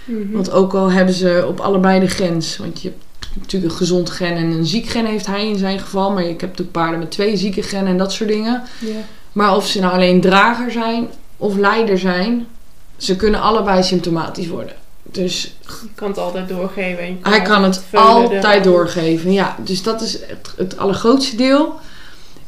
Mhm. 0.05 0.31
Want 0.31 0.51
ook 0.51 0.75
al 0.75 0.91
hebben 0.91 1.15
ze 1.15 1.45
op 1.49 1.61
allebei 1.61 2.01
de 2.01 2.09
grens, 2.09 2.57
want 2.57 2.83
je 2.83 2.89
hebt 2.89 3.03
natuurlijk 3.41 3.73
een 3.73 3.79
gezond 3.79 4.11
gen 4.11 4.37
en 4.37 4.51
een 4.51 4.67
ziek 4.67 4.87
gen 4.87 5.07
heeft 5.07 5.27
hij 5.27 5.49
in 5.49 5.59
zijn 5.59 5.79
geval, 5.79 6.11
maar 6.13 6.23
je 6.23 6.29
hebt 6.29 6.41
natuurlijk 6.41 6.73
paarden 6.73 6.99
met 6.99 7.11
twee 7.11 7.37
zieke 7.37 7.63
genen 7.63 7.87
en 7.87 7.99
dat 7.99 8.13
soort 8.13 8.29
dingen. 8.31 8.63
Maar 9.33 9.57
of 9.57 9.67
ze 9.67 9.81
nou 9.81 9.93
alleen 9.93 10.21
drager 10.21 10.71
zijn 10.71 11.09
of 11.37 11.57
leider 11.57 11.99
zijn, 11.99 12.47
ze 12.97 13.17
kunnen 13.17 13.41
allebei 13.41 13.83
symptomatisch 13.83 14.49
worden. 14.49 14.75
Dus 15.03 15.55
Je 15.61 15.89
kan 15.95 16.09
het 16.09 16.19
altijd 16.19 16.49
doorgeven. 16.49 17.19
hij 17.23 17.43
kan 17.43 17.65
het 17.65 17.85
altijd 17.93 18.65
doorgeven. 18.65 19.33
Ja, 19.33 19.57
dus 19.65 19.83
dat 19.83 20.01
is 20.01 20.13
het, 20.13 20.53
het 20.57 20.79
allergrootste 20.79 21.37
deel. 21.37 21.75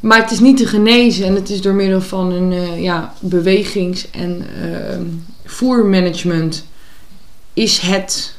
Maar 0.05 0.23
het 0.23 0.31
is 0.31 0.41
niet 0.41 0.57
te 0.57 0.67
genezen 0.67 1.27
en 1.27 1.35
het 1.35 1.51
is 1.51 1.61
door 1.61 1.75
middel 1.75 2.01
van 2.01 2.33
een 2.33 2.53
eh, 2.53 2.83
ja, 2.83 3.15
bewegings- 3.21 4.11
en 4.11 4.47
ehm, 4.63 5.03
voermanagement 5.45 6.67
is 7.53 7.79
het 7.79 8.37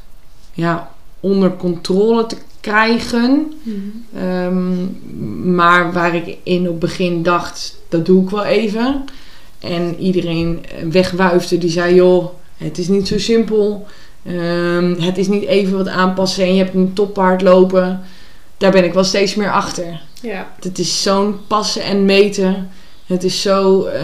ja, 0.54 0.92
onder 1.20 1.56
controle 1.56 2.26
te 2.26 2.36
krijgen. 2.60 3.54
Mhm. 3.64 3.78
Ehm, 4.24 5.56
maar 5.56 5.94
waar 5.94 6.16
ik 6.16 6.38
in 6.44 6.62
op 6.62 6.70
het 6.70 6.80
begin 6.80 7.24
dacht, 7.24 7.78
dat 7.90 8.06
doe 8.06 8.24
ik 8.24 8.30
wel 8.30 8.46
even. 8.46 9.06
En 9.60 10.00
iedereen 10.00 10.66
wegwuifde 10.92 11.58
die 11.58 11.70
zei, 11.70 11.96
joh, 11.96 12.26
het 12.58 12.78
is 12.78 12.88
niet 12.88 13.08
zo 13.08 13.20
simpel. 13.20 13.88
Ehm, 14.24 14.96
het 15.00 15.18
is 15.18 15.28
niet 15.28 15.46
even 15.46 15.78
wat 15.78 15.88
aanpassen 15.88 16.44
en 16.44 16.56
je 16.56 16.64
hebt 16.64 16.76
een 16.76 16.94
toppaard 16.94 17.42
lopen. 17.42 18.02
Daar 18.58 18.72
ben 18.72 18.84
ik 18.84 18.94
wel 18.94 19.04
steeds 19.04 19.36
meer 19.36 19.52
achter. 19.52 20.02
Ja, 20.26 20.52
Het 20.62 20.80
is 20.80 21.02
zo'n 21.04 21.40
passen 21.48 21.84
en 21.84 22.06
meten. 22.06 22.70
Het 23.06 23.24
is 23.24 23.42
zo... 23.42 23.84
eh, 23.84 24.04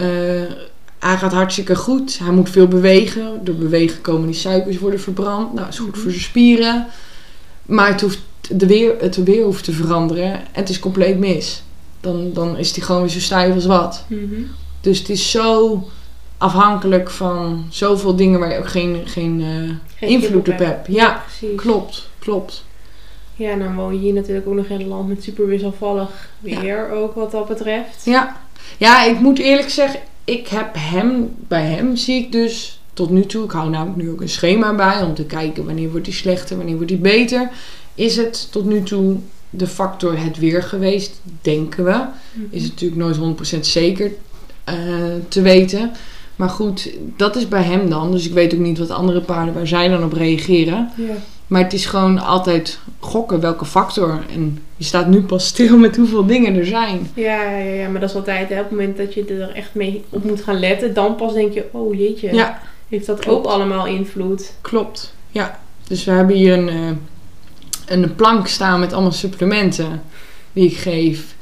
hij 0.98 1.16
gaat 1.16 1.32
hartstikke 1.32 1.76
goed. 1.76 2.18
Hij 2.18 2.32
moet 2.32 2.50
veel 2.50 2.68
bewegen. 2.68 3.40
Door 3.44 3.54
bewegen 3.54 4.00
komen 4.00 4.26
die 4.26 4.34
suikers 4.36 4.78
worden 4.78 5.00
verbrand. 5.00 5.52
Nou, 5.54 5.68
is 5.68 5.78
goed 5.78 5.98
voor 5.98 6.10
zijn 6.10 6.22
spieren. 6.22 6.86
Maar 7.66 7.88
het, 7.88 8.00
hoeft, 8.00 8.18
de 8.50 8.66
weer, 8.66 8.94
het 9.00 9.16
weer 9.24 9.44
hoeft 9.44 9.64
te 9.64 9.72
veranderen. 9.72 10.32
En 10.32 10.40
het 10.52 10.68
is 10.68 10.78
compleet 10.78 11.18
mis. 11.18 11.62
Dan, 12.00 12.30
dan 12.32 12.56
is 12.58 12.76
hij 12.76 12.84
gewoon 12.84 13.00
weer 13.00 13.10
zo 13.10 13.20
stijf 13.20 13.54
als 13.54 13.66
wat. 13.66 14.04
Mhm. 14.08 14.40
Dus 14.80 14.98
het 14.98 15.08
is 15.08 15.30
zo 15.30 15.82
afhankelijk 16.38 17.10
van 17.10 17.66
zoveel 17.70 18.16
dingen 18.16 18.38
waar 18.40 18.52
je 18.52 18.58
ook 18.58 18.68
geen, 18.68 19.02
geen, 19.04 19.40
eh, 19.40 19.70
Geen 19.98 20.08
invloed 20.08 20.48
op 20.48 20.58
hebt. 20.58 20.86
Ja, 20.88 21.22
precies. 21.26 21.60
klopt, 21.60 22.08
klopt. 22.18 22.64
Ja, 23.42 23.56
dan 23.56 23.74
woon 23.74 23.94
je 23.94 24.00
hier 24.00 24.12
natuurlijk 24.12 24.46
ook 24.46 24.54
nog 24.54 24.66
in 24.66 24.80
een 24.80 24.88
land 24.88 25.08
met 25.08 25.22
super 25.22 25.46
wisselvallig 25.46 26.28
weer 26.40 26.90
ook 26.90 27.14
wat 27.14 27.30
dat 27.30 27.48
betreft. 27.48 28.04
Ja. 28.04 28.36
ja, 28.78 29.04
ik 29.04 29.20
moet 29.20 29.38
eerlijk 29.38 29.70
zeggen, 29.70 30.00
ik 30.24 30.48
heb 30.48 30.74
hem, 30.78 31.34
bij 31.48 31.64
hem 31.64 31.96
zie 31.96 32.24
ik 32.24 32.32
dus 32.32 32.80
tot 32.92 33.10
nu 33.10 33.26
toe, 33.26 33.44
ik 33.44 33.50
hou 33.50 33.70
namelijk 33.70 34.02
nu 34.02 34.10
ook 34.10 34.20
een 34.20 34.28
schema 34.28 34.74
bij 34.74 35.02
om 35.02 35.14
te 35.14 35.24
kijken 35.24 35.64
wanneer 35.64 35.90
wordt 35.90 36.06
hij 36.06 36.14
slechter, 36.14 36.56
wanneer 36.56 36.76
wordt 36.76 36.90
hij 36.90 37.00
beter. 37.00 37.50
Is 37.94 38.16
het 38.16 38.48
tot 38.52 38.64
nu 38.64 38.82
toe 38.82 39.16
de 39.50 39.66
factor 39.66 40.18
het 40.18 40.38
weer 40.38 40.62
geweest, 40.62 41.20
denken 41.40 41.84
we. 41.84 41.90
Mhm. 42.32 42.46
Is 42.50 42.62
het 42.62 42.70
natuurlijk 42.70 43.00
nooit 43.00 43.56
100% 43.56 43.66
zeker 43.66 44.12
eh, 44.64 44.74
te 45.28 45.42
weten. 45.42 45.90
Maar 46.36 46.48
goed, 46.48 46.90
dat 47.16 47.36
is 47.36 47.48
bij 47.48 47.62
hem 47.62 47.90
dan. 47.90 48.12
Dus 48.12 48.26
ik 48.26 48.32
weet 48.32 48.54
ook 48.54 48.60
niet 48.60 48.78
wat 48.78 48.90
andere 48.90 49.20
paarden 49.20 49.54
waar 49.54 49.66
zij 49.66 49.88
dan 49.88 50.04
op 50.04 50.12
reageren. 50.12 50.90
Ja. 50.96 51.14
Maar 51.52 51.62
het 51.62 51.72
is 51.72 51.86
gewoon 51.86 52.18
altijd 52.18 52.78
gokken 52.98 53.40
welke 53.40 53.64
factor. 53.64 54.20
En 54.34 54.58
je 54.76 54.84
staat 54.84 55.06
nu 55.06 55.22
pas 55.22 55.46
stil 55.46 55.78
met 55.78 55.96
hoeveel 55.96 56.26
dingen 56.26 56.56
er 56.56 56.66
zijn. 56.66 57.10
Ja, 57.14 57.42
ja, 57.42 57.58
ja, 57.58 57.88
maar 57.88 58.00
dat 58.00 58.10
is 58.10 58.16
altijd 58.16 58.48
hè, 58.48 58.54
op 58.54 58.62
het 58.62 58.70
moment 58.70 58.96
dat 58.96 59.14
je 59.14 59.24
er 59.24 59.54
echt 59.54 59.74
mee 59.74 60.04
op 60.08 60.24
moet 60.24 60.42
gaan 60.42 60.58
letten, 60.58 60.94
dan 60.94 61.14
pas 61.14 61.32
denk 61.32 61.52
je, 61.52 61.64
oh 61.70 61.94
jeetje, 61.94 62.34
Ja, 62.34 62.60
heeft 62.88 63.06
dat 63.06 63.18
klopt. 63.18 63.46
ook 63.46 63.52
allemaal 63.52 63.86
invloed? 63.86 64.52
klopt. 64.60 65.14
Ja, 65.30 65.60
dus 65.86 66.04
we 66.04 66.10
hebben 66.10 66.36
hier 66.36 66.58
een, 66.58 66.68
eh, 66.68 66.90
een 67.86 68.14
plank 68.14 68.46
staan 68.46 68.80
met 68.80 68.92
allemaal 68.92 69.12
supplementen 69.12 70.02
die 70.52 70.66
ik 70.66 70.76
geef. 70.76 71.34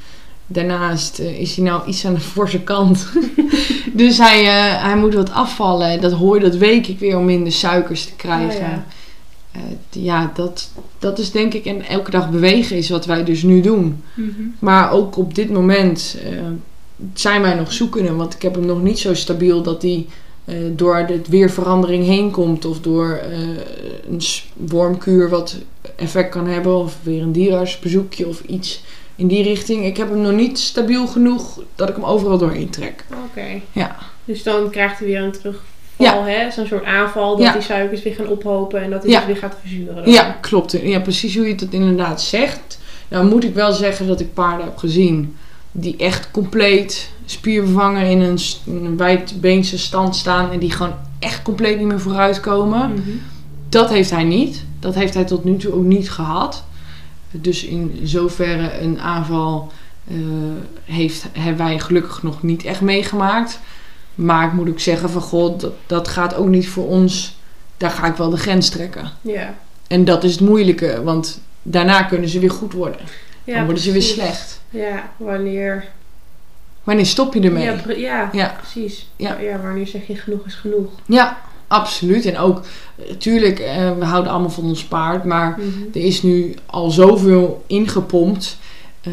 Daarnaast 0.47 1.19
eh, 1.19 1.39
is 1.39 1.55
hij 1.55 1.65
nou 1.65 1.87
iets 1.87 2.05
aan 2.05 2.13
de 2.13 2.19
forse 2.19 2.59
kant. 2.59 3.07
dus 3.93 4.17
hij, 4.17 4.39
eh, 4.39 4.83
hij 4.83 4.95
moet 4.95 5.13
wat 5.13 5.31
afvallen. 5.31 6.01
Dat 6.01 6.11
hoor 6.11 6.35
je, 6.35 6.41
dat 6.41 6.55
week 6.55 6.87
ik 6.87 6.99
weer 6.99 7.17
om 7.17 7.25
minder 7.25 7.53
suikers 7.53 8.05
te 8.05 8.15
krijgen. 8.15 8.61
Oh, 8.61 8.67
ja. 8.67 8.85
Eh, 9.51 9.61
ja, 9.89 10.31
dat, 10.33 10.71
dat 10.99 11.19
is 11.19 11.31
denk 11.31 11.53
ik... 11.53 11.65
En 11.65 11.81
elke 11.81 12.11
dag 12.11 12.29
bewegen 12.29 12.77
is 12.77 12.89
wat 12.89 13.05
wij 13.05 13.23
dus 13.23 13.43
nu 13.43 13.61
doen. 13.61 14.03
Mhm. 14.13 14.41
Maar 14.59 14.91
ook 14.91 15.17
op 15.17 15.35
dit 15.35 15.49
moment 15.49 16.17
eh, 16.23 16.31
zijn 17.13 17.41
wij 17.41 17.55
nog 17.55 17.73
zoekende. 17.73 18.15
Want 18.15 18.33
ik 18.33 18.41
heb 18.41 18.55
hem 18.55 18.65
nog 18.65 18.81
niet 18.81 18.99
zo 18.99 19.13
stabiel 19.13 19.61
dat 19.61 19.81
hij 19.81 20.05
eh, 20.45 20.55
door 20.75 21.05
de 21.07 21.21
weerverandering 21.29 22.05
heen 22.05 22.31
komt. 22.31 22.65
Of 22.65 22.79
door 22.79 23.21
een 24.09 24.21
wormkuur 24.53 25.29
wat 25.29 25.57
effect 25.95 26.29
kan 26.29 26.47
hebben. 26.47 26.77
Of 26.77 26.97
weer 27.03 27.21
een 27.21 27.31
dierenartsbezoekje 27.31 28.27
of 28.27 28.41
iets 28.41 28.83
in 29.15 29.27
die 29.27 29.43
richting. 29.43 29.85
Ik 29.85 29.97
heb 29.97 30.09
hem 30.09 30.21
nog 30.21 30.33
niet 30.33 30.59
stabiel 30.59 31.07
genoeg 31.07 31.63
dat 31.75 31.89
ik 31.89 31.95
hem 31.95 32.05
overal 32.05 32.37
doorheen 32.37 32.69
trek. 32.69 33.05
Oké. 33.29 33.61
Ja. 33.71 33.95
Dus 34.25 34.43
dan 34.43 34.69
krijgt 34.69 34.99
hij 34.99 35.07
weer 35.07 35.21
een 35.21 35.31
Ja. 36.01 36.23
hè? 36.23 36.51
Zo'n 36.51 36.65
soort 36.65 36.83
aanval, 36.83 37.35
dat 37.35 37.45
Ja. 37.45 37.51
die 37.53 37.61
suikers 37.61 38.03
weer 38.03 38.13
gaan 38.15 38.27
ophopen 38.27 38.81
en 38.81 38.89
dat 38.89 39.03
Ja. 39.05 39.17
dus 39.17 39.27
weer 39.27 39.37
gaat 39.37 39.55
verzuren. 39.61 39.95
dan. 39.95 40.11
Ja, 40.13 40.37
klopt. 40.41 40.71
Ja, 40.83 40.99
precies 40.99 41.35
hoe 41.35 41.47
je 41.47 41.51
het 41.53 41.67
inderdaad 41.73 42.21
zegt. 42.21 42.79
Nou 43.07 43.25
moet 43.27 43.43
ik 43.43 43.53
wel 43.53 43.73
zeggen 43.73 44.07
dat 44.07 44.19
ik 44.19 44.33
paarden 44.33 44.65
heb 44.65 44.77
gezien 44.77 45.35
die 45.71 45.95
echt 45.97 46.31
compleet 46.31 47.09
spierbevangen 47.25 48.05
in 48.05 48.21
een, 48.21 48.39
in 48.65 48.85
een 48.85 48.97
wijdbeense 48.97 49.77
stand 49.77 50.15
staan 50.15 50.51
en 50.51 50.59
die 50.59 50.71
gewoon 50.71 50.93
echt 51.19 51.41
compleet 51.41 51.77
niet 51.77 51.87
meer 51.87 51.99
vooruit 51.99 52.39
komen. 52.39 52.91
Mhm. 52.91 53.01
Dat 53.69 53.89
heeft 53.89 54.09
hij 54.11 54.23
niet. 54.23 54.63
Dat 54.79 54.95
heeft 54.95 55.13
hij 55.13 55.23
tot 55.23 55.43
nu 55.43 55.57
toe 55.57 55.73
ook 55.73 55.83
niet 55.83 56.11
gehad. 56.11 56.63
Dus 57.31 57.63
in 57.63 57.99
zoverre 58.03 58.79
een 58.79 58.99
aanval 58.99 59.71
eh, 60.07 60.15
heeft, 60.85 61.25
hebben 61.31 61.65
wij 61.65 61.79
gelukkig 61.79 62.23
nog 62.23 62.43
niet 62.43 62.63
echt 62.63 62.81
meegemaakt. 62.81 63.59
Maar 64.21 64.47
ik 64.47 64.53
moet 64.53 64.69
ook 64.69 64.79
zeggen 64.79 65.09
van 65.09 65.21
god, 65.21 65.61
dat, 65.61 65.73
dat 65.87 66.07
gaat 66.07 66.35
ook 66.35 66.47
niet 66.47 66.67
voor 66.69 66.87
ons. 66.87 67.35
Daar 67.77 67.89
ga 67.89 68.07
ik 68.07 68.15
wel 68.15 68.29
de 68.29 68.37
grens 68.37 68.69
trekken. 68.69 69.11
Ja. 69.21 69.53
En 69.87 70.05
dat 70.05 70.23
is 70.23 70.31
het 70.31 70.41
moeilijke, 70.41 71.03
want 71.03 71.41
daarna 71.61 72.03
kunnen 72.03 72.29
ze 72.29 72.39
weer 72.39 72.51
goed 72.51 72.73
worden. 72.73 72.99
ja 73.43 73.55
Dan 73.55 73.65
worden 73.65 73.83
ze 73.83 73.91
weer 73.91 74.01
slecht. 74.01 74.61
Ja, 74.69 75.09
wanneer... 75.17 75.85
Wanneer 76.83 77.05
stop 77.05 77.33
je 77.33 77.41
ermee? 77.41 77.63
Ja, 77.63 77.75
ja, 77.97 78.29
Ja. 78.31 78.55
precies. 78.61 79.09
Ja. 79.15 79.37
ja, 79.39 79.59
wanneer 79.61 79.87
zeg 79.87 80.07
je 80.07 80.15
genoeg 80.15 80.45
is 80.45 80.53
genoeg. 80.55 80.89
Ja, 81.05 81.37
absoluut. 81.67 82.25
En 82.25 82.37
ook, 82.37 82.61
natuurlijk, 83.09 83.59
eh, 83.59 83.97
we 83.97 84.05
houden 84.05 84.31
allemaal 84.31 84.49
van 84.49 84.63
ons 84.63 84.83
paard, 84.85 85.23
maar 85.23 85.49
Mhm. 85.57 85.67
er 85.93 86.01
is 86.05 86.21
nu 86.23 86.55
al 86.65 86.89
zoveel 86.91 87.63
ingepompt. 87.67 88.57
Eh, 89.01 89.11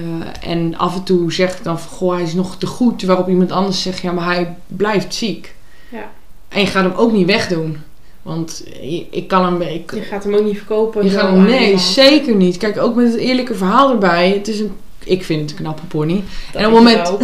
en 0.51 0.77
af 0.77 0.95
en 0.95 1.03
toe 1.03 1.33
zeg 1.33 1.57
ik 1.57 1.65
dan 1.65 1.81
van, 1.81 1.99
goh, 1.99 2.13
hij 2.13 2.23
is 2.23 2.35
nog 2.35 2.57
te 2.57 2.67
goed. 2.67 3.03
Waarop 3.03 3.29
iemand 3.29 3.53
anders 3.53 3.83
zegt, 3.83 4.01
ja, 4.01 4.13
maar 4.13 4.25
hij 4.25 4.57
blijft 4.67 5.15
ziek. 5.15 5.55
Ja. 5.89 6.11
En 6.49 6.61
je 6.61 6.67
gaat 6.67 6.85
hem 6.85 6.93
ook 6.93 7.13
niet 7.13 7.27
wegdoen. 7.27 7.77
Want 8.23 8.65
ik 9.11 9.29
kan 9.29 9.45
hem... 9.45 9.63
Ik, 9.63 9.95
Je 9.95 10.01
gaat 10.01 10.25
hem 10.25 10.35
ook 10.35 10.45
niet 10.45 10.57
verkopen. 10.57 11.05
je 11.05 11.11
zo 11.11 11.19
gaat 11.19 11.31
hem, 11.31 11.39
aan 11.39 11.45
nee, 11.45 11.79
zeker 11.79 12.35
niet. 12.35 12.57
Kijk, 12.57 12.79
ook 12.79 12.95
met 12.95 13.13
het 13.13 13.21
eerlijke 13.21 13.55
verhaal 13.55 13.91
erbij. 13.91 14.31
Het 14.31 14.49
is 14.49 14.61
een, 14.61 14.73
ik 15.05 15.25
vind 15.25 15.41
het 15.41 15.51
een 15.51 15.57
knappe 15.57 15.87
pony. 15.87 16.25
Dat 16.53 16.63
en 16.63 16.69
op 16.69 16.75
het 16.75 16.83
moment-. 16.83 17.11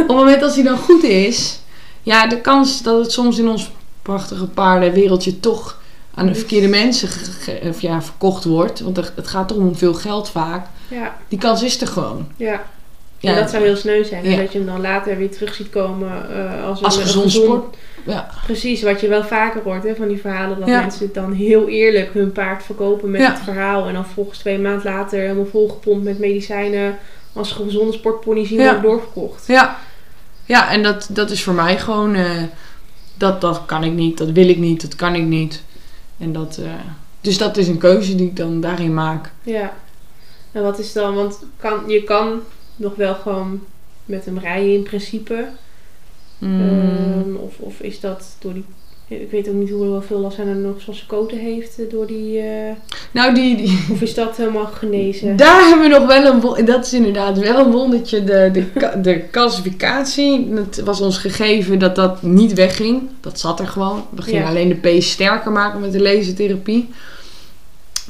Op 0.00 0.16
het 0.16 0.16
moment 0.16 0.40
dat 0.40 0.54
hij 0.54 0.64
dan 0.64 0.78
goed 0.78 1.02
is, 1.02 1.60
ja, 2.02 2.26
de 2.26 2.40
kans 2.40 2.82
dat 2.82 2.98
het 2.98 3.12
soms 3.12 3.38
in 3.38 3.48
ons 3.48 3.70
prachtige 4.02 4.46
paardenwereldje 4.46 5.40
toch 5.40 5.82
aan 6.14 6.26
de 6.26 6.34
verkeerde 6.34 6.68
mensen 6.68 7.08
of 7.68 7.80
ja, 7.80 8.02
verkocht 8.02 8.44
wordt, 8.44 8.80
want 8.80 8.96
het 8.96 9.28
gaat 9.28 9.48
toch 9.48 9.56
om 9.56 9.76
veel 9.76 9.94
geld 9.94 10.28
vaak, 10.28 10.66
Ja, 10.90 11.16
die 11.28 11.38
kans 11.38 11.62
is 11.62 11.80
er 11.80 11.86
gewoon. 11.86 12.28
ja. 12.36 12.62
Ja, 13.20 13.30
en 13.30 13.40
dat 13.40 13.50
zou 13.50 13.62
heel 13.62 13.76
sneu 13.76 14.04
zijn. 14.04 14.30
Ja. 14.30 14.36
Dat 14.36 14.52
je 14.52 14.58
hem 14.58 14.66
dan 14.66 14.80
later 14.80 15.16
weer 15.16 15.30
terug 15.30 15.54
ziet 15.54 15.70
komen 15.70 16.36
eh, 16.36 16.64
als, 16.64 16.82
Als 16.82 16.94
een, 16.94 17.00
een 17.00 17.06
gezond 17.06 17.32
sport. 17.32 17.76
Ja. 18.06 18.30
Precies, 18.44 18.82
wat 18.82 19.00
je 19.00 19.08
wel 19.08 19.24
vaker 19.24 19.62
hoort 19.62 19.82
hè, 19.82 19.94
van 19.94 20.08
die 20.08 20.20
verhalen. 20.20 20.58
Dat 20.58 20.68
mensen 20.68 21.04
het 21.04 21.14
dan 21.14 21.32
heel 21.32 21.68
eerlijk 21.68 22.14
hun 22.14 22.32
paard 22.32 22.62
verkopen 22.62 23.10
met 23.10 23.26
het 23.26 23.38
verhaal. 23.38 23.86
En 23.86 23.94
dan 23.94 24.06
volgens 24.06 24.38
twee 24.38 24.58
maanden 24.58 24.92
later 24.92 25.20
helemaal 25.20 25.46
volgepompt 25.46 26.04
met 26.04 26.18
medicijnen. 26.18 26.98
Als 27.32 27.52
gezonde 27.52 27.92
sportpony 27.92 28.46
zien 28.46 28.58
worden 28.58 28.82
doorverkocht. 28.82 29.46
Ja, 29.46 29.76
ja 30.44 30.70
en 30.70 30.82
dat, 30.82 31.08
dat 31.10 31.30
is 31.30 31.42
voor 31.42 31.54
mij 31.54 31.78
gewoon, 31.78 32.14
eh, 32.14 32.30
dat, 33.14 33.40
dat 33.40 33.62
kan 33.66 33.84
ik 33.84 33.92
niet, 33.92 34.18
dat 34.18 34.30
wil 34.30 34.48
ik 34.48 34.58
niet, 34.58 34.80
dat 34.80 34.94
kan 34.94 35.14
ik 35.14 35.24
niet. 35.24 35.62
En 36.18 36.32
dat, 36.32 36.58
eh, 36.62 36.70
dus 37.20 37.38
dat 37.38 37.56
is 37.56 37.68
een 37.68 37.78
keuze 37.78 38.14
die 38.14 38.26
ik 38.26 38.36
dan 38.36 38.60
daarin 38.60 38.94
maak. 38.94 39.30
Ja. 39.42 39.72
En 40.52 40.62
wat 40.62 40.78
is 40.78 40.92
dan, 40.92 41.14
want 41.14 41.38
kan, 41.56 41.80
je 41.86 42.04
kan 42.04 42.40
nog 42.76 42.94
wel 42.94 43.14
gewoon 43.14 43.60
met 44.04 44.24
hem 44.24 44.38
rijden 44.38 44.74
in 44.74 44.82
principe. 44.82 45.44
Mm. 46.38 46.60
Ehm, 46.60 47.34
of, 47.36 47.58
of 47.58 47.80
is 47.80 48.00
dat 48.00 48.24
door 48.38 48.52
die. 48.54 48.64
Ik 49.08 49.30
weet 49.30 49.48
ook 49.48 49.54
niet 49.54 49.70
hoeveel 49.70 50.18
last 50.18 50.36
hij 50.36 50.46
er 50.46 50.54
nog 50.54 50.82
van 50.82 50.94
zijn 50.94 51.06
koten 51.06 51.38
heeft 51.38 51.78
eh, 51.78 51.90
door 51.90 52.06
die. 52.06 52.38
eh, 52.40 52.72
nou, 53.10 53.34
die, 53.34 53.56
die, 53.56 53.78
of 53.92 54.00
is 54.00 54.14
dat 54.14 54.36
helemaal 54.36 54.66
genezen? 54.66 55.36
Daar 55.36 55.60
hebben 55.68 55.88
we 55.90 55.98
nog 55.98 56.06
wel 56.06 56.24
een 56.32 56.40
won- 56.40 56.64
Dat 56.64 56.86
is 56.86 56.92
inderdaad 56.92 57.38
wel 57.38 57.58
een 57.58 57.70
wondertje. 57.70 58.24
De, 58.24 58.50
de, 58.52 58.64
de 59.02 59.30
calcificatie. 59.30 60.50
Het 60.54 60.80
was 60.84 61.00
ons 61.00 61.18
gegeven 61.18 61.78
dat 61.78 61.94
dat 61.96 62.22
niet 62.22 62.52
wegging. 62.54 63.08
Dat 63.20 63.40
zat 63.40 63.60
er 63.60 63.68
gewoon. 63.68 64.06
We 64.10 64.22
gingen 64.22 64.40
Ja. 64.42 64.48
alleen 64.48 64.68
de 64.68 64.74
pees 64.76 65.10
sterker 65.10 65.52
maken 65.52 65.80
met 65.80 65.92
de 65.92 66.02
lasertherapie. 66.02 66.88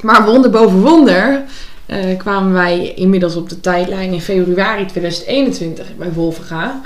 Maar 0.01 0.25
wonder 0.25 0.51
boven 0.51 0.81
wonder 0.81 1.43
eh, 1.91 2.17
kwamen 2.17 2.53
wij 2.53 2.93
inmiddels 2.93 3.35
op 3.35 3.49
de 3.49 3.59
tijdlijn 3.59 4.13
in 4.13 4.21
februari 4.21 4.85
2021 4.85 5.95
bij 5.97 6.13
Wolvenga. 6.13 6.81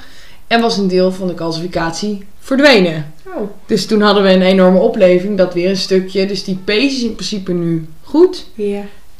En 0.48 0.62
was 0.62 0.78
een 0.78 0.88
deel 0.88 1.12
van 1.12 1.28
de 1.28 1.34
calcificatie 1.34 2.26
verdwenen. 2.39 3.13
Oh, 3.26 3.50
Dus 3.65 3.86
toen 3.86 4.02
hadden 4.02 4.24
we 4.24 4.30
een 4.30 4.41
enorme 4.41 4.80
opleving. 4.80 5.38
Dat 5.38 5.54
weer 5.54 5.70
een 5.70 5.78
stukje. 5.78 6.26
Dus 6.26 6.44
die 6.44 6.60
pees 6.63 6.96
is 6.96 7.04
in 7.04 7.15
principe 7.15 7.54
nu 7.54 7.88
goed. 8.02 8.46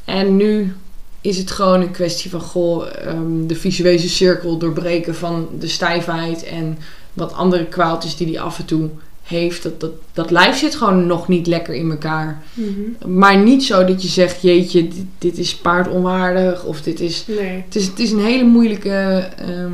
En 0.06 0.36
nu 0.36 0.74
is 1.22 1.38
het 1.38 1.52
gewoon 1.52 1.82
een 1.82 1.92
kwestie 1.92 2.30
van 2.30 2.42
goh, 2.42 2.86
ehm, 3.06 3.48
de 3.48 3.56
visuele 3.56 4.00
cirkel 4.00 4.58
doorbreken 4.58 5.16
van 5.16 5.48
de 5.60 5.68
stijfheid 5.68 6.44
en 6.44 6.78
wat 7.14 7.34
andere 7.34 7.66
kwaaltjes 7.66 8.18
die 8.18 8.28
hij 8.28 8.40
af 8.40 8.60
en 8.60 8.66
toe 8.66 8.90
heeft. 9.26 9.64
Dat, 9.64 9.80
dat, 9.80 9.92
dat 10.14 10.32
lijf 10.32 10.58
zit 10.58 10.76
gewoon 10.76 11.08
nog 11.08 11.28
niet 11.28 11.48
lekker 11.48 11.74
in 11.74 11.92
elkaar. 11.92 12.42
Mhm. 12.54 13.18
Maar 13.18 13.38
niet 13.38 13.64
zo 13.64 13.86
dat 13.86 14.02
je 14.02 14.08
zegt, 14.08 14.42
jeetje, 14.42 14.88
dit, 14.88 15.06
dit 15.18 15.38
is 15.38 15.56
paardonwaardig 15.56 16.64
of 16.64 16.82
dit 16.82 17.00
is... 17.00 17.26
Nee. 17.28 17.64
Het 17.66 17.76
is, 17.76 17.86
het 17.86 18.00
is 18.00 18.12
een 18.12 18.26
hele 18.26 18.44
moeilijke... 18.44 19.30
ehm, 19.38 19.72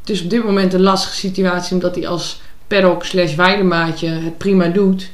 het 0.00 0.10
is 0.10 0.22
op 0.22 0.30
dit 0.30 0.44
moment 0.44 0.72
een 0.72 0.82
lastige 0.82 1.16
situatie 1.16 1.74
omdat 1.74 1.94
hij 1.94 2.08
als 2.08 2.40
paddock 2.66 3.04
slash 3.04 3.34
weidemaatje 3.34 4.08
het 4.08 4.38
prima 4.38 4.68
doet. 4.68 5.10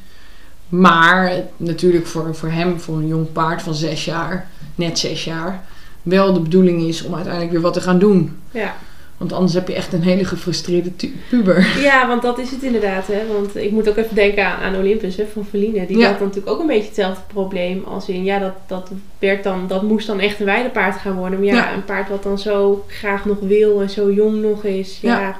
Maar 0.68 1.32
natuurlijk 1.56 2.06
voor, 2.06 2.34
voor 2.34 2.50
hem, 2.50 2.80
voor 2.80 2.96
een 2.96 3.06
jong 3.06 3.32
paard 3.32 3.62
van 3.62 3.74
zes 3.74 4.04
jaar, 4.04 4.48
net 4.74 4.98
zes 4.98 5.24
jaar, 5.24 5.64
wel 6.02 6.32
de 6.32 6.40
bedoeling 6.40 6.82
is 6.82 7.02
om 7.02 7.14
uiteindelijk 7.14 7.52
weer 7.52 7.60
wat 7.60 7.72
te 7.72 7.80
gaan 7.80 7.98
doen. 7.98 8.36
Ja. 8.50 8.76
Want 9.24 9.36
anders 9.36 9.54
heb 9.54 9.68
je 9.68 9.74
echt 9.74 9.92
een 9.92 10.02
hele 10.02 10.24
gefrustreerde 10.24 10.90
puber. 11.28 11.66
ja, 11.80 12.06
want 12.08 12.22
dat 12.22 12.38
is 12.38 12.50
het 12.50 12.62
inderdaad. 12.62 13.06
Hè? 13.06 13.20
Want 13.32 13.56
ik 13.56 13.70
moet 13.70 13.88
ook 13.88 13.96
even 13.96 14.14
denken 14.14 14.46
aan, 14.46 14.62
aan 14.62 14.76
Olympus 14.76 15.16
hè, 15.16 15.24
van 15.32 15.46
Feline. 15.50 15.86
Die 15.86 15.98
Ja. 15.98 16.06
had 16.08 16.18
dan 16.18 16.26
natuurlijk 16.26 16.54
ook 16.54 16.60
een 16.60 16.66
beetje 16.66 16.86
hetzelfde 16.86 17.22
probleem. 17.26 17.84
Als 17.84 18.08
in, 18.08 18.24
ja, 18.24 18.38
dat, 18.38 18.52
dat, 18.66 18.90
werd 19.18 19.44
dan, 19.44 19.64
dat 19.68 19.82
moest 19.82 20.06
dan 20.06 20.20
echt 20.20 20.40
een 20.40 20.46
weidepaard 20.46 20.96
gaan 21.00 21.14
worden. 21.16 21.38
Maar 21.38 21.48
ja, 21.48 21.54
Ja. 21.54 21.72
een 21.74 21.84
paard 21.84 22.08
wat 22.08 22.22
dan 22.22 22.38
zo 22.38 22.84
graag 22.88 23.24
nog 23.24 23.36
wil 23.40 23.80
en 23.82 23.90
zo 23.90 24.12
jong 24.12 24.42
nog 24.42 24.64
is. 24.64 24.98
Ja. 25.00 25.20
Ja. 25.20 25.36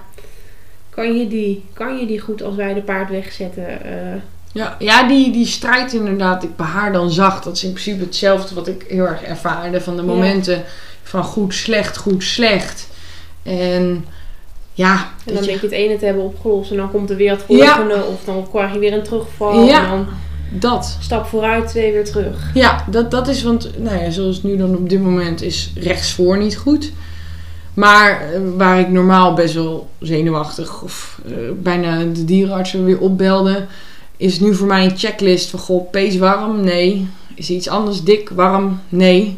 Kan, 0.91 1.19
je 1.19 1.29
die, 1.29 1.65
kan 1.73 1.99
je 1.99 2.07
die 2.07 2.21
goed 2.21 2.43
als 2.43 2.55
weidepaard 2.55 3.11
wegzetten? 3.11 3.85
Eh, 3.85 4.21
Ja, 4.53 4.77
ja 4.79 5.09
die, 5.09 5.31
die 5.33 5.47
strijd 5.47 5.93
inderdaad, 5.93 6.43
ik 6.43 6.57
bij 6.57 6.67
haar 6.67 6.93
dan 6.93 7.11
zag, 7.11 7.43
dat 7.43 7.57
is 7.57 7.65
in 7.65 7.71
principe 7.73 8.05
hetzelfde 8.05 8.55
wat 8.55 8.69
ik 8.69 8.85
heel 8.89 9.07
erg 9.07 9.23
ervaarde. 9.23 9.81
Van 9.81 9.97
de 9.97 10.03
momenten 10.03 10.63
van 11.03 11.25
goed, 11.25 11.55
slecht, 11.55 11.97
goed, 11.97 12.23
slecht. 12.25 12.89
En 13.45 14.05
ja, 14.73 15.11
en 15.27 15.35
dan 15.35 15.45
denk 15.45 15.61
je 15.61 15.67
het 15.67 15.75
ene 15.75 15.99
te 15.99 16.05
hebben 16.05 16.25
opgelost. 16.25 16.71
En 16.71 16.77
dan 16.77 16.91
komt 16.91 17.11
er 17.11 17.17
weer 17.17 17.31
het 17.31 17.43
volgende. 17.43 18.05
Of 18.05 18.25
dan 18.25 18.47
krijg 18.51 18.73
je 18.73 18.79
weer 18.79 18.93
een 18.93 19.03
terugval. 19.03 19.65
Ja. 19.65 19.83
En 19.83 19.89
dan 19.89 20.07
dat. 20.51 20.97
stap 21.01 21.27
vooruit, 21.27 21.69
twee 21.69 21.93
weer 21.93 22.05
terug. 22.05 22.51
Ja, 22.55 22.85
dat, 22.91 23.11
dat 23.11 23.29
is, 23.29 23.43
want 23.43 23.71
nou 23.79 24.03
ja, 24.03 24.11
zoals 24.11 24.43
nu 24.43 24.57
dan 24.57 24.77
op 24.77 24.89
dit 24.89 25.01
moment 25.01 25.43
is 25.43 25.73
rechtsvoor 25.75 26.39
niet 26.39 26.57
goed. 26.57 26.93
Maar 27.75 28.33
eh, 28.33 28.41
waar 28.57 28.81
ik 28.81 28.89
normaal 28.89 29.35
best 29.35 29.55
wel 29.55 29.89
zenuwachtig 29.99 30.83
of 30.83 31.21
eh, 31.27 31.33
bijna 31.63 31.99
de 31.99 32.25
dierenartsen 32.25 32.85
weer 32.85 32.99
opbelde, 32.99 33.67
is 34.17 34.41
nu 34.41 34.55
voor 34.55 34.67
mij 34.67 34.85
een 34.85 34.99
checklist 34.99 35.51
van 35.51 35.59
goh, 35.59 35.91
pees 35.91 36.17
warm? 36.17 36.65
Nee. 36.65 37.09
Is 37.35 37.51
iets 37.51 37.69
anders 37.69 38.03
dik? 38.03 38.29
Warm? 38.29 38.81
Nee. 38.89 39.37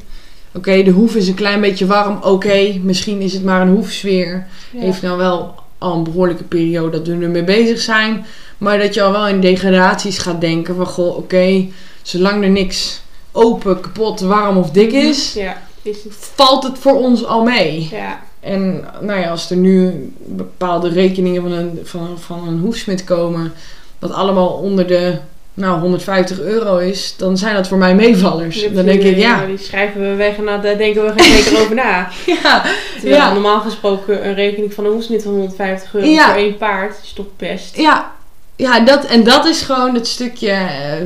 Oké, 0.56 0.82
de 0.82 0.90
hoef 0.90 1.14
is 1.14 1.28
een 1.28 1.34
klein 1.34 1.60
beetje 1.60 1.86
warm. 1.86 2.18
Oké, 2.22 2.78
misschien 2.82 3.20
is 3.20 3.32
het 3.32 3.44
maar 3.44 3.60
een 3.60 3.74
hoefsfeer. 3.74 4.46
Ja. 4.70 4.80
Heeft 4.80 5.02
nou 5.02 5.18
wel 5.18 5.54
al 5.78 5.94
een 5.94 6.04
behoorlijke 6.04 6.44
periode 6.44 6.90
dat 6.90 7.06
we 7.06 7.24
ermee 7.24 7.44
bezig 7.44 7.80
zijn. 7.80 8.26
Maar 8.58 8.78
dat 8.78 8.94
je 8.94 9.02
al 9.02 9.12
wel 9.12 9.28
in 9.28 9.40
degradaties 9.40 10.18
gaat 10.18 10.40
denken 10.40 10.76
van 10.76 10.86
goh, 10.86 11.16
oké, 11.16 11.64
zolang 12.02 12.42
er 12.42 12.50
niks 12.50 13.02
open, 13.32 13.80
kapot, 13.80 14.20
warm 14.20 14.56
of 14.56 14.70
dik 14.70 14.92
is, 14.92 15.32
Ja, 15.32 15.62
is 15.82 16.04
het. 16.04 16.12
valt 16.34 16.62
het 16.62 16.78
voor 16.78 16.94
ons 16.96 17.24
al 17.24 17.42
mee. 17.44 17.88
Ja, 17.90 18.20
En 18.40 18.84
nou 19.00 19.20
ja, 19.20 19.30
als 19.30 19.50
er 19.50 19.56
nu 19.56 19.92
bepaalde 20.26 20.88
rekeningen 20.88 21.42
van 21.42 21.52
een, 21.52 21.78
van, 21.82 22.08
van 22.18 22.48
een 22.48 22.58
hoefsmid 22.58 23.04
komen, 23.04 23.52
wat 23.98 24.12
allemaal 24.12 24.48
onder 24.48 24.86
de 24.86 25.18
nou, 25.56 25.80
150 25.80 26.40
euro 26.40 26.76
is, 26.76 27.14
dan 27.16 27.36
zijn 27.38 27.54
dat 27.54 27.68
voor 27.68 27.78
mij 27.78 27.94
meevallers. 27.94 28.58
Die 28.58 28.72
Dan 28.72 28.84
denk 28.84 29.02
ik, 29.02 29.16
ja, 29.16 29.46
Die 29.46 29.58
schrijven 29.58 30.00
we 30.00 30.14
weg 30.14 30.36
en 30.36 30.44
daar 30.44 30.62
denken 30.78 31.04
we 31.04 31.12
geen 31.22 31.44
keer 31.44 31.60
over 31.60 31.74
na. 31.74 32.08
ja, 32.26 32.62
Terwijl 33.00 33.14
Ja. 33.16 33.32
normaal 33.32 33.60
gesproken 33.60 34.26
een 34.26 34.34
rekening 34.34 34.74
van 34.74 34.84
een 34.84 34.92
hoesnit 34.92 35.22
van 35.22 35.32
150 35.32 35.94
euro 35.94 36.06
Ja. 36.06 36.26
voor 36.26 36.36
één 36.36 36.56
paard 36.56 36.96
is 37.02 37.12
toch 37.12 37.26
best. 37.36 37.76
ja, 37.76 38.12
ja 38.56 38.80
dat, 38.80 39.04
en 39.04 39.24
dat 39.24 39.46
is 39.46 39.62
gewoon 39.62 39.94
het 39.94 40.06
stukje 40.06 40.56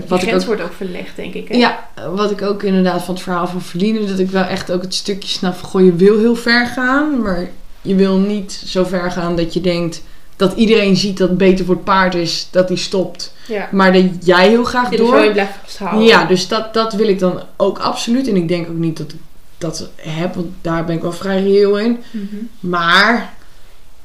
wat 0.06 0.22
ik 0.22 0.28
grens 0.28 0.44
wordt 0.46 0.62
ook 0.62 0.72
verlegd, 0.72 1.16
denk 1.16 1.34
ik. 1.34 1.48
Hè? 1.48 1.56
Ja, 1.56 1.88
wat 2.14 2.30
ik 2.30 2.42
ook 2.42 2.62
inderdaad 2.62 3.02
van 3.02 3.14
het 3.14 3.22
verhaal 3.22 3.46
van 3.46 3.62
Verliezen, 3.62 4.06
dat 4.08 4.18
ik 4.18 4.30
wel 4.30 4.44
echt 4.44 4.72
ook 4.72 4.82
het 4.82 4.94
stukje 4.94 5.28
snap 5.28 5.54
van, 5.56 5.68
goh, 5.68 5.84
je 5.84 5.94
wil 5.94 6.18
heel 6.18 6.36
ver 6.36 6.66
gaan, 6.66 7.22
maar 7.22 7.50
je 7.82 7.94
wil 7.94 8.16
niet 8.16 8.62
zo 8.66 8.84
ver 8.84 9.10
gaan 9.10 9.36
dat 9.36 9.54
je 9.54 9.60
denkt 9.60 10.02
dat 10.40 10.52
iedereen 10.56 10.96
ziet 10.96 11.18
dat 11.18 11.28
het 11.28 11.38
beter 11.38 11.64
voor 11.64 11.74
het 11.74 11.84
paard 11.84 12.14
is, 12.14 12.48
dat 12.50 12.68
hij 12.68 12.76
stopt. 12.76 13.32
ja. 13.46 13.68
Maar 13.72 13.92
dat 13.92 14.04
jij 14.20 14.48
heel 14.48 14.64
graag 14.64 14.90
Je 14.90 14.96
in 14.96 15.02
door... 15.04 15.30
blijft 15.32 15.52
vasthouden. 15.62 16.06
Ja, 16.06 16.24
dus 16.24 16.48
dat, 16.48 16.74
dat 16.74 16.92
wil 16.92 17.08
ik 17.08 17.18
dan 17.18 17.42
ook 17.56 17.78
absoluut. 17.78 18.28
En 18.28 18.36
ik 18.36 18.48
denk 18.48 18.68
ook 18.68 18.76
niet 18.76 18.96
dat 18.96 19.12
ik 19.12 19.18
dat 19.58 19.90
heb, 19.96 20.34
want 20.34 20.46
daar 20.60 20.84
ben 20.84 20.96
ik 20.96 21.02
wel 21.02 21.12
vrij 21.12 21.42
reëel 21.42 21.78
in. 21.78 21.98
Mhm. 22.10 22.36
Maar 22.60 23.34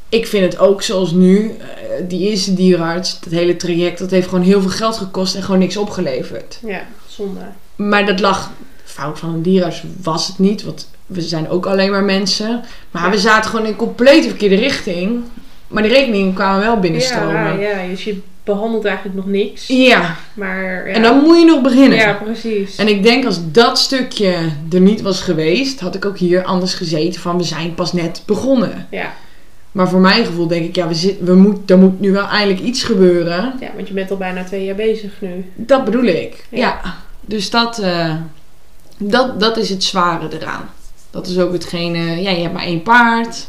ik 0.09 0.27
vind 0.27 0.51
het 0.51 0.61
ook 0.61 0.81
zoals 0.81 1.11
nu, 1.11 1.55
eh, 1.59 1.67
die 2.07 2.29
eerste 2.29 2.53
dierenarts, 2.53 3.19
dat 3.19 3.33
hele 3.33 3.55
traject, 3.55 3.99
dat 3.99 4.11
heeft 4.11 4.27
gewoon 4.27 4.43
heel 4.43 4.61
veel 4.61 4.69
geld 4.69 4.97
gekost 4.97 5.35
en 5.35 5.43
gewoon 5.43 5.59
niks 5.59 5.77
opgeleverd. 5.77 6.59
Ja, 6.65 6.85
zonde. 7.07 7.41
Maar 7.75 8.05
dat 8.05 8.19
lag 8.19 8.51
fout 8.83 9.19
van 9.19 9.33
een 9.33 9.41
dierenarts 9.41 9.83
was 10.01 10.27
het 10.27 10.39
niet, 10.39 10.63
want 10.63 10.89
we 11.05 11.21
zijn 11.21 11.49
ook 11.49 11.65
alleen 11.65 11.91
maar 11.91 12.03
mensen. 12.03 12.63
Maar 12.91 13.11
we 13.11 13.19
zaten 13.19 13.49
gewoon 13.49 13.65
in 13.65 13.75
complete 13.75 14.27
verkeerde 14.27 14.55
richting. 14.55 15.23
Maar 15.67 15.83
die 15.83 15.91
rekeningen 15.91 16.33
kwamen 16.33 16.61
wel 16.61 16.79
binnenstromen. 16.79 17.59
Ja, 17.59 17.81
ja, 17.81 17.87
dus 17.87 18.03
je 18.03 18.19
behandelt 18.43 18.85
eigenlijk 18.85 19.15
nog 19.15 19.25
niks. 19.25 19.67
Ja, 19.67 20.15
Maar 20.33 20.87
ja. 20.87 20.93
en 20.93 21.01
dan 21.01 21.21
moet 21.21 21.39
je 21.39 21.45
nog 21.45 21.61
beginnen. 21.61 21.97
Ja, 21.97 22.13
precies. 22.13 22.75
En 22.75 22.87
ik 22.87 23.03
denk 23.03 23.25
als 23.25 23.39
dat 23.51 23.79
stukje 23.79 24.35
er 24.71 24.79
niet 24.79 25.01
was 25.01 25.21
geweest, 25.21 25.79
had 25.79 25.95
ik 25.95 26.05
ook 26.05 26.17
hier 26.17 26.43
anders 26.43 26.73
gezeten 26.73 27.21
van 27.21 27.37
we 27.37 27.43
zijn 27.43 27.73
pas 27.73 27.93
net 27.93 28.23
begonnen. 28.25 28.87
Ja. 28.91 29.13
Maar 29.71 29.89
voor 29.89 29.99
mijn 29.99 30.25
gevoel 30.25 30.47
denk 30.47 30.65
ik, 30.65 30.75
ja, 30.75 30.87
we 30.87 30.93
zit, 30.93 31.19
we 31.19 31.33
moet, 31.35 31.69
er 31.69 31.77
moet 31.77 31.99
nu 31.99 32.11
wel 32.11 32.27
eindelijk 32.27 32.59
iets 32.59 32.83
gebeuren. 32.83 33.53
ja, 33.59 33.69
want 33.75 33.87
je 33.87 33.93
bent 33.93 34.11
al 34.11 34.17
bijna 34.17 34.43
twee 34.43 34.65
jaar 34.65 34.75
bezig 34.75 35.11
nu. 35.19 35.45
Dat 35.55 35.85
bedoel 35.85 36.03
ik. 36.03 36.45
Ja. 36.49 36.57
Ja. 36.57 36.95
Dus 37.21 37.49
dat, 37.49 37.79
eh, 37.79 38.15
dat, 38.97 39.39
dat 39.39 39.57
is 39.57 39.69
het 39.69 39.83
zware 39.83 40.27
eraan. 40.39 40.69
Dat 41.11 41.27
is 41.27 41.39
ook 41.39 41.51
hetgene, 41.51 42.21
ja, 42.21 42.29
je 42.29 42.41
hebt 42.41 42.53
maar 42.53 42.63
één 42.63 42.81
paard. 42.81 43.47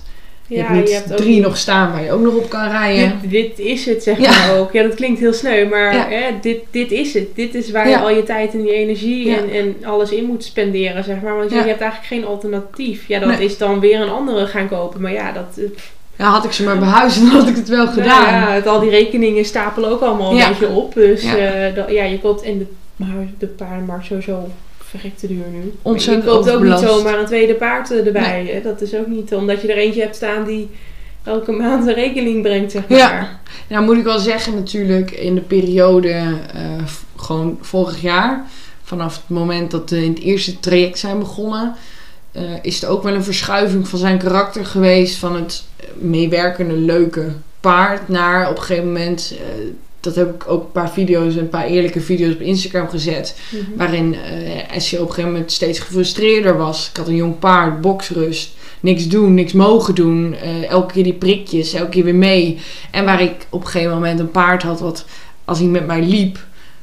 Je 0.49 0.57
Ja, 0.57 0.63
hebt 0.65 0.75
niet 0.79 0.89
je 0.89 0.95
hebt 0.95 1.11
ook 1.13 1.17
drie 1.17 1.41
nog 1.41 1.57
staan 1.57 1.93
waar 1.93 2.05
je 2.05 2.13
ook 2.13 2.21
nog 2.21 2.35
op 2.35 2.49
kan 2.49 2.69
rijden. 2.71 3.19
Dit, 3.23 3.31
dit 3.31 3.59
is 3.59 3.85
het, 3.87 4.03
zeg 4.03 4.19
Ja. 4.19 4.31
maar 4.31 4.59
ook. 4.59 4.73
Ja, 4.73 4.83
dat 4.83 4.95
klinkt 4.95 5.21
heel 5.21 5.33
sneu, 5.33 5.69
maar 5.69 5.95
Ja. 5.95 6.07
hè, 6.09 6.23
dit, 6.41 6.59
dit 6.71 6.91
is 6.91 7.15
het. 7.15 7.27
Dit 7.35 7.55
is 7.55 7.71
waar 7.71 7.89
Ja. 7.89 7.99
je 7.99 8.03
al 8.05 8.11
je 8.11 8.23
tijd 8.23 8.53
en 8.53 8.65
je 8.65 8.73
energie 8.73 9.27
Ja. 9.29 9.37
en, 9.37 9.51
en 9.51 9.77
alles 9.85 10.11
in 10.11 10.25
moet 10.25 10.45
spenderen, 10.45 11.05
zeg 11.05 11.21
maar. 11.21 11.37
Want 11.37 11.51
je, 11.51 11.57
Ja. 11.57 11.65
hebt 11.65 11.81
eigenlijk 11.81 12.13
geen 12.13 12.25
alternatief. 12.27 13.09
Ja, 13.09 13.19
dat 13.19 13.29
Nee. 13.29 13.45
is 13.45 13.59
dan 13.59 13.81
weer 13.81 14.01
een 14.01 14.11
andere 14.11 14.47
gaan 14.47 14.69
kopen. 14.69 15.01
Maar 15.01 15.13
ja, 15.13 15.33
dat... 15.33 15.59
eh, 15.59 15.71
pff, 15.75 15.93
Ja, 16.19 16.25
had 16.31 16.45
ik 16.45 16.53
ze 16.53 16.65
maar 16.65 16.79
behuisd, 16.79 17.21
dan 17.21 17.29
had 17.31 17.49
ik 17.49 17.57
het 17.57 17.69
wel 17.69 17.87
gedaan. 17.87 18.23
nou 18.33 18.47
ja, 18.47 18.51
het, 18.53 18.67
al 18.67 18.81
die 18.81 18.91
rekeningen 18.91 19.45
stapelen 19.45 19.91
ook 19.91 20.01
allemaal 20.01 20.31
een 20.31 20.37
Ja. 20.37 20.49
beetje 20.49 20.69
op. 20.69 20.95
Dus 20.95 21.23
Ja. 21.23 21.37
ja, 21.37 21.71
dat, 21.71 21.91
ja 21.91 22.05
je 22.05 22.19
koopt... 22.19 22.43
En 22.43 22.59
de, 22.59 22.67
maar 22.97 23.27
de 23.39 23.47
paardenmarkt 23.47 24.07
sowieso 24.07 24.49
verrekte 24.89 25.27
duur 25.27 25.47
nu. 25.53 25.75
Ontzettend 25.83 26.25
je 26.25 26.31
koopt 26.31 26.51
ook 26.51 26.63
niet 26.63 26.79
zomaar 26.79 27.19
een 27.19 27.27
tweede 27.27 27.55
paard 27.55 27.91
eh, 27.91 28.07
erbij. 28.07 28.51
hè. 28.53 28.61
Dat 28.61 28.81
is 28.81 28.95
ook 28.95 29.07
niet 29.07 29.35
omdat 29.35 29.61
je 29.61 29.73
er 29.73 29.79
eentje 29.79 30.01
hebt 30.01 30.17
staan 30.17 30.45
die 30.45 30.71
elke 31.27 31.53
maand 31.53 31.87
een 31.87 31.95
rekening 31.95 32.43
brengt, 32.43 32.73
zeg 32.73 32.89
maar. 32.89 32.99
Ja. 32.99 33.41
Nou 33.69 33.85
moet 33.85 33.97
ik 33.97 34.05
wel 34.05 34.19
zeggen 34.19 34.55
natuurlijk 34.55 35.11
in 35.11 35.35
de 35.35 35.41
periode 35.41 36.09
eh, 36.55 36.85
gewoon 37.17 37.59
vorig 37.61 38.01
jaar, 38.01 38.47
vanaf 38.83 39.15
het 39.17 39.29
moment 39.29 39.71
dat 39.71 39.91
we 39.91 40.05
in 40.05 40.11
het 40.11 40.23
eerste 40.23 40.61
traject 40.61 40.99
zijn 40.99 41.19
begonnen, 41.19 41.75
eh, 42.33 42.43
is 42.63 42.83
er 42.83 42.89
ook 42.89 43.03
wel 43.03 43.15
een 43.15 43.25
verschuiving 43.25 43.89
van 43.89 43.99
zijn 43.99 44.19
karakter 44.19 44.67
geweest 44.67 45.17
van 45.17 45.35
het 45.37 45.65
meewerkende 45.95 46.77
leuke 46.77 47.33
paard 47.61 48.09
naar 48.09 48.51
op 48.51 48.57
een 48.57 48.63
gegeven 48.63 48.87
moment, 48.87 49.35
eh, 49.39 49.65
dat 50.07 50.15
heb 50.15 50.35
ik 50.35 50.49
ook 50.49 50.63
een 50.63 50.73
paar 50.73 50.91
video's, 50.91 51.35
een 51.35 51.49
paar 51.49 51.67
eerlijke 51.67 52.01
video's 52.01 52.33
op 52.35 52.41
Instagram 52.41 52.89
gezet, 52.89 53.37
Mhm. 53.51 53.63
waarin 53.77 54.17
Essie 54.71 54.99
op 55.01 55.07
een 55.09 55.11
gegeven 55.15 55.33
moment 55.33 55.53
steeds 55.53 55.79
gefrustreerder 55.79 56.57
was. 56.57 56.89
Ik 56.91 56.97
had 56.97 57.09
een 57.09 57.15
jong 57.17 57.39
paard, 57.39 57.81
boksrust, 57.81 58.51
niks 58.81 59.09
doen, 59.09 59.35
niks 59.35 59.53
mogen 59.53 59.95
doen. 59.95 60.35
eh, 60.43 60.71
elke 60.71 60.93
keer 60.93 61.05
die 61.05 61.13
prikjes, 61.13 61.73
elke 61.73 61.91
keer 61.91 62.05
weer 62.05 62.15
mee. 62.15 62.59
En 62.91 63.05
waar 63.05 63.23
ik 63.23 63.47
op 63.51 63.61
een 63.61 63.67
gegeven 63.69 63.95
moment 63.95 64.21
een 64.21 64.31
paard 64.31 64.63
had 64.63 64.81
wat, 64.81 65.05
als 65.45 65.59
hij 65.59 65.69
met 65.69 65.87
mij 65.87 66.03
liep, 66.03 66.39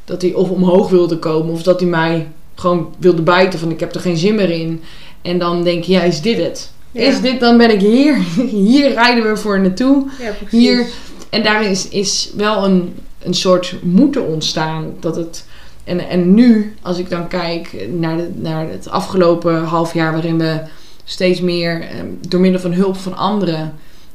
dat 0.06 0.22
hij 0.22 0.34
of 0.34 0.50
omhoog 0.50 0.90
wilde 0.90 1.18
komen 1.20 1.54
of 1.54 1.64
dat 1.64 1.80
hij 1.80 1.90
mij 1.90 2.28
gewoon 2.56 2.94
wilde 3.00 3.22
bijten 3.22 3.60
van 3.60 3.72
ik 3.72 3.80
heb 3.80 3.96
er 3.96 4.02
geen 4.02 4.18
zin 4.18 4.36
meer 4.36 4.50
in. 4.50 4.82
En 5.22 5.40
dan 5.40 5.64
denk 5.64 5.84
je, 5.84 5.92
ja, 5.92 6.02
is 6.04 6.22
dit 6.22 6.38
het? 6.38 6.72
Ja. 6.92 7.02
Is 7.02 7.22
dit, 7.22 7.40
dan 7.40 7.58
ben 7.58 7.72
ik 7.74 7.80
hier. 7.82 8.18
Hier 8.70 8.94
rijden 8.94 9.24
we 9.24 9.38
voor 9.38 9.60
naartoe. 9.60 10.06
Ja, 10.20 10.30
precies. 10.32 10.60
Hier, 10.60 10.86
en 11.30 11.44
daar 11.44 11.64
is, 11.70 11.88
is 11.90 12.30
wel 12.36 12.64
een, 12.66 12.94
een 13.24 13.34
soort 13.34 13.76
moeten 13.82 14.28
ontstaan. 14.28 14.94
Dat 15.00 15.16
het, 15.16 15.46
en, 15.84 16.10
en 16.10 16.34
nu, 16.34 16.76
als 16.82 16.98
ik 16.98 17.10
dan 17.10 17.28
kijk 17.28 17.88
naar, 17.90 18.18
de, 18.18 18.30
naar 18.36 18.70
het 18.70 18.90
afgelopen 18.90 19.64
half 19.64 19.94
jaar, 19.94 20.12
waarin 20.12 20.38
we 20.38 20.60
steeds 21.04 21.42
meer 21.42 21.82
eh, 21.82 21.88
door 22.28 22.40
middel 22.40 22.62
van 22.62 22.74
hulp 22.74 22.98
van 22.98 23.18
anderen 23.18 23.74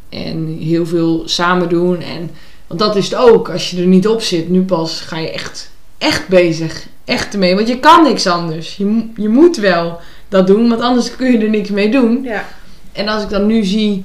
en 0.08 0.58
heel 0.60 0.86
veel 0.86 1.22
samen 1.24 1.68
doen. 1.68 2.00
En, 2.00 2.30
want 2.66 2.80
dat 2.80 2.96
is 2.96 3.04
het 3.04 3.14
ook, 3.14 3.50
als 3.50 3.70
je 3.70 3.80
er 3.80 3.86
niet 3.86 4.08
op 4.08 4.22
zit, 4.22 4.48
nu 4.48 4.62
pas 4.62 5.00
ga 5.00 5.18
je 5.18 5.30
echt, 5.30 5.70
echt 5.98 6.28
bezig. 6.28 6.86
Echt 7.04 7.32
ermee, 7.32 7.54
want 7.54 7.68
je 7.68 7.78
kan 7.78 8.02
niks 8.02 8.26
anders. 8.26 8.76
Je, 8.76 9.08
je 9.16 9.28
moet 9.28 9.56
wel 9.56 10.00
dat 10.28 10.46
doen, 10.46 10.68
want 10.68 10.80
anders 10.80 11.16
kun 11.16 11.32
je 11.32 11.38
er 11.38 11.48
niks 11.48 11.70
mee 11.70 11.90
doen. 11.90 12.22
Ja, 12.22 12.44
En 12.92 13.08
als 13.08 13.22
ik 13.22 13.28
dan 13.28 13.46
nu 13.46 13.64
zie 13.64 14.04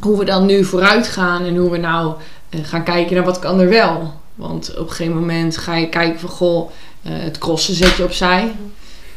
hoe 0.00 0.18
we 0.18 0.24
dan 0.24 0.46
nu 0.46 0.64
vooruit 0.64 1.08
gaan 1.08 1.44
en 1.44 1.56
hoe 1.56 1.70
we 1.70 1.76
nou 1.76 2.14
eh, 2.48 2.60
gaan 2.62 2.84
kijken 2.84 3.14
naar 3.14 3.24
wat 3.24 3.38
kan 3.38 3.60
er 3.60 3.68
wel. 3.68 4.20
Want 4.34 4.70
op 4.70 4.88
een 4.88 4.94
gegeven 4.94 5.18
moment 5.18 5.56
ga 5.56 5.76
je 5.76 5.88
kijken 5.88 6.20
van 6.20 6.28
goh, 6.28 6.70
eh, 7.02 7.12
het 7.14 7.38
crossen 7.38 7.74
zet 7.74 7.96
je 7.96 8.04
opzij. 8.04 8.52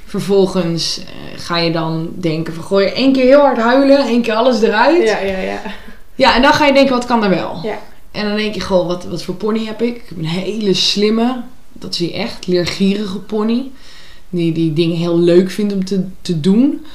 Vervolgens 0.06 1.00
eh, 1.00 1.40
ga 1.40 1.58
je 1.58 1.72
dan 1.72 2.10
denken 2.16 2.54
van 2.54 2.64
goh, 2.64 2.82
één 2.82 3.14
keer 3.14 3.26
heel 3.26 3.40
hard 3.40 3.58
huilen, 3.58 4.06
één 4.06 4.22
keer 4.22 4.34
alles 4.34 4.62
eruit. 4.62 5.08
Ja. 5.08 5.20
ja, 5.20 5.38
ja, 5.40 5.62
ja. 6.16 6.36
en 6.36 6.42
dan 6.42 6.54
ga 6.54 6.66
je 6.66 6.74
denken 6.74 6.94
wat 6.94 7.06
kan 7.06 7.24
er 7.24 7.30
wel. 7.30 7.60
Ja. 7.64 7.80
En 8.12 8.28
dan 8.28 8.36
denk 8.36 8.54
je 8.54 8.62
goh, 8.62 8.88
wat, 8.88 9.06
wat 9.06 9.24
voor 9.24 9.36
pony 9.36 9.66
heb 9.66 9.82
ik? 9.82 9.96
Ik 9.96 10.04
heb 10.10 10.18
een 10.18 10.26
hele 10.26 10.74
slimme, 10.74 11.42
dat 11.74 11.96
zie 11.96 12.12
je 12.12 12.16
echt, 12.16 12.48
leergierige 12.48 13.20
pony. 13.20 13.72
Die, 14.30 14.52
die 14.52 14.74
dingen 14.74 14.98
heel 14.98 15.20
leuk 15.20 15.52
vindt 15.52 15.74
om 15.74 15.86
te, 15.86 16.06
te 16.22 16.40
doen. 16.40 16.86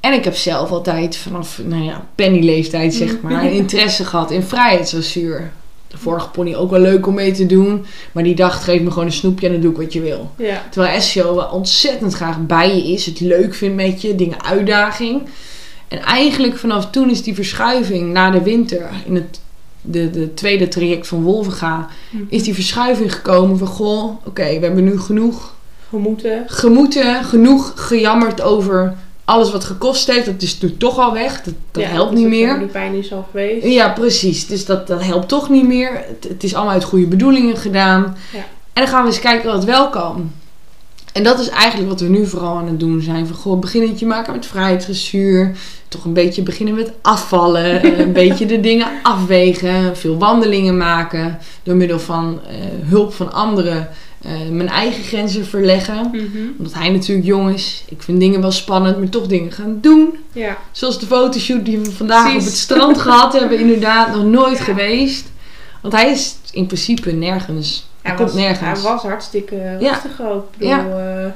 En 0.00 0.12
ik 0.12 0.24
heb 0.24 0.36
zelf 0.36 0.70
altijd 0.70 1.16
vanaf, 1.16 1.60
nou 1.64 1.82
ja, 1.82 2.06
penny-leeftijd 2.14 2.94
zeg 2.94 3.20
maar, 3.20 3.52
interesse 3.62 4.04
gehad 4.04 4.30
in 4.30 4.42
vrijheidsdressuur. 4.42 5.52
De 5.94 6.00
vorige 6.00 6.28
pony 6.28 6.54
ook 6.54 6.70
wel 6.70 6.80
leuk 6.80 7.06
om 7.06 7.14
mee 7.14 7.32
te 7.32 7.46
doen. 7.46 7.84
Maar 8.12 8.22
die 8.22 8.34
dacht, 8.34 8.62
geef 8.62 8.80
me 8.80 8.90
gewoon 8.90 9.04
een 9.04 9.12
snoepje 9.12 9.46
en 9.46 9.52
dan 9.52 9.60
doe 9.60 9.70
ik 9.70 9.76
wat 9.76 9.92
je 9.92 10.00
wil. 10.00 10.30
Ja, 10.36 10.62
Terwijl 10.70 10.94
Essio 10.94 11.34
wel 11.34 11.48
ontzettend 11.48 12.14
graag 12.14 12.46
bij 12.46 12.76
je 12.76 12.92
is. 12.92 13.06
Het 13.06 13.20
leuk 13.20 13.54
vindt 13.54 13.76
met 13.76 14.02
je, 14.02 14.14
dingen 14.14 14.44
uitdaging. 14.44 15.22
En 15.88 16.02
eigenlijk 16.02 16.56
vanaf 16.56 16.90
toen 16.90 17.10
is 17.10 17.22
die 17.22 17.34
verschuiving 17.34 18.12
na 18.12 18.30
de 18.30 18.42
winter, 18.42 18.88
in 19.06 19.14
het 19.14 19.40
de, 19.86 20.10
de 20.10 20.34
tweede 20.34 20.68
traject 20.68 21.06
van 21.06 21.22
Wolvenga, 21.22 21.88
is 22.28 22.42
die 22.42 22.54
verschuiving 22.54 23.14
gekomen 23.14 23.58
van 23.58 23.66
goh, 23.66 24.26
oké, 24.26 24.58
we 24.58 24.64
hebben 24.64 24.84
nu 24.84 24.98
genoeg 24.98 25.54
gemoeten. 25.88 26.44
gemoeten, 26.46 27.24
genoeg 27.24 27.72
gejammerd 27.76 28.40
over 28.40 28.94
alles 29.24 29.52
wat 29.52 29.64
gekost 29.64 30.06
heeft. 30.06 30.26
Dat 30.26 30.42
is 30.42 30.60
nu 30.60 30.76
toch 30.76 30.98
al 30.98 31.12
weg. 31.12 31.42
Dat, 31.42 31.54
dat 31.70 31.82
Ja, 31.82 31.88
helpt 31.88 32.14
niet 32.14 32.28
meer. 32.28 32.58
Die 32.58 32.66
pijn 32.66 32.94
is 32.94 33.12
al 33.12 33.26
geweest. 33.30 33.66
Ja, 33.66 33.88
precies. 33.88 34.46
Dus 34.46 34.64
dat, 34.64 34.86
dat 34.86 35.02
helpt 35.04 35.28
toch 35.28 35.48
niet 35.48 35.66
meer. 35.66 35.92
Het, 35.92 36.26
het 36.28 36.44
is 36.44 36.54
allemaal 36.54 36.72
uit 36.74 36.84
goede 36.84 37.06
bedoelingen 37.06 37.56
gedaan. 37.56 38.16
Ja. 38.32 38.38
En 38.72 38.82
dan 38.82 38.86
gaan 38.86 39.02
we 39.02 39.08
eens 39.08 39.20
kijken 39.20 39.52
wat 39.52 39.64
wel 39.64 39.88
kan. 39.88 40.30
En 41.12 41.22
dat 41.22 41.38
is 41.38 41.48
eigenlijk 41.48 41.90
wat 41.90 42.00
we 42.00 42.08
nu 42.08 42.26
vooral 42.26 42.56
aan 42.56 42.66
het 42.66 42.80
doen 42.80 43.00
zijn. 43.00 43.26
Van 43.26 43.36
goh, 43.36 43.58
beginnetje 43.58 44.06
maken 44.06 44.32
met 44.32 44.46
vrijheidsdressuur. 44.46 45.56
Toch 45.88 46.04
een 46.04 46.12
beetje 46.12 46.42
beginnen 46.42 46.74
met 46.74 46.92
afvallen. 47.02 47.84
een 48.00 48.12
beetje 48.12 48.46
de 48.46 48.60
dingen 48.60 48.86
afwegen. 49.02 49.96
Veel 49.96 50.18
wandelingen 50.18 50.76
maken. 50.76 51.38
Door 51.62 51.76
middel 51.76 51.98
van 51.98 52.40
eh, 52.48 52.56
hulp 52.88 53.14
van 53.14 53.32
anderen. 53.32 53.88
Eh, 54.24 54.48
mijn 54.50 54.68
eigen 54.68 55.02
grenzen 55.04 55.46
verleggen. 55.46 56.08
Mhm. 56.12 56.26
Omdat 56.58 56.74
hij 56.74 56.90
natuurlijk 56.90 57.26
jong 57.26 57.54
is. 57.54 57.84
Ik 57.88 58.02
vind 58.02 58.20
dingen 58.20 58.40
wel 58.40 58.50
spannend, 58.52 58.98
maar 58.98 59.08
toch 59.08 59.26
dingen 59.26 59.52
gaan 59.52 59.78
doen. 59.80 60.18
Ja, 60.32 60.58
Zoals 60.72 60.98
de 61.00 61.06
fotoshoot 61.06 61.64
die 61.64 61.78
we 61.78 61.90
vandaag 61.92 62.22
Precies. 62.22 62.40
op 62.40 62.46
het 62.46 62.56
strand 62.56 62.98
gehad 63.06 63.32
hebben. 63.32 63.58
Inderdaad, 63.58 64.14
nog 64.14 64.24
nooit 64.24 64.58
Ja. 64.58 64.64
geweest. 64.64 65.32
Want 65.82 65.94
hij 65.94 66.10
is 66.10 66.36
in 66.52 66.66
principe 66.66 67.12
nergens. 67.12 67.86
Hij, 68.02 68.10
hij 68.10 68.14
komt 68.20 68.32
was, 68.32 68.40
nergens. 68.40 68.82
Hij 68.82 68.92
was 68.92 69.02
hartstikke 69.02 69.54
Ja. 69.80 69.90
rustig 69.92 70.22
ook. 70.22 70.48
Ik 70.52 70.58
bedoel, 70.58 70.98
eh, 70.98 71.26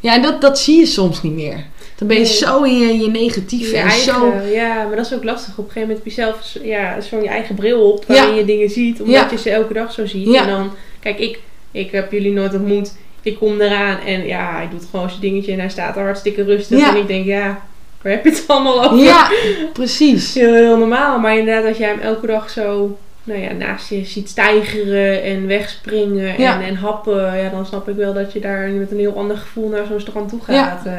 Ja, 0.00 0.14
en 0.14 0.22
dat, 0.22 0.40
dat 0.40 0.58
zie 0.58 0.78
je 0.78 0.86
soms 0.86 1.22
niet 1.22 1.32
meer. 1.32 1.64
Dan 1.96 2.08
ben 2.08 2.16
je 2.16 2.22
Nee. 2.22 2.32
zo 2.32 2.62
in 2.62 2.78
je, 2.78 2.98
je 2.98 3.08
negatief 3.10 3.70
je 3.70 3.76
en 3.76 3.82
eigen, 3.88 4.14
zo... 4.14 4.32
Ja, 4.52 4.84
maar 4.86 4.96
dat 4.96 5.06
is 5.06 5.14
ook 5.14 5.24
lastig. 5.24 5.50
Op 5.58 5.64
een 5.64 5.70
gegeven 5.72 5.80
moment 5.80 5.98
heb 5.98 6.06
je 6.14 6.20
zelf 6.20 6.64
ja, 6.66 7.00
zo'n 7.00 7.22
je 7.22 7.28
eigen 7.28 7.54
bril 7.54 7.92
op 7.92 8.04
waarin 8.06 8.34
je 8.34 8.44
dingen 8.44 8.70
ziet, 8.70 9.00
omdat 9.00 9.14
Ja. 9.14 9.28
je 9.30 9.38
ze 9.38 9.50
elke 9.50 9.72
dag 9.72 9.92
zo 9.92 10.06
ziet. 10.06 10.26
Ja. 10.28 10.42
En 10.42 10.48
dan, 10.48 10.70
kijk, 11.00 11.18
ik, 11.18 11.38
ik 11.72 11.90
heb 11.90 12.12
jullie 12.12 12.32
nooit 12.32 12.54
ontmoet. 12.54 12.96
Ik 13.22 13.36
kom 13.38 13.60
eraan 13.60 14.00
en 14.00 14.26
ja, 14.26 14.52
hij 14.52 14.68
doet 14.70 14.88
gewoon 14.90 15.08
zijn 15.08 15.20
dingetje 15.20 15.52
en 15.52 15.58
hij 15.58 15.68
staat 15.68 15.96
er 15.96 16.02
hartstikke 16.02 16.44
rustig. 16.44 16.78
Ja. 16.78 16.90
En 16.90 17.00
ik 17.00 17.06
denk, 17.06 17.24
ja, 17.24 17.62
waar 18.02 18.12
heb 18.12 18.24
je 18.24 18.30
het 18.30 18.44
allemaal 18.46 18.84
over? 18.84 19.04
Ja, 19.04 19.30
precies. 19.72 20.34
Heel, 20.34 20.54
heel 20.54 20.78
normaal. 20.78 21.18
Maar 21.18 21.38
inderdaad, 21.38 21.68
als 21.68 21.76
jij 21.76 21.88
hem 21.88 22.00
elke 22.00 22.26
dag 22.26 22.50
zo 22.50 22.98
nou 23.28 23.40
ja, 23.40 23.52
naast 23.52 23.88
je 23.88 24.04
ziet 24.04 24.28
stijgeren 24.28 25.22
en 25.22 25.46
wegspringen 25.46 26.34
en, 26.36 26.42
Ja. 26.42 26.60
en 26.62 26.76
happen, 26.76 27.36
ja, 27.42 27.48
dan 27.48 27.66
snap 27.66 27.88
ik 27.88 27.96
wel 27.96 28.12
dat 28.14 28.32
je 28.32 28.40
daar 28.40 28.68
met 28.68 28.90
een 28.90 28.98
heel 28.98 29.16
ander 29.16 29.36
gevoel 29.36 29.68
naar 29.68 29.86
zo'n 29.86 30.00
strand 30.00 30.28
toe 30.28 30.38
Ja. 30.46 30.64
gaat. 30.68 30.86
eh. 30.86 30.92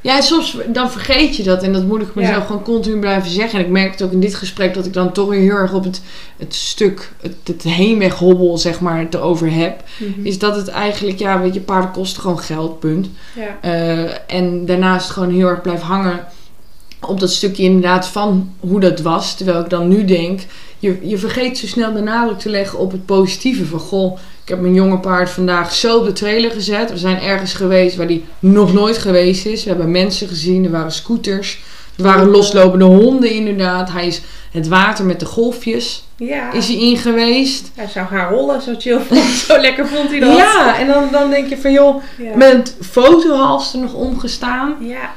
Ja, 0.00 0.16
en 0.16 0.22
soms 0.22 0.56
dan 0.66 0.90
vergeet 0.90 1.36
je 1.36 1.42
dat. 1.42 1.62
En 1.62 1.72
dat 1.72 1.84
moet 1.84 2.02
ik 2.02 2.14
mezelf 2.14 2.36
Ja. 2.36 2.44
gewoon 2.44 2.62
continu 2.62 2.98
blijven 3.00 3.30
zeggen. 3.30 3.58
En 3.58 3.64
ik 3.64 3.70
merk 3.70 3.90
het 3.90 4.02
ook 4.02 4.12
in 4.12 4.20
dit 4.20 4.34
gesprek 4.34 4.74
dat 4.74 4.86
ik 4.86 4.92
dan 4.92 5.12
toch 5.12 5.28
weer 5.28 5.40
heel 5.40 5.56
erg 5.56 5.72
op 5.74 5.84
het, 5.84 6.00
het 6.36 6.54
stuk, 6.54 7.10
het, 7.22 7.36
het 7.44 7.62
heenweghobbel, 7.62 8.58
zeg 8.58 8.80
maar, 8.80 9.06
erover 9.10 9.52
heb. 9.52 9.82
Mhm. 9.98 10.26
Is 10.26 10.38
dat 10.38 10.56
het 10.56 10.68
eigenlijk, 10.68 11.18
ja, 11.18 11.40
weet 11.40 11.54
je, 11.54 11.60
paarden 11.60 11.90
kosten 11.90 12.20
gewoon 12.22 12.38
geld, 12.40 12.80
punt. 12.80 13.08
ja. 13.34 13.58
Eh, 13.60 14.36
en 14.36 14.66
daarnaast 14.66 15.10
gewoon 15.10 15.30
heel 15.30 15.48
erg 15.48 15.60
blijf 15.60 15.80
hangen 15.80 16.20
op 17.08 17.20
dat 17.20 17.30
stukje 17.30 17.62
inderdaad 17.62 18.06
van 18.08 18.52
hoe 18.60 18.80
dat 18.80 19.00
was. 19.00 19.34
Terwijl 19.36 19.60
ik 19.60 19.70
dan 19.70 19.88
nu 19.88 20.04
denk, 20.04 20.40
je, 20.78 20.98
je 21.02 21.18
vergeet 21.18 21.58
zo 21.58 21.66
snel 21.66 21.92
de 21.92 22.00
nadruk 22.00 22.38
te 22.38 22.50
leggen 22.50 22.78
op 22.78 22.92
het 22.92 23.06
positieve. 23.06 23.64
Van 23.66 23.78
goh, 23.80 24.18
Ik 24.42 24.48
heb 24.48 24.60
mijn 24.60 24.74
jonge 24.74 24.98
paard 24.98 25.30
vandaag 25.30 25.74
zo 25.74 25.98
op 25.98 26.04
de 26.04 26.12
trailer 26.12 26.50
gezet. 26.50 26.90
We 26.90 26.98
zijn 26.98 27.20
ergens 27.20 27.52
geweest 27.54 27.96
waar 27.96 28.06
die 28.06 28.24
nog 28.38 28.72
nooit 28.72 28.98
geweest 28.98 29.46
is. 29.46 29.62
We 29.62 29.68
hebben 29.68 29.90
mensen 29.90 30.28
gezien, 30.28 30.64
er 30.64 30.70
waren 30.70 30.92
scooters. 30.92 31.60
Er 31.96 32.02
waren 32.02 32.28
loslopende 32.30 32.84
honden 32.84 33.30
inderdaad. 33.30 33.92
Hij 33.92 34.06
is 34.06 34.20
het 34.52 34.68
water 34.68 35.04
met 35.04 35.20
de 35.20 35.26
golfjes 35.26 36.04
Ja. 36.16 36.52
is 36.52 36.68
hij 36.68 36.76
in 36.76 36.96
geweest. 36.96 37.70
Hij 37.74 37.86
zou 37.88 38.06
gaan 38.06 38.28
rollen, 38.28 38.62
zo 38.62 38.74
chill 38.78 39.00
vond, 39.00 39.24
zo 39.48 39.60
lekker 39.60 39.86
vond 39.88 40.08
hij 40.10 40.20
dat. 40.20 40.36
Ja, 40.36 40.78
en 40.78 40.86
dan, 40.86 41.08
dan 41.12 41.30
denk 41.30 41.48
je 41.48 41.58
van 41.58 41.72
joh, 41.72 42.02
Ja. 42.18 42.36
met 42.36 42.52
het 42.52 42.76
fotohalster 42.80 43.80
nog 43.80 43.92
omgestaan. 43.94 44.74
Ja. 44.80 45.14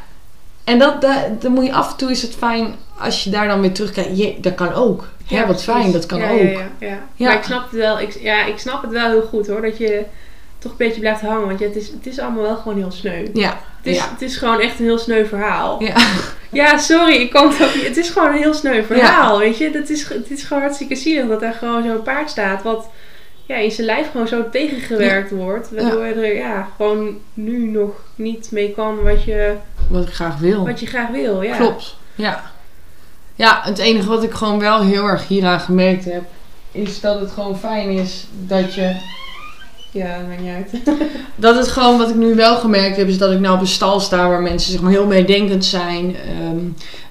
En 0.70 0.80
dat, 0.80 1.02
dat, 1.02 1.42
dan 1.42 1.52
moet 1.52 1.66
je 1.66 1.74
af 1.74 1.92
en 1.92 1.98
toe 1.98 2.12
is 2.12 2.22
het 2.22 2.36
fijn 2.36 2.76
als 2.98 3.24
je 3.24 3.30
daar 3.30 3.48
dan 3.48 3.62
weer 3.62 3.72
terugkijkt. 3.72 4.18
Je, 4.18 4.36
dat 4.42 4.56
kan 4.56 4.74
ook. 4.74 5.08
Ja, 5.26 5.38
wat 5.38 5.46
precies. 5.48 5.64
fijn, 5.64 5.92
dat 5.92 6.06
kan 6.06 6.20
ja, 6.20 6.32
ook. 6.32 6.40
Ja, 6.40 6.68
ja. 7.16 7.28
Maar 7.28 7.36
ik 7.36 7.44
snap 7.44 7.64
het 7.72 7.80
wel. 7.80 8.00
Ik, 8.00 8.18
ja, 8.22 8.46
ik 8.46 8.58
snap 8.58 8.82
het 8.82 8.92
wel 8.92 9.10
heel 9.10 9.22
goed 9.22 9.48
hoor. 9.48 9.62
Dat 9.62 9.78
je 9.78 10.04
toch 10.60 10.72
een 10.72 10.78
beetje 10.78 11.00
blijft 11.00 11.22
hangen. 11.22 11.48
Want 11.48 11.60
ja, 11.60 11.66
het, 11.68 11.76
is, 11.76 11.88
het 11.88 12.08
is 12.08 12.20
allemaal 12.20 12.44
wel 12.44 12.56
gewoon 12.56 12.78
heel 12.78 12.92
sneu. 12.92 13.28
Ja, 13.34 13.62
Het 13.78 13.88
is, 13.88 13.98
ja. 13.98 14.10
het 14.12 14.22
is 14.22 14.38
gewoon 14.38 14.60
echt 14.60 14.80
een 14.80 14.86
heel 14.86 14.98
sneu 14.98 15.26
verhaal. 15.26 15.84
Ja. 15.84 15.96
Ja, 16.52 16.78
sorry, 16.78 17.16
ik 17.16 17.30
kan 17.30 17.50
het 17.50 17.64
ook 17.64 17.76
niet. 17.76 17.88
Het 17.88 17.98
is 17.98 18.10
gewoon 18.10 18.30
een 18.30 18.38
heel 18.38 18.54
sneu 18.54 18.84
verhaal, 18.84 19.38
weet 19.40 19.58
je. 19.58 19.72
Dat 19.72 19.90
is, 19.90 20.08
het 20.08 20.32
is 20.32 20.44
gewoon 20.44 20.62
hartstikke 20.64 20.96
zielig 20.96 21.28
dat 21.28 21.42
er 21.42 21.54
gewoon 21.54 21.84
zo'n 21.84 22.02
paard 22.02 22.30
staat 22.30 22.64
wat 22.64 22.90
ja, 23.50 23.56
in 23.56 23.72
zijn 23.72 23.88
lijf 23.88 24.12
gewoon 24.12 24.28
zo 24.28 24.50
tegengewerkt 24.50 25.32
wordt. 25.32 25.72
Waardoor 25.72 26.06
je 26.06 26.14
er 26.14 26.36
ja, 26.36 26.68
gewoon 26.76 27.18
nu 27.34 27.58
nog 27.68 27.92
niet 28.16 28.52
mee 28.52 28.72
kan 28.72 29.04
wat 29.04 29.24
je, 29.24 29.56
wat 29.88 30.08
ik 30.08 30.14
graag 30.14 30.38
wil. 30.38 30.66
wat 30.66 30.80
je 30.80 30.86
graag 30.86 31.10
wil. 31.10 31.42
Ja. 31.42 31.56
Klopt, 31.56 31.98
ja. 32.16 32.52
Ja, 33.36 33.62
het 33.64 33.78
enige 33.78 34.10
wat 34.10 34.24
ik 34.24 34.32
gewoon 34.34 34.60
wel 34.60 34.82
heel 34.82 35.06
erg 35.06 35.28
hieraan 35.28 35.60
gemerkt 35.60 36.06
heb, 36.06 36.24
is 36.72 37.00
dat 37.00 37.20
het 37.20 37.32
gewoon 37.32 37.58
fijn 37.58 37.90
is 37.90 38.28
dat 38.32 38.74
je 38.74 38.96
Ja, 39.92 40.18
dat 40.18 40.28
maakt 40.28 40.42
niet 40.42 40.50
uit. 40.56 40.98
Dat 41.36 41.56
het 41.56 41.68
gewoon, 41.68 41.98
wat 41.98 42.10
ik 42.10 42.16
nu 42.16 42.36
wel 42.36 42.56
gemerkt 42.56 42.98
heb, 42.98 43.08
is 43.08 43.18
dat 43.18 43.32
ik 43.32 43.40
nou 43.40 43.56
op 43.56 43.62
een 43.62 43.68
stal 43.68 44.00
sta 44.00 44.28
waar 44.30 44.42
mensen 44.42 44.72
zeg 44.72 44.82
maar 44.82 44.92
heel 44.92 45.06
meedenkend 45.06 45.66
zijn. 45.66 46.16
Ehm, 46.16 46.58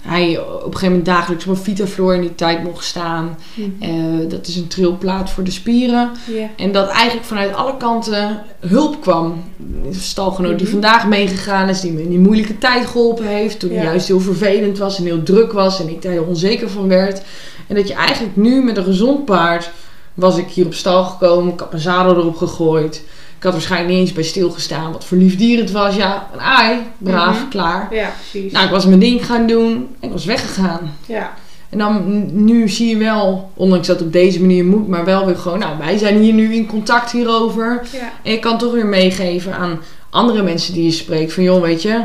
hij 0.03 0.39
op 0.39 0.55
een 0.55 0.63
gegeven 0.65 0.89
moment 0.89 1.05
dagelijks 1.07 1.45
op 1.47 1.51
een 1.51 1.63
Vitafloor 1.63 2.15
in 2.15 2.21
die 2.21 2.35
tijd 2.35 2.63
mocht 2.63 2.85
staan. 2.85 3.39
Eh, 3.81 3.91
dat 4.29 4.47
is 4.47 4.57
een 4.57 4.67
trilplaat 4.67 5.31
voor 5.31 5.45
de 5.45 5.51
spieren. 5.51 6.11
En 6.57 6.73
dat 6.73 6.89
eigenlijk 6.89 7.27
vanuit 7.27 7.55
alle 7.55 7.77
kanten 7.77 8.43
hulp 8.67 9.01
kwam. 9.01 9.45
Een 9.87 9.95
stalgenoot 9.95 10.53
die 10.59 10.63
Mhm. 10.63 10.71
vandaag 10.73 11.07
meegegaan 11.07 11.69
is, 11.69 11.81
die 11.81 11.93
me 11.93 12.03
in 12.03 12.11
die 12.11 12.19
moeilijke 12.19 12.59
tijd 12.59 12.87
geholpen 12.87 13.27
heeft. 13.27 13.61
Toen 13.61 13.71
het 13.71 13.79
Ja. 13.79 13.85
juist 13.85 14.07
heel 14.09 14.21
vervelend 14.21 14.79
was 14.79 14.99
en 14.99 15.05
heel 15.05 15.23
druk 15.23 15.53
was 15.53 15.81
en 15.81 15.89
ik 15.89 16.03
daar 16.03 16.13
heel 16.13 16.25
onzeker 16.29 16.71
van 16.71 16.89
werd. 16.89 17.23
En 17.67 17.75
dat 17.75 17.89
je 17.89 17.95
eigenlijk 17.95 18.37
nu 18.37 18.63
met 18.63 18.77
een 18.77 18.85
gezond 18.85 19.25
paard 19.25 19.71
was 20.19 20.37
ik 20.39 20.49
hier 20.49 20.67
op 20.67 20.75
stal 20.75 21.05
gekomen. 21.05 21.53
Ik 21.53 21.61
had 21.61 21.71
mijn 21.71 21.83
zadel 21.83 22.17
erop 22.17 22.37
gegooid. 22.37 23.03
Ik 23.37 23.45
had 23.45 23.53
waarschijnlijk 23.53 23.91
niet 23.93 24.01
eens 24.01 24.13
bij 24.13 24.23
stilgestaan 24.25 24.93
wat 24.93 25.05
voor 25.05 25.19
lief 25.19 25.37
dier 25.37 25.59
het 25.59 25.71
was. 25.73 25.95
Ja, 25.97 26.29
een 26.33 26.41
aai, 26.41 26.79
braaf, 26.99 27.39
Mhm. 27.41 27.49
klaar. 27.49 27.89
ja, 27.95 28.13
precies. 28.31 28.53
Nou, 28.53 28.65
ik 28.65 28.71
was 28.71 28.87
mijn 28.87 28.99
ding 29.01 29.27
gaan 29.27 29.47
doen 29.47 29.71
en 30.01 30.09
ik 30.09 30.13
was 30.13 30.25
weggegaan. 30.25 30.95
ja. 31.07 31.31
En 31.71 31.79
dan 31.79 32.25
nu 32.45 32.69
zie 32.69 32.89
je 32.89 32.97
wel, 32.97 33.51
ondanks 33.55 33.87
dat 33.87 33.97
het 33.99 34.07
op 34.07 34.13
deze 34.13 34.41
manier 34.41 34.65
moet, 34.65 34.89
maar 34.89 35.05
wel 35.05 35.27
weer 35.27 35.37
gewoon, 35.37 35.59
nou, 35.59 35.79
wij 35.79 35.99
zijn 35.99 36.19
hier 36.21 36.33
nu 36.33 36.55
in 36.55 36.67
contact 36.67 37.11
hierover. 37.11 37.83
ja. 37.93 38.13
En 38.23 38.33
je 38.33 38.39
kan 38.39 38.59
toch 38.59 38.73
weer 38.73 38.87
meegeven 38.87 39.55
aan 39.57 39.81
andere 40.11 40.43
mensen 40.43 40.73
die 40.75 40.85
je 40.85 40.91
spreekt. 40.91 41.33
Van 41.33 41.43
joh, 41.43 41.63
weet 41.63 41.83
je, 41.83 42.01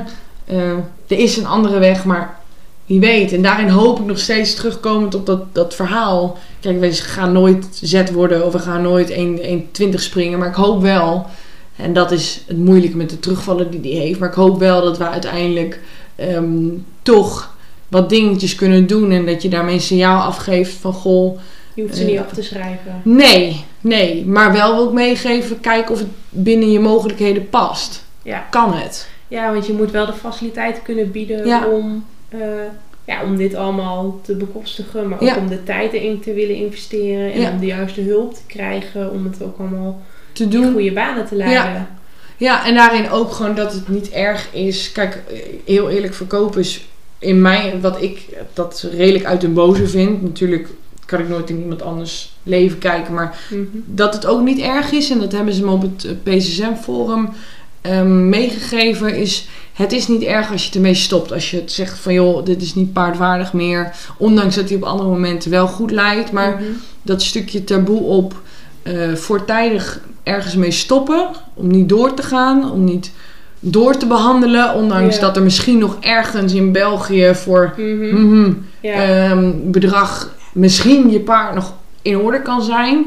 eh, 0.45 0.69
er 1.08 1.19
is 1.19 1.38
een 1.38 1.45
andere 1.47 1.80
weg, 1.80 2.06
maar 2.06 2.39
wie 2.86 3.00
weet. 3.00 3.34
En 3.34 3.41
daarin 3.41 3.69
hoop 3.69 4.00
ik 4.00 4.06
nog 4.06 4.19
steeds 4.19 4.54
terugkomend 4.56 5.15
op 5.15 5.26
dat, 5.26 5.56
dat 5.56 5.76
verhaal. 5.76 6.38
Kijk, 6.60 6.80
we 6.80 6.91
gaan 6.93 7.32
nooit 7.32 7.67
zet 7.82 8.12
worden 8.12 8.46
of 8.46 8.52
we 8.54 8.60
gaan 8.60 8.82
nooit 8.82 9.12
1,20 9.82 9.89
springen. 9.93 10.39
Maar 10.39 10.48
ik 10.48 10.56
hoop 10.56 10.82
wel, 10.82 11.26
en 11.76 11.93
dat 11.93 12.12
is 12.12 12.41
het 12.48 12.58
moeilijke 12.58 12.98
met 12.98 13.10
de 13.10 13.19
terugvallen 13.19 13.72
die 13.72 13.82
die 13.82 14.00
heeft. 14.00 14.19
Maar 14.19 14.30
ik 14.30 14.36
hoop 14.36 14.60
wel 14.60 14.82
dat 14.82 14.98
we 14.98 15.10
uiteindelijk 15.10 15.80
ehm, 16.15 16.67
toch 17.02 17.56
wat 17.88 18.10
dingetjes 18.10 18.56
kunnen 18.56 18.88
doen. 18.88 19.12
En 19.12 19.26
dat 19.26 19.41
je 19.41 19.50
daarmee 19.50 19.74
een 19.74 19.82
signaal 19.82 20.22
afgeeft 20.22 20.74
van 20.74 20.93
goh, 20.93 21.39
Je 21.74 21.82
hoeft 21.82 21.96
ze 21.96 22.02
Eh, 22.04 22.08
niet 22.10 22.19
af 22.19 22.32
te 22.34 22.43
schrijven. 22.43 23.02
Nee, 23.04 23.65
nee. 23.82 24.26
Maar 24.26 24.52
wel 24.54 24.76
wil 24.76 24.86
ik 24.88 24.93
meegeven, 24.93 25.60
kijk 25.60 25.91
of 25.91 26.00
het 26.00 26.08
binnen 26.30 26.72
je 26.72 26.80
mogelijkheden 26.80 27.50
past. 27.50 28.04
Ja. 28.24 28.46
Kan 28.50 28.74
het? 28.74 29.08
Ja, 29.28 29.54
want 29.54 29.65
je 29.65 29.74
moet 29.74 29.91
wel 29.91 30.06
de 30.06 30.13
faciliteiten 30.13 30.84
kunnen 30.84 31.12
bieden 31.12 31.46
Ja. 31.48 31.65
om, 31.67 32.06
eh, 32.34 32.39
ja, 33.06 33.24
om 33.24 33.36
dit 33.38 33.56
allemaal 33.56 34.19
te 34.24 34.36
bekostigen. 34.36 35.08
Maar 35.10 35.19
ook 35.22 35.28
Ja. 35.28 35.38
om 35.38 35.48
de 35.48 35.63
tijd 35.63 35.93
erin 35.93 36.19
te 36.19 36.34
willen 36.34 36.56
investeren. 36.56 37.34
En 37.34 37.41
Ja. 37.41 37.52
om 37.52 37.60
de 37.60 37.65
juiste 37.65 38.02
hulp 38.02 38.34
te 38.34 38.41
krijgen. 38.48 39.12
Om 39.12 39.24
het 39.26 39.41
ook 39.43 39.60
allemaal 39.60 40.02
Te 40.32 40.43
in 40.43 40.50
doen. 40.50 40.72
goede 40.74 40.91
banen 40.91 41.26
te 41.26 41.36
leiden. 41.36 41.88
Ja, 42.38 42.65
en 42.65 42.76
daarin 42.76 43.10
ook 43.10 43.32
gewoon 43.32 43.56
dat 43.56 43.74
het 43.74 43.88
niet 43.88 44.10
erg 44.12 44.48
is. 44.54 44.91
Kijk, 44.91 45.22
heel 45.65 45.89
eerlijk, 45.89 46.13
verkopen 46.13 46.60
is 46.60 46.88
in 47.19 47.41
mij 47.41 47.74
wat 47.82 48.02
ik 48.02 48.26
dat 48.54 48.88
redelijk 48.91 49.26
uit 49.26 49.43
een 49.43 49.54
boze 49.54 49.88
vind. 49.88 50.22
Natuurlijk 50.22 50.67
kan 51.06 51.19
ik 51.19 51.30
nooit 51.30 51.50
in 51.50 51.60
iemand 51.62 51.82
anders 51.82 52.34
leven 52.43 52.78
kijken, 52.78 53.13
maar 53.13 53.38
Mhm. 53.50 53.62
dat 53.86 54.13
het 54.13 54.26
ook 54.26 54.41
niet 54.43 54.60
erg 54.60 54.91
is, 54.91 55.10
en 55.10 55.19
dat 55.19 55.32
hebben 55.32 55.54
ze 55.54 55.65
me 55.65 55.72
op 55.72 55.82
het 55.82 56.24
PSSM-forum 56.24 57.30
ehm, 57.82 58.30
meegegeven, 58.30 59.15
is 59.15 59.48
het 59.73 59.91
is 59.91 60.07
niet 60.07 60.21
erg 60.23 60.51
als 60.51 60.62
je 60.62 60.65
het 60.67 60.75
ermee 60.75 60.93
stopt. 60.93 61.31
Als 61.31 61.51
je 61.51 61.57
het 61.57 61.71
zegt 61.71 61.99
van 61.99 62.13
joh, 62.13 62.45
dit 62.45 62.62
is 62.62 62.75
niet 62.75 62.93
paardwaardig 62.93 63.53
meer. 63.53 63.91
Ondanks 64.17 64.55
dat 64.55 64.67
hij 64.69 64.77
op 64.77 64.83
andere 64.83 65.09
momenten 65.09 65.51
wel 65.51 65.67
goed 65.67 65.91
lijkt. 65.91 66.31
Maar 66.31 66.51
Mhm. 66.51 66.63
dat 67.01 67.21
stukje 67.21 67.63
taboe 67.63 67.99
op 68.01 68.41
eh, 68.83 69.13
voortijdig 69.13 69.99
ergens 70.23 70.55
mee 70.55 70.71
stoppen. 70.71 71.27
Om 71.53 71.67
niet 71.67 71.89
door 71.89 72.13
te 72.13 72.23
gaan, 72.23 72.71
om 72.71 72.83
niet 72.83 73.12
door 73.59 73.97
te 73.97 74.05
behandelen. 74.07 74.73
Ondanks 74.73 75.15
Ja. 75.15 75.21
dat 75.21 75.36
er 75.36 75.43
misschien 75.43 75.77
nog 75.77 75.97
ergens 75.99 76.53
in 76.53 76.71
België 76.71 77.31
voor 77.36 77.73
Mhm. 77.77 78.25
mhm, 78.25 78.53
Ja. 78.81 78.93
ehm, 78.93 79.51
bedrag 79.63 80.36
misschien 80.53 81.09
je 81.12 81.19
paard 81.19 81.55
nog 81.55 81.73
in 82.01 82.17
orde 82.17 82.41
kan 82.41 82.62
zijn. 82.62 83.05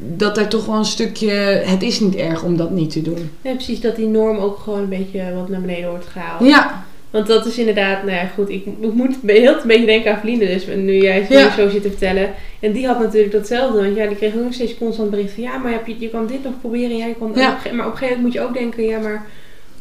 Dat 0.00 0.38
er 0.38 0.48
toch 0.48 0.66
wel 0.66 0.76
een 0.76 0.84
stukje, 0.84 1.30
het 1.64 1.82
is 1.82 2.00
niet 2.00 2.14
erg 2.16 2.42
om 2.42 2.56
dat 2.56 2.70
niet 2.70 2.90
te 2.90 3.02
doen. 3.02 3.30
Ja, 3.42 3.52
precies, 3.52 3.80
dat 3.80 3.96
die 3.96 4.06
norm 4.06 4.36
ook 4.38 4.58
gewoon 4.58 4.78
een 4.82 4.88
beetje 4.88 5.32
wat 5.34 5.48
naar 5.48 5.60
beneden 5.60 5.90
wordt 5.90 6.06
gehaald. 6.06 6.44
Ja, 6.44 6.84
Want 7.10 7.26
dat 7.26 7.46
is 7.46 7.58
inderdaad, 7.58 8.02
nou 8.04 8.16
ja, 8.16 8.26
goed, 8.34 8.48
ik, 8.48 8.66
ik 8.80 8.92
moet 8.92 9.16
heel 9.26 9.52
een 9.54 9.66
beetje 9.66 9.86
denken 9.86 10.12
aan 10.14 10.20
vrienden 10.20 10.48
dus, 10.48 10.66
nu 10.66 11.02
jij 11.02 11.20
het 11.20 11.28
Ja. 11.28 11.50
zo 11.54 11.68
zit 11.68 11.82
te 11.82 11.88
vertellen. 11.88 12.30
En 12.60 12.72
die 12.72 12.86
had 12.86 12.98
natuurlijk 12.98 13.32
datzelfde, 13.32 13.82
want 13.82 13.96
ja, 13.96 14.06
die 14.06 14.16
kreeg 14.16 14.34
ook 14.34 14.42
nog 14.44 14.52
steeds 14.54 14.78
constant 14.78 15.10
bericht 15.10 15.32
van, 15.32 15.42
ja, 15.42 15.56
maar 15.58 15.82
je, 15.86 15.94
je 15.98 16.08
kan 16.10 16.26
dit 16.26 16.44
nog 16.44 16.52
proberen, 16.60 16.96
ja, 16.96 17.06
je 17.06 17.14
kan, 17.18 17.32
Ja. 17.34 17.58
maar 17.72 17.86
op 17.86 17.92
een 17.92 17.98
gegeven 17.98 18.04
moment 18.04 18.20
moet 18.22 18.32
je 18.32 18.40
ook 18.40 18.54
denken, 18.54 18.84
ja, 18.84 18.98
maar 18.98 19.26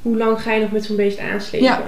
hoe 0.02 0.18
lang 0.18 0.42
ga 0.42 0.54
je 0.54 0.62
nog 0.62 0.72
met 0.72 0.86
zo'n 0.86 0.96
beest 0.96 1.20
aanslepen? 1.20 1.68
Ja. 1.68 1.84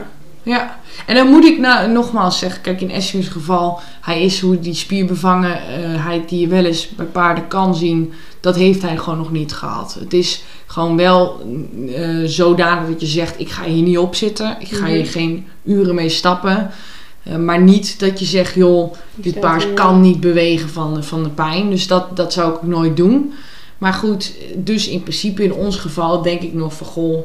Ja. 0.50 0.80
En 1.06 1.16
dan 1.16 1.28
moet 1.28 1.44
ik 1.46 1.60
nou, 1.60 1.92
nogmaals 1.92 2.40
zeggen, 2.40 2.62
kijk 2.62 2.82
in 2.82 2.92
Escher's 2.92 3.28
geval, 3.28 3.80
hij 4.02 4.24
is 4.24 4.40
hoe 4.40 4.60
die 4.60 4.74
spierbevangenheid 4.74 6.30
die 6.30 6.40
je 6.40 6.48
wel 6.48 6.66
eens 6.66 6.90
bij 6.90 7.06
paarden 7.06 7.48
kan 7.48 7.76
zien, 7.76 8.14
dat 8.40 8.56
heeft 8.56 8.82
hij 8.82 8.98
gewoon 8.98 9.18
nog 9.20 9.32
niet 9.32 9.54
gehad. 9.54 9.98
Het 10.00 10.14
is 10.14 10.44
gewoon 10.66 10.98
wel 10.98 11.42
eh, 11.96 12.20
zodanig 12.26 12.90
dat 12.90 13.02
je 13.02 13.08
zegt, 13.08 13.40
ik 13.40 13.50
ga 13.50 13.64
hier 13.64 13.84
niet 13.84 13.98
op 13.98 14.16
zitten, 14.16 14.58
ik 14.60 14.68
ga 14.72 14.86
hier 14.86 15.00
Mhm. 15.02 15.10
geen 15.12 15.48
uren 15.64 15.96
mee 15.96 16.10
stappen. 16.10 16.70
Eh, 17.24 17.36
maar 17.36 17.62
niet 17.62 18.00
dat 18.00 18.20
je 18.20 18.26
zegt, 18.26 18.54
joh, 18.56 18.94
dit 19.16 19.40
paard 19.40 19.74
kan 19.74 20.02
niet 20.02 20.20
bewegen 20.20 20.70
van, 20.70 20.94
de- 20.94 21.04
van 21.04 21.24
de 21.24 21.30
pijn. 21.30 21.70
Dus 21.70 21.88
dat, 21.88 22.16
dat 22.18 22.34
zou 22.34 22.54
ik 22.56 22.62
nooit 22.62 22.98
doen. 22.98 23.34
Maar 23.78 23.94
goed, 23.94 24.34
dus 24.56 24.88
in 24.88 25.02
principe 25.04 25.44
in 25.44 25.54
ons 25.54 25.78
geval 25.78 26.22
denk 26.22 26.42
ik 26.42 26.54
nog 26.54 26.74
van, 26.74 26.88
goh, 26.88 27.20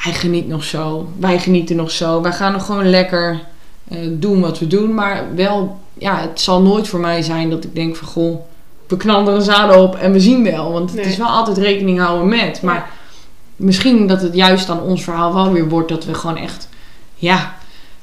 hij 0.00 0.12
geniet 0.12 0.48
nog 0.48 0.64
zo. 0.64 1.08
Wij 1.18 1.38
genieten 1.38 1.76
nog 1.76 1.90
zo. 1.90 2.20
Wij 2.22 2.32
gaan 2.32 2.52
nog 2.52 2.64
gewoon 2.66 2.90
lekker 2.90 3.40
eh, 3.88 3.98
doen 4.10 4.40
wat 4.40 4.58
we 4.58 4.66
doen. 4.66 4.94
Maar 4.94 5.24
wel, 5.34 5.78
ja, 5.98 6.20
het 6.20 6.40
zal 6.40 6.62
nooit 6.62 6.88
voor 6.88 7.00
mij 7.00 7.22
zijn 7.22 7.50
dat 7.50 7.64
ik 7.64 7.74
denk 7.74 7.96
van, 7.96 8.08
goh, 8.08 8.40
we 8.88 8.96
knallen 8.96 9.28
er 9.28 9.34
een 9.34 9.42
zadel 9.42 9.82
op 9.82 9.94
en 9.94 10.12
we 10.12 10.20
zien 10.20 10.44
wel. 10.44 10.72
Want 10.72 10.90
het 10.90 11.06
is 11.06 11.16
wel 11.16 11.26
altijd 11.28 11.58
rekening 11.58 11.98
houden 12.00 12.28
met. 12.28 12.62
Maar 12.62 12.74
Ja. 12.74 12.86
misschien 13.56 14.06
dat 14.06 14.22
het 14.22 14.34
juist 14.34 14.70
aan 14.70 14.80
ons 14.82 15.04
verhaal 15.04 15.34
wel 15.34 15.52
weer 15.52 15.68
wordt 15.68 15.88
dat 15.88 16.04
we 16.04 16.14
gewoon 16.14 16.36
echt, 16.36 16.68
ja, 17.14 17.54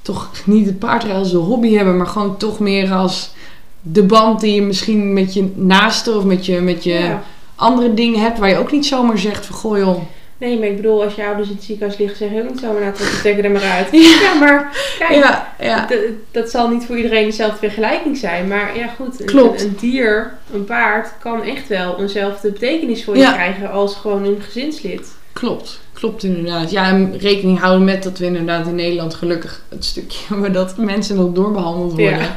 toch 0.02 0.30
niet 0.46 0.66
het 0.66 0.80
paardrijden 0.80 1.20
als 1.22 1.34
een 1.34 1.40
hobby 1.40 1.74
hebben, 1.76 1.98
maar 1.98 2.08
gewoon 2.08 2.38
toch 2.38 2.60
meer 2.60 2.92
als 2.94 3.32
de 3.82 4.04
band 4.04 4.40
die 4.40 4.56
je 4.56 4.62
misschien 4.62 5.14
met 5.14 5.34
je 5.34 5.52
naaste 5.56 6.16
of 6.16 6.24
met 6.24 6.46
je, 6.46 6.60
met 6.62 6.84
je 6.84 6.94
Ja. 6.94 7.24
andere 7.56 7.94
dingen 7.94 8.20
hebt, 8.22 8.40
waar 8.40 8.50
je 8.50 8.58
ook 8.58 8.72
niet 8.72 8.86
zomaar 8.86 9.18
zegt 9.18 9.46
van 9.46 9.56
goh 9.56 9.78
joh. 9.78 10.02
Nee, 10.38 10.60
maar 10.60 10.68
ik 10.68 10.76
bedoel, 10.76 11.04
als 11.04 11.16
je 11.16 11.26
ouders 11.26 11.50
in 11.50 11.56
het 11.56 11.64
ziekenhuis 11.64 12.00
liggen, 12.00 12.18
zeg 12.18 12.32
je 12.32 12.42
ook 12.42 12.50
niet 12.50 12.60
zo, 12.60 12.80
nou, 12.80 12.94
trek 13.22 13.44
er 13.44 13.52
maar 13.52 13.62
uit. 13.62 13.88
Ja. 13.92 14.00
Ja, 14.28 14.34
maar 14.34 14.78
kijk, 15.00 15.14
Ja, 15.14 15.54
ja. 15.60 15.88
Dat 16.32 16.50
zal 16.50 16.70
niet 16.70 16.86
voor 16.86 16.96
iedereen 16.98 17.26
dezelfde 17.26 17.58
vergelijking 17.58 18.18
zijn. 18.18 18.48
Maar 18.48 18.78
ja, 18.78 18.88
goed. 18.88 19.20
Een, 19.20 19.26
Klopt. 19.26 19.64
een 19.64 19.76
dier, 19.80 20.34
een 20.54 20.66
paard, 20.66 21.14
kan 21.20 21.44
echt 21.44 21.68
wel 21.68 22.00
eenzelfde 22.00 22.52
betekenis 22.52 23.04
voor 23.04 23.18
je 23.18 23.34
krijgen 23.34 23.72
als 23.72 23.96
gewoon 23.96 24.24
een 24.24 24.42
gezinslid. 24.42 25.16
Klopt, 25.34 25.80
klopt 25.94 26.24
inderdaad. 26.24 26.72
Ja, 26.72 26.88
en 26.88 27.18
rekening 27.18 27.60
houden 27.60 27.84
met 27.86 28.04
dat 28.04 28.18
we 28.18 28.26
inderdaad 28.26 28.68
in 28.68 28.76
Nederland 28.76 29.14
gelukkig 29.14 29.64
het 29.70 29.86
stukje 29.86 30.20
hebben 30.34 30.54
dat 30.54 30.78
mensen 30.78 31.16
nog 31.16 31.34
doorbehandeld 31.34 31.92
worden. 31.92 32.20
Ja. 32.20 32.34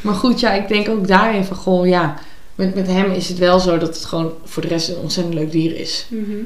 Maar 0.00 0.14
goed, 0.14 0.40
ja, 0.40 0.52
ik 0.52 0.68
denk 0.68 0.88
ook 0.88 1.08
daarin 1.08 1.44
van 1.44 1.56
goh, 1.56 1.86
ja, 1.86 2.14
met, 2.54 2.74
met 2.74 2.86
hem 2.86 3.10
is 3.10 3.28
het 3.28 3.38
wel 3.38 3.60
zo 3.60 3.78
dat 3.78 3.94
het 3.94 4.04
gewoon 4.04 4.32
voor 4.44 4.62
de 4.62 4.68
rest 4.68 4.88
een 4.88 4.96
ontzettend 4.96 5.34
leuk 5.34 5.50
dier 5.50 5.76
is. 5.76 6.06
Mhm. 6.08 6.38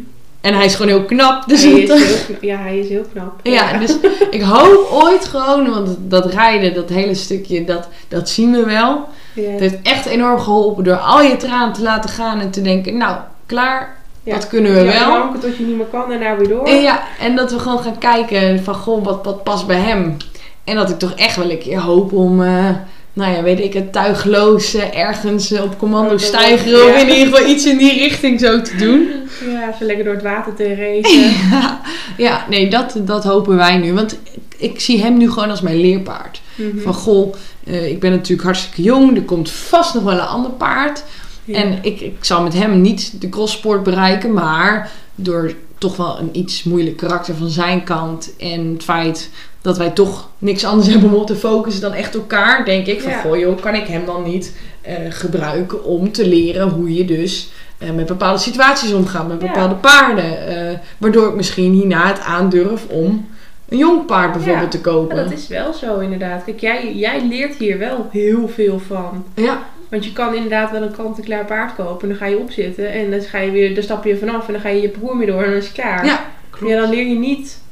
En 0.47 0.55
hij 0.55 0.65
is 0.65 0.75
gewoon 0.75 0.97
heel 0.97 1.05
knap. 1.05 1.49
Dus 1.49 1.63
hij 1.63 1.73
is 1.73 1.89
heel, 1.89 2.37
ja, 2.41 2.57
hij 2.57 2.79
is 2.79 2.89
heel 2.89 3.05
knap. 3.13 3.33
ja, 3.43 3.79
dus 3.79 3.97
ik 4.31 4.43
hoop 4.43 4.89
ooit 4.93 5.25
gewoon, 5.25 5.71
want 5.71 5.97
dat 6.01 6.33
rijden, 6.33 6.75
dat 6.75 6.89
hele 6.89 7.15
stukje, 7.15 7.65
dat, 7.65 7.89
dat 8.09 8.29
zien 8.29 8.53
we 8.53 8.65
wel. 8.65 9.09
Het 9.35 9.61
heeft 9.61 9.77
echt 9.83 10.07
enorm 10.07 10.39
geholpen 10.39 10.85
door 10.85 10.97
al 10.97 11.23
je 11.23 11.37
tranen 11.37 11.73
te 11.73 11.83
laten 11.83 12.11
gaan 12.11 12.41
en 12.41 12.51
te 12.51 12.63
denken, 12.63 12.97
nou, 12.97 13.17
klaar, 13.47 13.97
Ja. 14.23 14.35
dat 14.35 14.49
kunnen 14.49 14.73
we 14.73 14.79
ja, 14.79 14.85
wel. 14.85 15.11
janken 15.13 15.41
tot 15.41 15.57
je 15.57 15.65
niet 15.65 15.77
meer 15.77 15.87
kan 15.87 16.13
en 16.13 16.21
daar 16.21 16.39
weer 16.39 16.49
door. 16.49 16.65
En 16.67 16.81
ja, 16.83 17.03
en 17.21 17.37
dat 17.37 17.53
we 17.53 17.59
gewoon 17.59 17.83
gaan 17.83 17.99
kijken 17.99 18.65
van, 18.65 18.75
goh, 18.75 19.05
wat, 19.05 19.25
wat 19.25 19.43
past 19.43 19.67
bij 19.67 19.81
hem. 19.81 20.17
En 20.65 20.77
dat 20.77 20.91
ik 20.91 20.99
toch 20.99 21.13
echt 21.13 21.37
wel 21.37 21.51
een 21.51 21.59
keer 21.59 21.81
hoop 21.81 22.13
om, 22.13 22.43
eh, 22.43 22.69
nou 23.13 23.33
ja, 23.35 23.43
weet 23.43 23.61
ik, 23.61 23.75
het 23.75 23.93
tuigloos 23.93 24.75
ergens 24.75 25.53
op 25.53 25.79
commando 25.79 26.13
Oh, 26.13 26.19
stijgen. 26.19 26.85
Of 26.85 27.03
in 27.03 27.09
ieder 27.09 27.27
geval 27.35 27.51
iets 27.51 27.67
in 27.67 27.77
die 27.79 27.99
richting 27.99 28.41
zo 28.41 28.63
te 28.63 28.77
doen. 28.77 29.09
Ja, 29.45 29.75
zo 29.79 29.85
lekker 29.85 30.05
door 30.05 30.15
het 30.15 30.23
water 30.23 30.55
te 30.55 30.75
racen. 30.75 31.49
ja, 31.51 31.81
ja, 32.17 32.47
nee, 32.49 32.71
dat, 32.71 32.97
dat 33.01 33.25
hopen 33.25 33.57
wij 33.57 33.77
nu. 33.77 33.93
Want 33.93 34.19
ik 34.57 34.81
zie 34.81 35.01
hem 35.03 35.17
nu 35.17 35.31
gewoon 35.31 35.51
als 35.51 35.61
mijn 35.61 35.81
leerpaard. 35.81 36.41
Mhm. 36.55 36.79
Van, 36.79 36.95
goh, 36.95 37.35
eh, 37.65 37.89
ik 37.89 38.01
ben 38.01 38.11
natuurlijk 38.11 38.43
hartstikke 38.43 38.83
jong. 38.83 39.17
Er 39.17 39.23
komt 39.23 39.51
vast 39.51 39.95
nog 39.95 40.03
wel 40.03 40.13
een 40.13 40.21
ander 40.21 40.51
paard. 40.51 41.05
Ja. 41.45 41.55
En 41.55 41.79
ik, 41.83 42.01
ik 42.01 42.17
zal 42.21 42.43
met 42.43 42.55
hem 42.55 42.81
niet 42.81 43.21
de 43.21 43.29
crosssport 43.29 43.83
bereiken, 43.83 44.33
maar 44.33 44.91
door 45.15 45.55
toch 45.79 45.97
wel 45.97 46.19
een 46.19 46.29
iets 46.33 46.63
moeilijk 46.63 46.97
karakter 46.97 47.35
van 47.35 47.49
zijn 47.49 47.85
kant 47.85 48.37
en 48.39 48.73
het 48.73 48.83
feit 48.83 49.31
dat 49.61 49.79
wij 49.79 49.91
toch 49.91 50.31
niks 50.39 50.65
anders 50.65 50.89
hebben 50.93 51.09
om 51.09 51.15
op 51.15 51.27
te 51.27 51.37
focussen 51.37 51.83
dan 51.83 51.93
echt 51.93 52.15
elkaar, 52.15 52.65
denk 52.65 52.87
ik 52.87 53.01
van 53.01 53.11
Ja. 53.11 53.21
goh 53.21 53.39
joh, 53.39 53.61
kan 53.61 53.75
ik 53.75 53.87
hem 53.87 54.05
dan 54.05 54.23
niet 54.23 54.53
eh, 54.81 54.95
gebruiken 55.09 55.85
om 55.85 56.13
te 56.13 56.29
leren 56.29 56.69
hoe 56.69 56.95
je 56.95 57.05
dus 57.05 57.49
eh, 57.79 57.91
met 57.91 58.07
bepaalde 58.07 58.39
situaties 58.39 58.93
omgaat, 58.93 59.29
met 59.29 59.41
Ja. 59.41 59.47
bepaalde 59.47 59.75
paarden. 59.75 60.47
eh, 60.49 60.79
waardoor 60.99 61.29
ik 61.29 61.35
misschien 61.35 61.73
hierna 61.73 62.07
het 62.07 62.21
aandurf 62.21 62.87
om 62.89 63.29
een 63.69 63.79
jong 63.79 64.07
paard 64.07 64.33
bijvoorbeeld 64.33 64.71
te 64.71 64.77
Ja, 64.77 64.83
kopen. 64.83 65.17
dat 65.17 65.33
is 65.33 65.49
wel 65.49 65.73
zo 65.73 65.99
inderdaad. 65.99 66.45
Kijk, 66.45 66.61
jij, 66.61 66.95
jij 66.95 67.23
leert 67.29 67.55
hier 67.55 67.79
wel 67.79 68.09
heel 68.13 68.49
veel 68.49 68.79
van. 68.87 69.25
Ja, 69.35 69.59
Want 69.89 70.05
je 70.05 70.13
kan 70.13 70.35
inderdaad 70.35 70.71
wel 70.71 70.83
een 70.83 70.97
kant-en-klaar 70.97 71.45
paard 71.45 71.75
kopen. 71.75 72.03
En 72.03 72.09
dan 72.09 72.17
ga 72.17 72.27
je 72.27 72.39
opzitten. 72.39 72.93
En 72.93 73.11
dan, 73.11 73.21
ga 73.21 73.39
je 73.39 73.51
weer, 73.51 73.75
dan 73.75 73.83
stap 73.83 74.05
je 74.05 74.17
vanaf. 74.19 74.47
En 74.47 74.53
dan 74.53 74.63
ga 74.63 74.69
je 74.69 74.81
je 74.81 74.89
parcours 74.89 75.17
mee 75.19 75.27
door. 75.27 75.43
En 75.43 75.49
dan 75.49 75.59
is 75.59 75.65
het 75.67 75.75
klaar. 75.75 76.05
ja, 76.07 76.21
klopt. 76.51 76.73
Ja, 76.73 76.81
dan 76.81 76.91
leer 76.91 77.07
je 77.07 77.19
niet... 77.19 77.65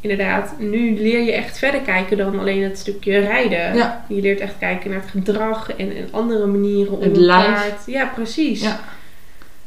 Inderdaad, 0.00 0.54
nu 0.58 0.98
leer 1.00 1.20
je 1.22 1.32
echt 1.32 1.58
verder 1.58 1.80
kijken 1.80 2.16
dan 2.16 2.38
alleen 2.38 2.62
het 2.62 2.78
stukje 2.78 3.18
rijden. 3.18 3.76
Ja. 3.76 4.04
Je 4.08 4.20
leert 4.20 4.40
echt 4.40 4.54
kijken 4.58 4.90
naar 4.90 5.00
het 5.00 5.10
gedrag 5.10 5.72
en, 5.76 5.96
en 5.96 6.08
andere 6.10 6.46
manieren 6.46 6.92
om 6.92 7.02
Het 7.02 7.16
een 7.16 7.22
lijf. 7.22 7.46
paard... 7.46 7.82
Ja, 7.86 8.10
precies. 8.14 8.62
Ja. 8.62 8.80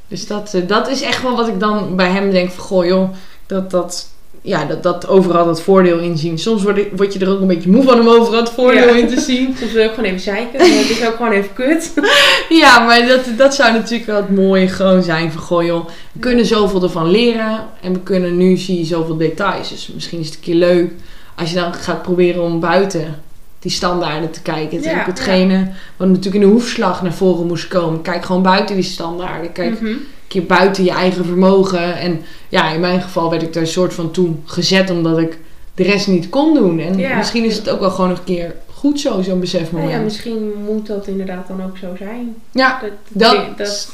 Dus 0.10 0.28
dat, 0.28 0.54
eh, 0.54 0.62
dat 0.68 0.90
is 0.90 1.02
echt 1.02 1.22
wel 1.22 1.36
wat 1.36 1.48
ik 1.48 1.60
dan 1.60 1.96
bij 1.96 2.10
hem 2.10 2.32
denk 2.32 2.52
van, 2.52 2.64
goh 2.64 2.86
joh, 2.86 3.10
dat, 3.48 3.72
dat, 3.72 4.08
ja, 4.42 4.66
dat, 4.66 4.84
dat 4.84 5.08
overal 5.08 5.46
dat 5.46 5.62
voordeel 5.62 6.00
in 6.00 6.18
zien. 6.18 6.40
Soms 6.40 6.64
word, 6.64 6.78
ik, 6.78 6.90
word 6.96 7.14
je 7.14 7.20
er 7.20 7.30
ook 7.30 7.42
een 7.42 7.48
beetje 7.48 7.70
moe 7.70 7.84
van 7.84 8.00
om 8.00 8.08
overal 8.08 8.40
het 8.40 8.50
voordeel 8.50 8.88
Ja. 8.88 8.96
in 8.96 9.08
te 9.08 9.20
zien. 9.20 9.56
Soms 9.60 9.72
wil 9.72 9.84
ik 9.84 9.90
gewoon 9.90 10.06
even 10.06 10.20
zeiken. 10.20 10.60
maar 10.60 10.68
Het 10.68 10.90
is 10.90 11.06
ook 11.08 11.16
gewoon 11.16 11.32
even 11.32 11.54
kut. 11.54 11.94
Ja, 12.50 12.80
maar 12.80 13.08
dat, 13.08 13.20
dat 13.38 13.56
zou 13.56 13.74
natuurlijk 13.74 14.06
wel 14.06 14.16
het 14.16 14.36
mooie 14.36 14.68
gewoon 14.68 15.04
zijn 15.04 15.32
van, 15.32 15.42
goh 15.42 15.64
joh, 15.64 15.86
we 16.12 16.20
kunnen 16.20 16.46
zoveel 16.46 16.84
ervan 16.84 17.12
leren 17.12 17.66
en 17.82 17.94
we 17.94 18.00
kunnen 18.00 18.38
nu 18.38 18.58
zie 18.58 18.78
je 18.78 18.86
zoveel 18.86 19.18
details. 19.18 19.70
Dus 19.70 19.90
misschien 19.94 20.20
is 20.20 20.26
het 20.26 20.36
een 20.36 20.42
keer 20.42 20.56
leuk 20.56 20.92
als 21.36 21.50
je 21.50 21.56
dan 21.56 21.74
gaat 21.74 22.02
proberen 22.02 22.44
om 22.44 22.60
buiten 22.60 23.22
die 23.60 23.72
standaarden 23.72 24.32
te 24.32 24.42
kijken. 24.42 24.82
Ja, 24.82 25.00
ook 25.00 25.06
hetgene 25.06 25.68
wat 25.98 26.08
natuurlijk 26.08 26.36
in 26.36 26.42
de 26.42 26.48
hoefslag 26.54 27.02
naar 27.02 27.14
voren 27.14 27.48
moest 27.48 27.68
komen. 27.68 28.02
Kijk 28.02 28.26
gewoon 28.26 28.42
buiten 28.42 28.76
die 28.76 28.84
standaarden. 28.84 29.52
Kijk, 29.52 29.82
Mhm. 29.82 29.86
een 29.86 30.06
keer 30.28 30.46
buiten 30.46 30.84
je 30.84 30.92
eigen 30.92 31.26
vermogen. 31.26 31.98
En 31.98 32.22
ja, 32.50 32.70
in 32.70 32.80
mijn 32.80 33.02
geval 33.02 33.30
werd 33.30 33.42
ik 33.42 33.54
daar 33.54 33.64
een 33.64 33.70
soort 33.70 33.94
van 33.94 34.12
toen 34.12 34.42
gezet 34.46 34.90
omdat 34.90 35.18
ik 35.18 35.38
de 35.76 35.84
rest 35.84 36.08
niet 36.08 36.30
kon 36.30 36.54
doen. 36.54 36.80
En 36.80 36.98
Ja. 36.98 37.16
misschien 37.18 37.44
is 37.46 37.56
het 37.58 37.70
ook 37.70 37.80
wel 37.80 37.90
gewoon 37.92 38.10
nog 38.10 38.18
een 38.20 38.24
keer 38.24 38.56
goed 38.74 39.00
zo, 39.00 39.22
zo'n 39.22 39.40
besefmoment. 39.40 39.92
ja, 39.92 39.98
Ja, 39.98 40.04
misschien 40.04 40.52
moet 40.66 40.88
dat 40.88 41.08
inderdaad 41.08 41.48
dan 41.48 41.64
ook 41.64 41.78
zo 41.78 41.88
zijn. 41.98 42.36
ja 42.52 42.80
Dat, 42.82 42.92
dat, 43.34 43.58
dat, 43.58 43.92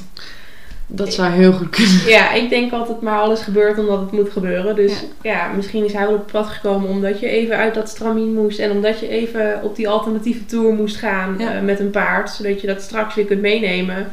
dat, 0.88 1.14
zou 1.14 1.32
heel 1.32 1.54
goed 1.54 1.70
kunnen. 1.70 2.06
ja, 2.08 2.32
ik 2.32 2.50
denk 2.50 2.72
altijd 2.72 3.02
maar 3.02 3.20
alles 3.20 3.42
gebeurt 3.42 3.80
omdat 3.80 4.00
het 4.00 4.12
moet 4.12 4.30
gebeuren. 4.30 4.76
Dus 4.76 4.92
Ja. 4.92 5.32
ja, 5.32 5.48
misschien 5.56 5.86
is 5.86 5.94
hij 5.94 6.06
wel 6.06 6.16
op 6.16 6.28
pad 6.32 6.48
gekomen 6.48 6.90
omdat 6.90 7.20
je 7.20 7.28
even 7.28 7.58
uit 7.58 7.74
dat 7.74 7.90
stramien 7.90 8.34
moest. 8.34 8.60
En 8.60 8.72
omdat 8.72 9.00
je 9.00 9.08
even 9.08 9.60
op 9.64 9.76
die 9.76 9.90
alternatieve 9.90 10.46
tour 10.46 10.74
moest 10.74 10.96
gaan 10.96 11.36
Ja. 11.38 11.54
eh, 11.54 11.62
met 11.62 11.80
een 11.80 11.90
paard. 11.90 12.30
Zodat 12.30 12.62
je 12.62 12.68
dat 12.68 12.82
straks 12.82 13.16
weer 13.16 13.26
kunt 13.26 13.42
meenemen 13.42 14.12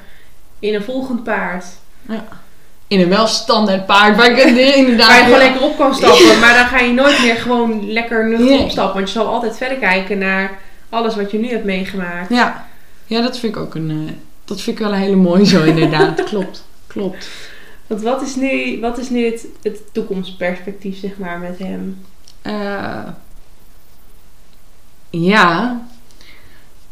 in 0.59 0.75
een 0.75 0.83
volgend 0.83 1.23
paard. 1.25 1.65
In 2.87 3.01
een 3.01 3.09
wel 3.09 3.27
standaard 3.27 3.87
paard 3.87 4.17
waar 4.17 4.31
ik 4.31 4.39
er 4.39 4.77
inderdaad... 4.77 5.07
Waar 5.09 5.19
je 5.19 5.25
gewoon 5.25 5.39
ja. 5.39 5.45
lekker 5.45 5.63
op 5.63 5.77
kan 5.77 5.95
stappen. 5.95 6.41
Maar 6.41 6.55
dan 6.55 6.67
ga 6.67 6.79
je 6.79 6.93
nooit 6.93 7.23
meer 7.23 7.35
gewoon 7.37 7.93
lekker 7.93 8.39
Nee. 8.41 8.59
opstappen. 8.59 8.95
Want 8.95 9.07
je 9.13 9.19
zal 9.19 9.27
altijd 9.27 9.57
verder 9.57 9.79
kijken 9.79 10.19
naar 10.19 10.59
alles 10.89 11.17
wat 11.17 11.31
je 11.31 11.39
nu 11.39 11.49
hebt 11.49 11.65
meegemaakt. 11.65 12.29
Ja. 12.31 12.67
ja, 13.07 13.21
dat 13.21 13.39
vind 13.39 13.57
ik 13.57 13.63
ook 13.63 13.75
een... 13.75 13.91
eh, 14.09 14.13
dat 14.53 14.61
vind 14.61 14.79
ik 14.79 14.85
wel 14.85 14.93
een 14.93 15.01
hele 15.01 15.17
mooie 15.17 15.45
zo 15.47 15.63
inderdaad. 15.63 16.25
klopt, 16.31 16.65
klopt. 16.87 17.29
Want 17.87 18.03
wat 18.03 18.23
is 18.23 18.37
nu, 18.37 18.81
wat 18.81 18.99
is 18.99 19.11
nu 19.11 19.25
het, 19.25 19.47
het 19.63 19.81
toekomstperspectief, 19.93 20.99
zeg 20.99 21.19
maar, 21.19 21.39
met 21.39 21.59
hem? 21.59 22.05
Eh, 22.43 23.09
ja. 25.11 25.83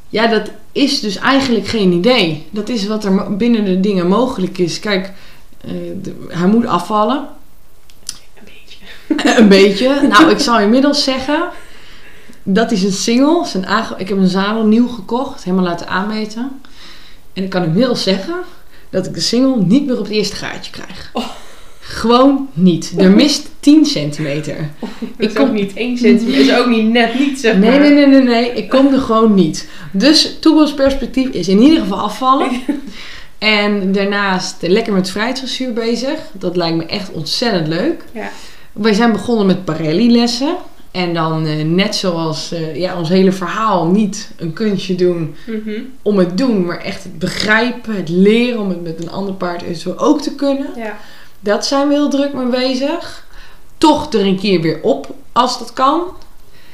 Ja, 0.08 0.26
dat 0.26 0.50
is 0.72 1.00
dus 1.00 1.16
eigenlijk 1.16 1.66
geen 1.66 1.92
idee. 1.92 2.46
Dat 2.50 2.68
is 2.68 2.86
wat 2.86 3.04
er 3.04 3.36
binnen 3.36 3.64
de 3.64 3.80
dingen 3.80 4.08
mogelijk 4.08 4.58
is. 4.58 4.80
Kijk, 4.80 5.12
eh, 5.61 5.70
de- 6.02 6.26
hij 6.28 6.48
moet 6.48 6.66
afvallen. 6.66 7.28
Een 8.34 8.44
beetje. 8.44 9.38
een 9.40 9.48
beetje. 9.48 10.00
Nou, 10.08 10.30
ik 10.30 10.38
zal 10.38 10.61
inmiddels 10.61 11.04
zeggen. 11.04 11.48
Dat 12.42 12.70
is 12.70 12.82
een 12.82 12.92
single. 12.92 13.46
Zijn 13.46 13.66
ik 13.96 14.08
heb 14.08 14.18
een 14.18 14.28
zadel 14.28 14.64
nieuw 14.66 14.88
gekocht. 14.88 15.44
Helemaal 15.44 15.64
laten 15.64 15.88
aanmeten. 15.88 16.61
En 17.41 17.47
ik 17.47 17.53
kan 17.53 17.64
inmiddels 17.64 18.03
zeggen 18.03 18.34
dat 18.91 19.07
ik 19.07 19.14
de 19.14 19.20
single 19.20 19.62
niet 19.64 19.86
meer 19.86 19.99
op 19.99 20.05
het 20.05 20.12
eerste 20.12 20.36
gaatje 20.36 20.70
krijg. 20.72 21.11
Oh. 21.12 21.24
Gewoon 21.80 22.49
niet. 22.53 22.93
Er 22.97 23.11
mist 23.11 23.49
10 23.61 23.84
centimeter. 23.86 24.70
Dat 25.16 25.28
Ik 25.30 25.34
kom- 25.34 25.53
niet 25.53 25.72
1 25.74 25.99
centimeter. 25.99 26.41
is 26.41 26.55
ook 26.59 26.66
niet 26.66 26.88
net 26.88 27.18
niet, 27.18 27.41
zeg 27.41 27.57
Nee, 27.57 27.70
maar. 27.70 27.80
nee, 27.80 27.91
nee, 27.95 28.07
nee, 28.07 28.22
nee. 28.22 28.53
Ik 28.53 28.68
kom 28.68 28.93
er 28.93 29.01
gewoon 29.01 29.34
niet. 29.34 29.68
Dus 29.93 30.36
toekomstperspectief 30.41 31.28
is 31.28 31.49
in 31.49 31.61
ieder 31.62 31.80
geval 31.80 31.99
afvallen. 31.99 32.51
En 33.38 33.93
daarnaast 33.93 34.57
lekker 34.61 34.93
met 34.93 35.11
vrijheidsdressuur 35.11 35.72
bezig. 35.72 36.18
Dat 36.32 36.57
lijkt 36.57 36.76
me 36.76 36.84
echt 36.86 37.11
ontzettend 37.12 37.68
leuk. 37.68 38.05
Ja. 38.12 38.30
Wij 38.72 38.93
zijn 38.93 39.12
begonnen 39.12 39.47
met 39.47 39.64
Parelli-lessen. 39.64 40.57
En 40.91 41.14
dan 41.14 41.47
eh, 41.47 41.64
net 41.64 41.95
zoals 41.97 42.53
eh, 42.53 42.76
ja, 42.76 42.99
ons 42.99 43.09
hele 43.09 43.32
verhaal 43.32 43.86
niet 43.86 44.30
een 44.36 44.53
kunstje 44.53 44.95
doen 44.95 45.34
Mhm. 45.47 45.80
om 46.03 46.18
het 46.18 46.38
doen, 46.38 46.66
maar 46.66 46.78
echt 46.78 47.03
het 47.05 47.18
begrijpen, 47.18 47.97
het 47.97 48.09
leren 48.09 48.61
om 48.61 48.68
het 48.68 48.82
met 48.82 49.03
een 49.03 49.11
ander 49.11 49.34
paard 49.34 49.62
eventueel 49.62 49.99
ook 49.99 50.20
te 50.22 50.34
kunnen. 50.34 50.66
Ja. 50.76 50.97
Dat 51.41 51.66
zijn 51.66 51.88
we 51.88 51.95
heel 51.95 52.09
druk 52.11 52.32
mee 52.32 52.47
bezig. 52.47 53.26
Toch 53.78 54.12
er 54.12 54.20
een 54.26 54.38
keer 54.38 54.61
weer 54.61 54.78
op 54.82 55.14
als 55.32 55.59
dat 55.59 55.72
kan. 55.72 56.03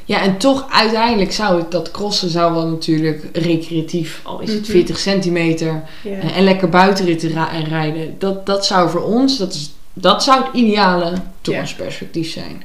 Ja, 0.04 0.20
en 0.22 0.36
toch 0.38 0.66
uiteindelijk 0.70 1.32
zou 1.32 1.58
het, 1.58 1.70
dat 1.70 1.90
crossen 1.90 2.30
zou 2.30 2.54
wel 2.54 2.66
natuurlijk 2.66 3.24
recreatief, 3.32 4.20
al 4.24 4.40
is 4.40 4.52
het 4.52 4.62
Mhm. 4.62 4.70
40 4.70 4.98
centimeter, 4.98 5.82
Ja. 6.02 6.10
en, 6.18 6.32
en 6.32 6.44
lekker 6.44 6.68
buitenritten 6.68 7.32
ra- 7.32 7.50
rijden. 7.68 8.14
Dat, 8.18 8.46
dat 8.46 8.66
zou 8.66 8.90
voor 8.90 9.02
ons, 9.02 9.38
dat, 9.38 9.54
is, 9.54 9.70
dat 9.92 10.22
zou 10.22 10.44
het 10.44 10.54
ideale 10.54 11.12
toekomstperspectief 11.40 12.30
zijn. 12.30 12.62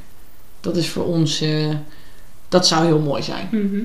Dat 0.61 0.75
is 0.75 0.89
voor 0.89 1.05
ons, 1.05 1.41
eh, 1.41 1.69
dat 2.49 2.67
zou 2.67 2.85
heel 2.85 2.99
mooi 2.99 3.23
zijn. 3.23 3.47
Mhm. 3.51 3.77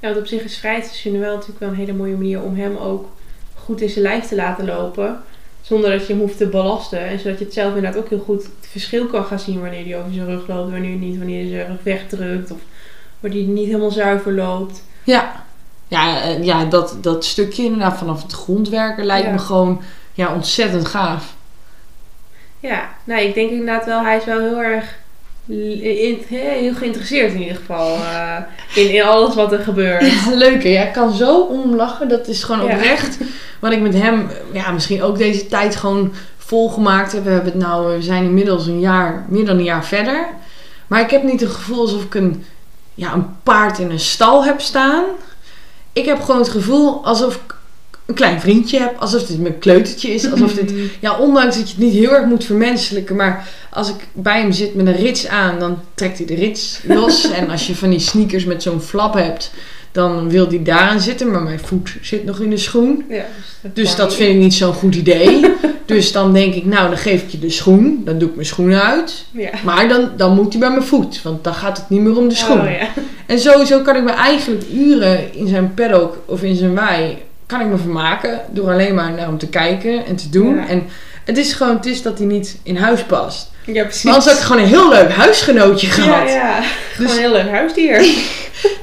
Ja, 0.00 0.08
want 0.08 0.16
op 0.16 0.26
zich 0.26 0.42
is 0.42 0.58
vrijheidsdressuur 0.58 1.20
wel 1.20 1.32
natuurlijk 1.34 1.60
wel 1.60 1.68
een 1.68 1.74
hele 1.74 1.92
mooie 1.92 2.16
manier 2.16 2.42
om 2.42 2.56
hem 2.56 2.76
ook 2.76 3.08
goed 3.54 3.80
in 3.80 3.88
zijn 3.88 4.04
lijf 4.04 4.26
te 4.28 4.34
laten 4.34 4.64
lopen. 4.64 5.22
Zonder 5.62 5.90
dat 5.90 6.06
je 6.06 6.12
hem 6.12 6.22
hoeft 6.22 6.36
te 6.36 6.46
belasten. 6.46 7.00
En 7.00 7.18
zodat 7.18 7.38
je 7.38 7.44
het 7.44 7.54
zelf 7.54 7.74
inderdaad 7.74 8.00
ook 8.02 8.08
heel 8.08 8.18
goed 8.18 8.42
het 8.42 8.68
verschil 8.70 9.06
kan 9.06 9.24
gaan 9.24 9.38
zien 9.38 9.60
wanneer 9.60 9.84
hij 9.84 9.98
over 9.98 10.12
zijn 10.12 10.26
rug 10.26 10.48
loopt, 10.48 10.70
wanneer 10.70 10.96
niet, 10.96 11.18
wanneer 11.18 11.40
hij 11.40 11.50
zijn 11.50 11.66
rug 11.66 11.82
wegdrukt. 11.82 12.50
Of 12.50 12.58
wanneer 13.20 13.44
hij 13.44 13.52
niet 13.52 13.66
helemaal 13.66 13.90
zuiver 13.90 14.32
loopt. 14.32 14.82
Ja, 15.04 15.44
ja, 15.88 16.22
eh, 16.22 16.44
ja 16.44 16.64
dat, 16.64 16.96
dat 17.00 17.24
stukje 17.24 17.62
inderdaad 17.64 17.98
vanaf 17.98 18.22
het 18.22 18.32
grondwerken 18.32 19.04
lijkt 19.04 19.26
Ja. 19.26 19.32
me 19.32 19.38
gewoon 19.38 19.82
ja, 20.12 20.34
ontzettend 20.34 20.86
gaaf. 20.86 21.34
Ja, 22.60 22.88
nou, 23.04 23.20
ik 23.20 23.34
denk 23.34 23.50
inderdaad 23.50 23.84
wel, 23.86 24.02
hij 24.02 24.16
is 24.16 24.24
wel 24.24 24.40
heel 24.40 24.62
erg 24.62 24.98
in- 25.46 26.22
heel 26.28 26.74
geïnteresseerd 26.74 27.32
in 27.32 27.40
ieder 27.40 27.56
geval 27.56 27.94
eh, 27.96 28.36
in, 28.74 28.90
in 28.94 29.02
alles 29.02 29.34
wat 29.34 29.52
er 29.52 29.58
gebeurt. 29.58 30.06
Ja, 30.06 30.34
leuk 30.46 30.62
hè? 30.62 30.68
Ja, 30.68 30.82
ik 30.82 30.92
kan 30.92 31.12
zo 31.12 31.40
om 31.40 31.74
lachen. 31.76 32.08
Dat 32.08 32.28
is 32.28 32.42
gewoon 32.44 32.66
Ja. 32.66 32.74
oprecht. 32.74 33.18
Wat 33.60 33.72
ik 33.72 33.80
met 33.80 33.94
hem, 33.94 34.28
ja, 34.52 34.70
misschien 34.70 35.02
ook 35.02 35.18
deze 35.18 35.46
tijd 35.46 35.76
gewoon 35.76 36.12
volgemaakt 36.38 37.12
heb. 37.12 37.24
We 37.24 37.30
hebben 37.30 37.52
het 37.52 37.62
nou, 37.62 37.94
we 37.96 38.02
zijn 38.02 38.24
inmiddels 38.24 38.66
een 38.66 38.80
jaar, 38.80 39.24
meer 39.28 39.44
dan 39.44 39.58
een 39.58 39.64
jaar 39.64 39.84
verder. 39.84 40.26
Maar 40.86 41.00
ik 41.00 41.10
heb 41.10 41.22
niet 41.22 41.40
het 41.40 41.50
gevoel 41.50 41.80
alsof 41.80 42.02
ik 42.04 42.14
een, 42.14 42.44
ja, 42.94 43.12
een 43.12 43.26
paard 43.42 43.78
in 43.78 43.90
een 43.90 44.00
stal 44.00 44.44
heb 44.44 44.60
staan. 44.60 45.04
Ik 45.92 46.04
heb 46.04 46.20
gewoon 46.20 46.40
het 46.40 46.48
gevoel 46.50 47.04
alsof 47.04 47.34
ik 47.34 47.54
een 48.10 48.16
klein 48.16 48.40
vriendje 48.40 48.78
heb. 48.78 48.96
Alsof 48.98 49.22
dit 49.22 49.40
mijn 49.40 49.58
kleutertje 49.58 50.14
is. 50.14 50.30
Alsof 50.30 50.54
dit, 50.54 50.72
ja, 51.00 51.18
ondanks 51.18 51.56
dat 51.56 51.68
je 51.68 51.74
het 51.74 51.84
niet 51.84 51.94
heel 51.94 52.14
erg 52.14 52.26
moet 52.26 52.44
vermenselijken. 52.44 53.16
Maar 53.16 53.48
als 53.70 53.88
ik 53.88 54.06
bij 54.12 54.40
hem 54.40 54.52
zit 54.52 54.74
met 54.74 54.86
een 54.86 54.96
rits 54.96 55.26
aan, 55.26 55.58
dan 55.58 55.78
trekt 55.94 56.18
hij 56.18 56.26
de 56.26 56.34
rits 56.34 56.80
los. 56.82 57.30
en 57.38 57.50
als 57.50 57.66
je 57.66 57.76
van 57.76 57.90
die 57.90 57.98
sneakers 57.98 58.44
met 58.44 58.62
zo'n 58.62 58.80
flap 58.80 59.14
hebt, 59.14 59.50
dan 59.92 60.28
wil 60.28 60.48
die 60.48 60.62
daaraan 60.62 61.00
zitten. 61.00 61.30
Maar 61.30 61.42
mijn 61.42 61.60
voet 61.60 61.96
zit 62.00 62.24
nog 62.24 62.40
in 62.40 62.50
de 62.50 62.56
schoen. 62.56 63.04
Ja, 63.08 63.24
Dus 63.72 63.96
dat 63.96 64.14
vind 64.14 64.34
ik 64.34 64.40
niet 64.40 64.54
zo'n 64.54 64.74
goed 64.74 64.94
idee. 64.94 65.40
dus 65.86 66.12
dan 66.12 66.32
denk 66.32 66.54
ik, 66.54 66.64
nou, 66.64 66.88
dan 66.88 66.98
geef 66.98 67.22
ik 67.22 67.28
je 67.28 67.38
de 67.38 67.50
schoen. 67.50 68.02
Dan 68.04 68.18
doe 68.18 68.28
ik 68.28 68.34
mijn 68.34 68.46
schoen 68.46 68.74
uit. 68.74 69.24
Ja. 69.30 69.50
Maar 69.64 69.88
dan, 69.88 70.10
dan 70.16 70.34
moet 70.34 70.52
hij 70.52 70.60
bij 70.60 70.70
mijn 70.70 70.82
voet. 70.82 71.22
Want 71.22 71.44
dan 71.44 71.54
gaat 71.54 71.76
het 71.76 71.90
niet 71.90 72.00
meer 72.00 72.16
om 72.16 72.28
de 72.28 72.34
schoen. 72.34 72.60
Oh, 72.60 72.70
ja. 72.70 72.88
En 73.26 73.38
sowieso 73.38 73.80
kan 73.80 73.96
ik 73.96 74.02
me 74.02 74.10
eigenlijk 74.10 74.64
uren 74.72 75.34
in 75.34 75.48
zijn 75.48 75.74
paddock 75.74 76.16
of 76.26 76.42
in 76.42 76.56
zijn 76.56 76.74
wei... 76.74 77.18
kan 77.50 77.60
ik 77.60 77.66
me 77.66 77.76
vermaken 77.76 78.40
door 78.50 78.70
alleen 78.70 78.94
maar 78.94 79.10
naar 79.10 79.26
hem 79.26 79.38
te 79.38 79.48
kijken 79.48 80.06
en 80.06 80.16
te 80.16 80.28
doen. 80.30 80.54
Ja. 80.56 80.66
En 80.68 80.88
het 81.24 81.38
is 81.38 81.52
gewoon, 81.52 81.76
het 81.76 81.86
is 81.86 82.02
dat 82.02 82.18
hij 82.18 82.26
niet 82.26 82.58
in 82.62 82.76
huis 82.76 83.02
past. 83.02 83.50
ja, 83.64 83.82
precies. 83.82 84.02
Maar 84.02 84.12
anders 84.12 84.30
had 84.32 84.40
ik 84.40 84.46
gewoon 84.46 84.62
een 84.62 84.68
heel 84.68 84.88
leuk 84.88 85.10
huisgenootje 85.12 85.86
ja, 85.86 85.92
gehad. 85.92 86.28
ja. 86.28 86.60
Gewoon 86.92 87.06
Dus- 87.06 87.16
een 87.16 87.22
heel 87.22 87.32
leuk 87.32 87.50
huisdier. 87.50 87.98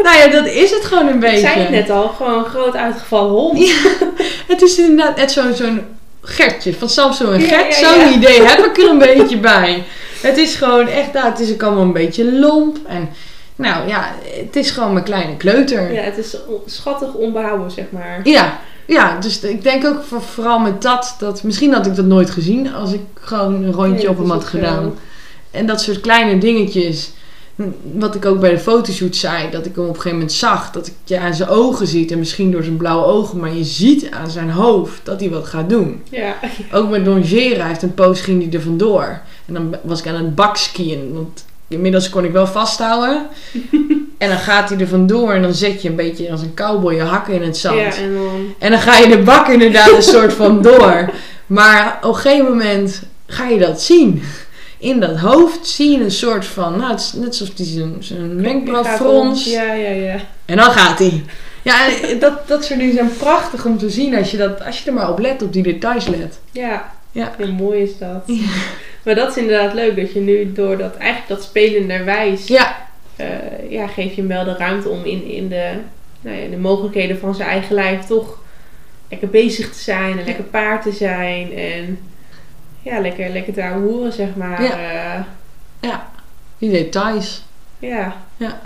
Nou 0.03 0.18
ja, 0.18 0.28
dat 0.28 0.45
is 0.47 0.72
het 0.72 0.86
gewoon 0.86 1.07
een 1.07 1.13
Ik 1.13 1.20
beetje. 1.20 1.39
zei 1.39 1.59
het 1.59 1.70
net 1.70 1.89
al, 1.89 2.07
gewoon 2.07 2.38
een 2.38 2.49
groot 2.49 2.76
uitgevallen 2.76 3.32
hond. 3.32 3.68
Ja, 3.68 3.76
het 4.53 4.61
is 4.61 4.78
inderdaad 4.78 5.18
net 5.18 5.32
zo'n 5.32 5.53
zo'n 5.55 5.82
Gertje 6.22 6.74
van 6.74 6.89
Samsung 6.89 7.34
en 7.34 7.39
Ja, 7.41 7.47
Gert. 7.47 7.80
ja, 7.80 7.89
Zo'n 7.93 7.99
ja. 7.99 8.11
idee 8.11 8.41
heb 8.41 8.65
ik 8.65 8.78
er 8.78 8.89
een 8.89 8.97
beetje 9.18 9.38
bij. 9.38 9.84
Het 10.22 10.38
is 10.38 10.55
gewoon 10.55 10.88
echt, 10.88 11.13
nou, 11.13 11.26
het 11.30 11.39
is 11.39 11.51
ook 11.51 11.63
allemaal 11.63 11.84
een 11.84 11.93
beetje 11.93 12.32
lomp. 12.39 12.78
En 12.88 13.09
nou 13.58 13.88
ja, 13.88 14.12
het 14.45 14.55
is 14.55 14.72
gewoon 14.72 14.93
mijn 14.93 15.05
kleine 15.05 15.38
kleuter. 15.38 15.93
Ja, 15.93 16.01
het 16.01 16.18
is 16.18 16.38
schattig 16.66 17.14
onbehouden, 17.14 17.72
zeg 17.72 17.86
maar. 17.89 18.20
Ja, 18.24 18.60
ja, 18.86 19.20
dus 19.20 19.39
ik 19.39 19.64
denk 19.64 19.86
ook 19.86 20.03
voor- 20.03 20.22
vooral 20.22 20.60
met 20.60 20.82
dat, 20.82 21.16
dat 21.20 21.43
misschien 21.43 21.74
had 21.74 21.86
ik 21.86 21.95
dat 21.95 22.05
nooit 22.05 22.30
gezien 22.30 22.74
als 22.74 22.91
ik 22.93 23.01
gewoon 23.14 23.53
een 23.64 23.72
rondje 23.74 23.91
Nee, 23.97 24.10
op 24.10 24.18
hem 24.18 24.30
had 24.30 24.43
gedaan. 24.43 24.93
En 25.51 25.66
dat 25.66 25.82
soort 25.82 26.01
kleine 26.01 26.38
dingetjes, 26.39 27.12
wat 27.93 28.16
ik 28.16 28.26
ook 28.26 28.39
bij 28.39 28.49
de 28.49 28.60
fotoshoot 28.60 29.16
zei, 29.16 29.49
dat 29.51 29.66
ik 29.66 29.76
hem 29.76 29.84
op 29.84 29.89
een 29.89 29.95
gegeven 29.95 30.18
moment 30.18 30.32
zag, 30.34 30.72
dat 30.72 30.88
ik 30.88 30.93
je 31.03 31.20
aan 31.20 31.34
zijn 31.34 31.49
ogen 31.49 31.88
ziet 31.88 32.12
en 32.12 32.20
misschien 32.20 32.51
door 32.51 32.64
zijn 32.64 32.78
blauwe 32.78 33.05
ogen, 33.05 33.39
maar 33.39 33.53
je 33.53 33.64
ziet 33.64 34.12
aan 34.12 34.30
zijn 34.30 34.49
hoofd 34.49 34.99
dat 35.03 35.20
hij 35.20 35.30
wat 35.30 35.45
gaat 35.47 35.70
doen. 35.70 36.01
Ja, 36.10 36.36
Ook 36.72 36.89
met 36.89 37.05
hij 37.05 37.68
heeft 37.68 37.82
een 37.82 37.93
poos 37.93 38.22
ging 38.22 38.43
hij 38.43 38.53
er 38.53 38.62
vandoor. 38.66 39.22
En 39.45 39.53
dan 39.53 39.76
was 39.84 39.99
ik 39.99 40.08
aan 40.08 40.16
het 40.16 40.36
bakskiën, 40.36 41.14
want 41.14 41.45
inmiddels 41.68 42.09
kon 42.09 42.24
ik 42.24 42.32
wel 42.32 42.47
vasthouden. 42.47 43.28
en 44.18 44.30
dan 44.30 44.38
gaat 44.38 44.70
hij 44.70 44.80
er 44.80 44.88
vandoor 44.88 45.34
en 45.34 45.41
dan 45.41 45.53
zet 45.53 45.82
je 45.82 45.89
een 45.89 45.95
beetje 45.95 46.32
als 46.32 46.41
een 46.41 46.53
cowboy 46.53 46.93
je 46.93 47.01
hakken 47.01 47.34
in 47.34 47.41
het 47.41 47.57
zand. 47.57 47.78
ja 47.78 47.95
en 47.95 48.13
dan... 48.13 48.53
En 48.59 48.72
dan 48.72 48.80
ga 48.80 48.97
je 48.97 49.07
de 49.07 49.18
bak 49.24 49.47
inderdaad 49.47 49.91
een 49.91 50.03
soort 50.03 50.34
van 50.34 50.61
door. 50.61 51.09
Maar 51.45 51.97
op 52.01 52.09
een 52.09 52.15
gegeven 52.15 52.45
moment 52.45 53.03
ga 53.28 53.47
je 53.47 53.59
dat 53.59 53.82
zien. 53.82 54.24
In 54.80 54.99
dat 54.99 55.18
hoofd 55.18 55.68
zie 55.68 55.97
je 55.97 56.03
een 56.03 56.11
soort 56.11 56.45
van, 56.45 56.78
nou 56.78 56.91
het 56.91 56.99
is 56.99 57.13
net 57.13 57.28
alsof 57.28 57.49
hij 57.57 57.65
zijn, 57.65 57.95
zijn 57.99 58.41
wenkbrauw 58.41 58.84
frons. 58.84 59.45
Ja, 59.45 59.74
ja, 59.74 59.89
ja. 59.89 60.15
En 60.45 60.57
dan 60.57 60.72
gaat 60.72 60.99
hij. 60.99 61.24
Ja, 61.61 61.76
dat, 62.20 62.47
dat 62.47 62.65
soort 62.65 62.80
dingen 62.80 62.93
zijn 62.93 63.11
prachtig 63.18 63.65
om 63.65 63.78
te 63.78 63.89
zien 63.89 64.15
als 64.15 64.32
je, 64.32 64.38
dat, 64.38 64.65
als 64.65 64.80
je 64.80 64.88
er 64.89 64.93
maar 64.95 65.09
op 65.09 65.20
let, 65.20 65.41
op 65.41 65.53
die 65.53 65.63
details 65.63 66.07
let. 66.07 66.39
Ja, 66.51 66.91
Ja. 67.11 67.34
heel 67.38 67.51
mooi 67.51 67.82
is 67.82 67.97
dat. 67.97 68.24
Maar 69.08 69.16
dat 69.16 69.30
is 69.30 69.38
inderdaad 69.38 69.74
leuk, 69.74 69.95
dat 69.95 70.14
je 70.14 70.20
nu 70.20 70.51
door 70.51 70.78
dat, 70.78 70.95
eigenlijk 70.95 71.28
dat 71.30 71.43
spelenderwijs, 71.43 72.47
Ja, 72.47 72.88
eh, 73.16 73.70
ja, 73.70 73.88
geef 73.88 74.14
je 74.14 74.22
hem 74.22 74.28
wel 74.28 74.43
de 74.43 74.55
ruimte 74.58 74.89
om 74.89 75.03
in, 75.03 75.26
in 75.26 75.49
de, 75.49 75.74
nou 76.22 76.38
ja, 76.38 76.49
de 76.49 76.58
mogelijkheden 76.58 77.20
van 77.20 77.36
zijn 77.36 77.49
eigen 77.49 77.76
lijf 77.76 78.05
toch 78.05 78.39
lekker 79.10 79.30
bezig 79.30 79.72
te 79.72 79.80
zijn 79.80 80.20
en 80.20 80.26
lekker 80.26 80.43
paard 80.43 80.82
te 80.82 80.91
zijn 80.91 81.53
en 81.53 81.99
ja, 82.82 82.99
lekker, 82.99 83.30
lekker 83.30 83.53
te 83.53 83.62
horen, 83.64 84.14
zeg 84.14 84.36
maar. 84.36 84.64
Ja. 84.64 85.28
Eh, 85.80 85.95
die 86.58 86.72
details. 86.72 87.43
ja. 87.80 88.16
Ja. 88.38 88.62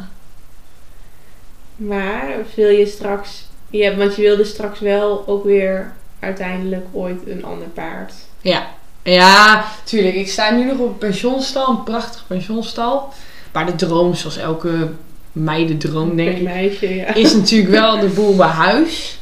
Maar 1.75 2.35
wil 2.55 2.69
je 2.69 2.85
straks, 2.85 3.47
ja, 3.69 3.95
want 3.95 4.15
je 4.15 4.21
wilde 4.21 4.43
straks 4.43 4.79
wel 4.79 5.27
ook 5.27 5.43
weer 5.43 5.93
uiteindelijk 6.19 6.85
ooit 6.91 7.27
een 7.27 7.45
ander 7.45 7.67
paard. 7.67 8.13
Ja. 8.41 8.79
Ja, 9.03 9.65
tuurlijk. 9.83 10.15
Ik 10.15 10.29
sta 10.29 10.49
nu 10.51 10.65
nog 10.65 10.77
op 10.77 10.87
een 10.87 10.97
pensionstal, 10.97 11.69
een 11.69 11.83
prachtig 11.83 12.23
pensionstal. 12.27 13.13
Maar 13.53 13.65
de 13.65 13.75
droom, 13.75 14.15
zoals 14.15 14.37
elke 14.37 14.89
meidendroom 15.31 16.15
denk 16.15 16.37
ik, 16.37 16.43
meisje, 16.43 16.95
ja. 16.95 17.13
is 17.13 17.33
natuurlijk 17.33 17.71
wel 17.71 17.99
de 17.99 18.07
boel 18.07 18.35
bij 18.35 18.47
huis. 18.47 19.19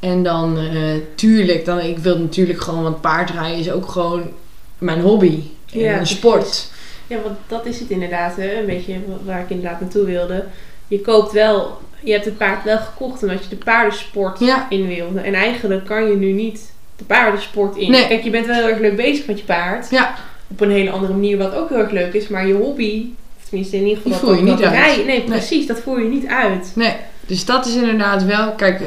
En 0.00 0.22
dan, 0.22 0.58
eh, 0.58 0.82
tuurlijk, 1.14 1.64
dan, 1.64 1.80
ik 1.80 1.98
wil 1.98 2.18
natuurlijk 2.18 2.60
gewoon, 2.60 2.82
want 2.82 3.00
paardrijden 3.00 3.58
is 3.58 3.70
ook 3.70 3.88
gewoon 3.88 4.22
mijn 4.78 5.00
hobby. 5.00 5.42
En 5.72 5.80
Ja, 5.80 5.98
een 5.98 6.06
sport. 6.06 6.70
Ja, 7.06 7.20
want 7.22 7.36
dat 7.46 7.66
is 7.66 7.80
het 7.80 7.90
inderdaad, 7.90 8.36
hè? 8.36 8.58
een 8.58 8.66
beetje 8.66 8.94
waar 9.24 9.40
ik 9.40 9.50
inderdaad 9.50 9.80
naartoe 9.80 10.04
wilde. 10.04 10.44
Je 10.88 11.00
koopt 11.00 11.32
wel, 11.32 11.78
je 12.00 12.12
hebt 12.12 12.24
het 12.24 12.36
paard 12.36 12.64
wel 12.64 12.78
gekocht 12.78 13.22
omdat 13.22 13.42
je 13.42 13.48
de 13.48 13.56
paardensport 13.56 14.38
Ja. 14.40 14.66
in 14.70 14.86
wilde. 14.86 15.20
En 15.20 15.34
eigenlijk 15.34 15.86
kan 15.86 16.08
je 16.08 16.16
nu 16.16 16.32
niet 16.32 16.72
de 16.96 17.04
paardensport 17.04 17.76
in. 17.76 17.90
Nee. 17.90 18.06
Kijk, 18.06 18.22
je 18.22 18.30
bent 18.30 18.46
wel 18.46 18.54
heel 18.54 18.68
erg 18.68 18.78
leuk 18.78 18.96
bezig 18.96 19.26
met 19.26 19.38
je 19.38 19.44
paard. 19.44 19.90
Ja. 19.90 20.14
Op 20.48 20.60
een 20.60 20.70
hele 20.70 20.90
andere 20.90 21.12
manier, 21.12 21.38
wat 21.38 21.54
ook 21.54 21.68
heel 21.68 21.78
erg 21.78 21.90
leuk 21.90 22.12
is. 22.12 22.28
Maar 22.28 22.46
je 22.46 22.54
hobby, 22.54 23.04
of 23.42 23.48
tenminste 23.48 23.76
in 23.76 23.82
ieder 23.86 23.96
geval 24.02 24.12
Die 24.12 24.20
dat, 24.20 24.30
voer 24.30 24.46
je 24.46 24.52
niet 24.52 24.62
uit. 24.64 24.72
rijden- 24.74 25.06
Nee, 25.06 25.20
precies, 25.22 25.66
dat 25.66 25.80
voer 25.80 26.02
je 26.02 26.08
niet 26.08 26.26
uit. 26.26 26.70
Nee, 26.74 26.92
dus 27.26 27.44
dat 27.44 27.66
is 27.66 27.74
inderdaad 27.74 28.24
wel. 28.24 28.52
Kijk, 28.52 28.80
eh, 28.80 28.86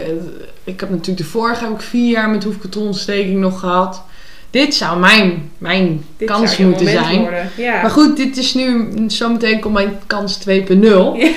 ik 0.64 0.80
heb 0.80 0.89
natuurlijk 0.89 1.18
de 1.18 1.24
vorige 1.24 1.64
heb 1.64 1.74
ik 1.74 1.82
vier 1.82 2.10
jaar 2.10 2.30
met 2.30 2.43
hoefkartontsteking 2.43 3.39
nog 3.39 3.60
gehad. 3.60 4.01
Dit 4.51 4.76
zou 4.76 4.99
mijn, 4.99 5.51
mijn 5.57 6.05
Dit 6.18 6.28
kans 6.28 6.57
moeten 6.57 6.88
zijn. 6.88 7.28
Ja. 7.57 7.82
Maar 7.82 7.89
goed, 7.91 8.18
dit 8.18 8.38
is 8.38 8.53
nu 8.53 8.88
zometeen 9.07 9.60
komt 9.60 9.74
mijn 9.74 9.99
kans 10.07 10.38
2.0. 10.38 11.16
Ja. 11.18 11.30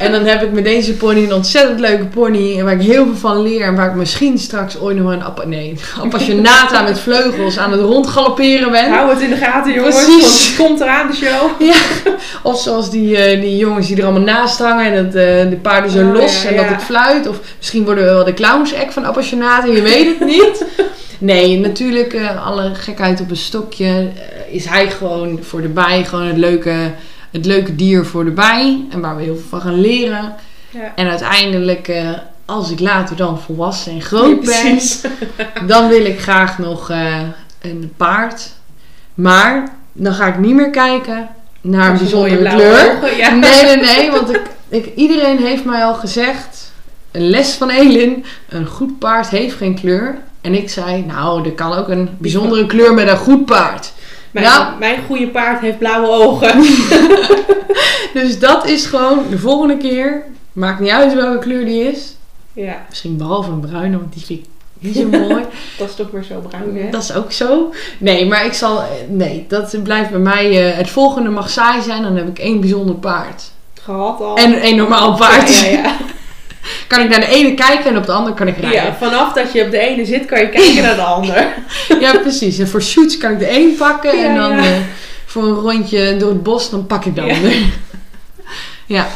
En 0.00 0.12
dan 0.12 0.24
heb 0.24 0.42
ik 0.42 0.52
met 0.52 0.64
deze 0.64 0.94
pony 0.94 1.24
een 1.24 1.34
ontzettend 1.34 1.80
leuke 1.80 2.04
pony. 2.04 2.62
Waar 2.62 2.72
ik 2.72 2.82
heel 2.82 3.04
veel 3.04 3.16
van 3.16 3.42
leer. 3.42 3.62
En 3.62 3.76
waar 3.76 3.88
ik 3.88 3.94
misschien 3.94 4.38
straks 4.38 4.78
ooit 4.78 4.96
nog 4.96 5.12
een 5.12 5.22
appa 5.22 5.44
nee, 5.44 5.74
appassionata 6.00 6.82
met 6.82 6.98
vleugels 6.98 7.58
aan 7.58 7.72
het 7.72 7.80
rondgalopperen 7.80 8.70
ben. 8.70 8.90
Hou 8.90 9.10
het 9.10 9.20
in 9.20 9.30
de 9.30 9.36
gaten, 9.36 9.72
jongens. 9.72 10.04
Precies. 10.04 10.46
Het 10.46 10.56
komt 10.56 10.80
eraan, 10.80 11.06
de 11.06 11.16
show. 11.16 11.50
Of 12.52 12.60
zoals 12.60 12.90
die, 12.90 13.16
eh, 13.16 13.40
die 13.40 13.56
jongens 13.56 13.86
die 13.86 13.96
er 13.96 14.02
allemaal 14.02 14.22
naast 14.22 14.58
hangen. 14.58 14.92
En 14.92 15.04
dat 15.04 15.14
eh, 15.14 15.50
de 15.50 15.58
paarden 15.62 15.90
zo 15.90 15.98
Oh, 16.06 16.12
los 16.12 16.42
ja, 16.42 16.48
en 16.48 16.54
ja. 16.54 16.62
dat 16.62 16.70
het 16.70 16.82
fluit. 16.82 17.28
Of 17.28 17.40
misschien 17.58 17.84
worden 17.84 18.04
we 18.04 18.10
wel 18.10 18.24
de 18.24 18.34
clowns-act 18.34 18.92
van 18.92 19.04
appassionata. 19.04 19.66
Je 19.66 19.82
weet 19.82 20.18
het 20.18 20.28
niet. 20.28 20.64
Nee, 21.18 21.58
natuurlijk 21.58 22.12
eh, 22.12 22.46
alle 22.46 22.70
gekheid 22.74 23.20
op 23.20 23.30
een 23.30 23.36
stokje. 23.36 24.08
is 24.50 24.64
hij 24.64 24.90
gewoon 24.90 25.38
voor 25.42 25.62
de 25.62 25.68
bij. 25.68 26.04
Gewoon 26.04 26.26
het 26.26 26.36
leuke, 26.36 26.74
het 27.30 27.46
leuke 27.46 27.76
dier 27.76 28.06
voor 28.06 28.24
de 28.24 28.30
bij. 28.30 28.84
En 28.90 29.00
waar 29.00 29.16
we 29.16 29.22
heel 29.22 29.36
veel 29.36 29.48
van 29.48 29.60
gaan 29.60 29.80
leren. 29.80 30.34
Ja. 30.70 30.92
En 30.94 31.08
uiteindelijk, 31.08 31.88
eh, 31.88 32.10
als 32.44 32.70
ik 32.70 32.80
later 32.80 33.16
dan 33.16 33.40
volwassen 33.40 33.92
en 33.92 34.00
groot 34.00 34.40
ben, 34.44 34.78
dan 35.72 35.88
wil 35.88 36.04
ik 36.04 36.20
graag 36.20 36.58
nog 36.58 36.90
eh, 36.90 37.20
een 37.60 37.92
paard. 37.96 38.50
Maar 39.14 39.74
dan 39.92 40.14
ga 40.14 40.26
ik 40.26 40.38
niet 40.38 40.54
meer 40.54 40.70
kijken 40.70 41.28
naar 41.60 41.90
een 41.90 41.98
bijzondere 41.98 42.48
kleur. 42.48 42.96
ogen, 42.96 43.16
ja. 43.16 43.30
Nee, 43.34 43.62
nee, 43.64 43.76
nee, 43.76 44.10
want 44.10 44.34
ik, 44.34 44.42
ik, 44.68 44.94
iedereen 44.94 45.38
heeft 45.38 45.64
mij 45.64 45.84
al 45.84 45.94
gezegd, 45.94 46.72
een 47.10 47.30
les 47.30 47.52
van 47.52 47.70
Elin, 47.70 48.24
een 48.48 48.66
goed 48.66 48.98
paard 48.98 49.28
heeft 49.28 49.56
geen 49.56 49.74
kleur. 49.80 50.18
En 50.40 50.54
ik 50.54 50.70
zei, 50.70 51.04
nou, 51.06 51.44
er 51.44 51.52
kan 51.52 51.72
ook 51.72 51.88
een 51.88 52.08
bijzondere 52.18 52.66
kleur 52.66 52.94
met 52.94 53.08
een 53.08 53.16
goed 53.16 53.44
paard. 53.44 53.92
Mijn, 54.30 54.44
Ja. 54.46 54.76
mijn 54.78 54.98
goede 55.06 55.28
paard 55.28 55.60
heeft 55.60 55.78
blauwe 55.78 56.08
ogen. 56.08 56.60
Dus 58.14 58.38
dat 58.38 58.66
is 58.66 58.86
gewoon 58.86 59.18
de 59.30 59.38
volgende 59.38 59.76
keer, 59.76 60.22
maakt 60.52 60.80
niet 60.80 60.90
uit 60.90 61.14
welke 61.14 61.38
kleur 61.38 61.64
die 61.64 61.82
is. 61.92 62.16
Ja, 62.52 62.76
Misschien 62.88 63.16
behalve 63.16 63.50
een 63.50 63.60
bruine, 63.60 63.98
want 63.98 64.12
die 64.12 64.24
vind 64.24 64.38
ik 64.40 64.46
niet 64.78 64.96
zo 64.96 65.06
mooi. 65.28 65.44
dat 65.78 65.88
is 65.88 65.94
toch 65.94 66.10
weer 66.10 66.22
zo 66.24 66.40
bruin, 66.48 66.76
hè? 66.84 66.90
Dat 66.90 67.02
is 67.02 67.14
ook 67.14 67.32
zo. 67.32 67.72
Nee, 67.98 68.26
maar 68.26 68.44
ik 68.44 68.52
zal. 68.52 68.82
Nee, 69.08 69.44
dat 69.48 69.76
blijft 69.82 70.10
bij 70.10 70.18
mij. 70.20 70.70
eh, 70.70 70.76
het 70.76 70.90
volgende 70.90 71.30
mag 71.30 71.50
saai 71.50 71.82
zijn, 71.82 72.02
dan 72.02 72.16
heb 72.16 72.28
ik 72.28 72.38
één 72.38 72.60
bijzonder 72.60 72.94
paard. 72.94 73.42
Gehad 73.82 74.20
al. 74.20 74.36
En 74.36 74.54
één 74.60 74.76
normaal 74.76 75.14
paard. 75.16 75.58
Ja, 75.60 75.66
ja, 75.68 75.96
Kan 76.90 77.00
ik 77.00 77.08
naar 77.08 77.20
de 77.20 77.26
ene 77.26 77.54
kijken 77.54 77.84
en 77.90 77.96
op 77.96 78.06
de 78.06 78.12
andere 78.12 78.34
kan 78.36 78.48
ik 78.48 78.56
rijden. 78.56 78.82
ja, 78.84 78.94
vanaf 78.96 79.32
dat 79.32 79.52
je 79.52 79.62
op 79.64 79.70
de 79.70 79.78
ene 79.78 80.04
zit, 80.04 80.26
kan 80.26 80.40
je 80.40 80.48
kijken 80.48 80.82
naar 80.82 80.94
de 80.94 81.02
ander. 81.16 81.54
Ja, 82.00 82.18
precies. 82.18 82.58
En 82.58 82.68
voor 82.68 82.82
shoots 82.82 83.16
kan 83.18 83.32
ik 83.32 83.38
de 83.38 83.46
één 83.46 83.76
pakken 83.76 84.24
en 84.24 84.34
dan 84.36 84.50
ja. 84.52 84.58
eh, 84.64 84.78
voor 85.26 85.42
een 85.42 85.54
rondje 85.54 86.16
door 86.16 86.28
het 86.28 86.42
bos, 86.42 86.70
dan 86.70 86.86
pak 86.86 87.04
ik 87.04 87.14
de 87.14 87.20
Ja. 87.22 87.34
ander. 87.34 87.52
Ja. 88.86 89.06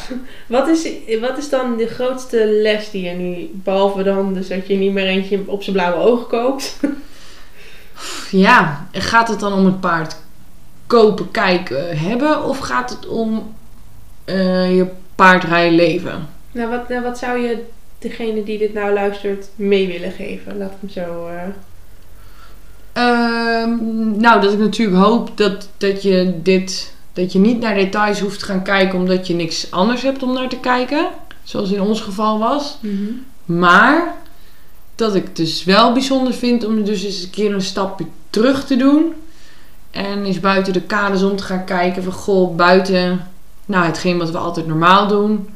Wat 0.47 0.69
is, 0.69 0.89
wat 1.21 1.39
is 1.39 1.49
dan 1.49 1.77
de 1.77 1.87
grootste 1.87 2.47
les 2.63 2.91
die 2.91 3.03
je 3.03 3.11
nu, 3.11 3.51
behalve 3.53 4.03
dan 4.03 4.35
dus 4.35 4.49
dat 4.49 4.67
je 4.67 4.75
niet 4.75 4.93
meer 4.93 5.07
eentje 5.07 5.41
op 5.47 5.63
zijn 5.63 5.77
blauwe 5.77 5.97
ogen 6.05 6.27
koopt? 6.27 6.77
ja, 8.31 8.87
gaat 8.93 9.29
het 9.29 9.41
dan 9.41 9.53
om 9.53 9.65
het 9.65 9.81
paard 9.81 10.17
kopen, 10.87 11.31
kijken, 11.31 11.99
hebben? 11.99 12.45
Of 12.45 12.59
gaat 12.59 12.91
het 12.91 13.07
om 13.09 13.55
eh, 14.25 14.77
je 14.77 14.87
paardrijleven? 15.15 16.29
Nou, 16.55 16.71
wat, 16.71 16.89
nou, 16.89 17.03
wat 17.03 17.19
zou 17.19 17.39
je 17.39 17.65
degene 17.99 18.45
die 18.45 18.59
dit 18.59 18.73
nou 18.75 18.93
luistert 18.93 19.49
mee 19.57 19.87
willen 19.87 20.13
geven? 20.13 20.59
Laat 20.59 20.71
ik 20.71 20.77
hem 20.81 20.91
zo... 20.91 21.27
eh, 21.27 21.43
Ehm, 22.93 24.17
nou, 24.21 24.41
dat 24.41 24.53
ik 24.53 24.59
natuurlijk 24.59 24.99
hoop 24.99 25.37
dat, 25.37 25.69
dat 25.77 26.03
je 26.03 26.35
dit. 26.43 26.95
Dat 27.13 27.33
je 27.33 27.39
niet 27.39 27.61
naar 27.61 27.75
details 27.75 28.21
hoeft 28.21 28.39
te 28.39 28.45
gaan 28.45 28.63
kijken 28.63 28.99
omdat 28.99 29.27
je 29.27 29.35
niks 29.35 29.71
anders 29.71 30.03
hebt 30.03 30.23
om 30.23 30.33
naar 30.33 30.49
te 30.49 30.57
kijken. 30.61 31.07
Zoals 31.43 31.71
in 31.71 31.81
ons 31.81 32.01
geval 32.01 32.39
was. 32.39 32.79
Maar 33.45 34.15
dat 34.95 35.15
ik 35.15 35.25
het 35.25 35.37
dus 35.37 35.65
wel 35.65 35.93
bijzonder 35.93 36.33
vind 36.35 36.65
om 36.67 36.85
dus 36.85 37.05
eens 37.05 37.23
een 37.23 37.31
keer 37.31 37.55
een 37.55 37.63
stapje 37.63 38.07
terug 38.31 38.65
te 38.67 38.77
doen. 38.77 39.13
En 39.91 40.25
eens 40.25 40.41
buiten 40.41 40.73
de 40.73 40.83
kaders 40.83 41.23
om 41.23 41.37
te 41.37 41.43
gaan 41.43 41.65
kijken 41.65 42.03
van 42.03 42.13
goh, 42.13 42.57
buiten 42.57 43.27
nou, 43.67 43.85
hetgeen 43.87 44.19
wat 44.19 44.31
we 44.31 44.39
altijd 44.39 44.67
normaal 44.67 45.07
doen. 45.09 45.49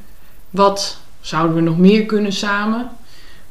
Wat 0.59 0.99
zouden 1.21 1.55
we 1.57 1.61
nog 1.63 1.79
meer 1.79 2.07
kunnen 2.07 2.33
samen? 2.33 2.89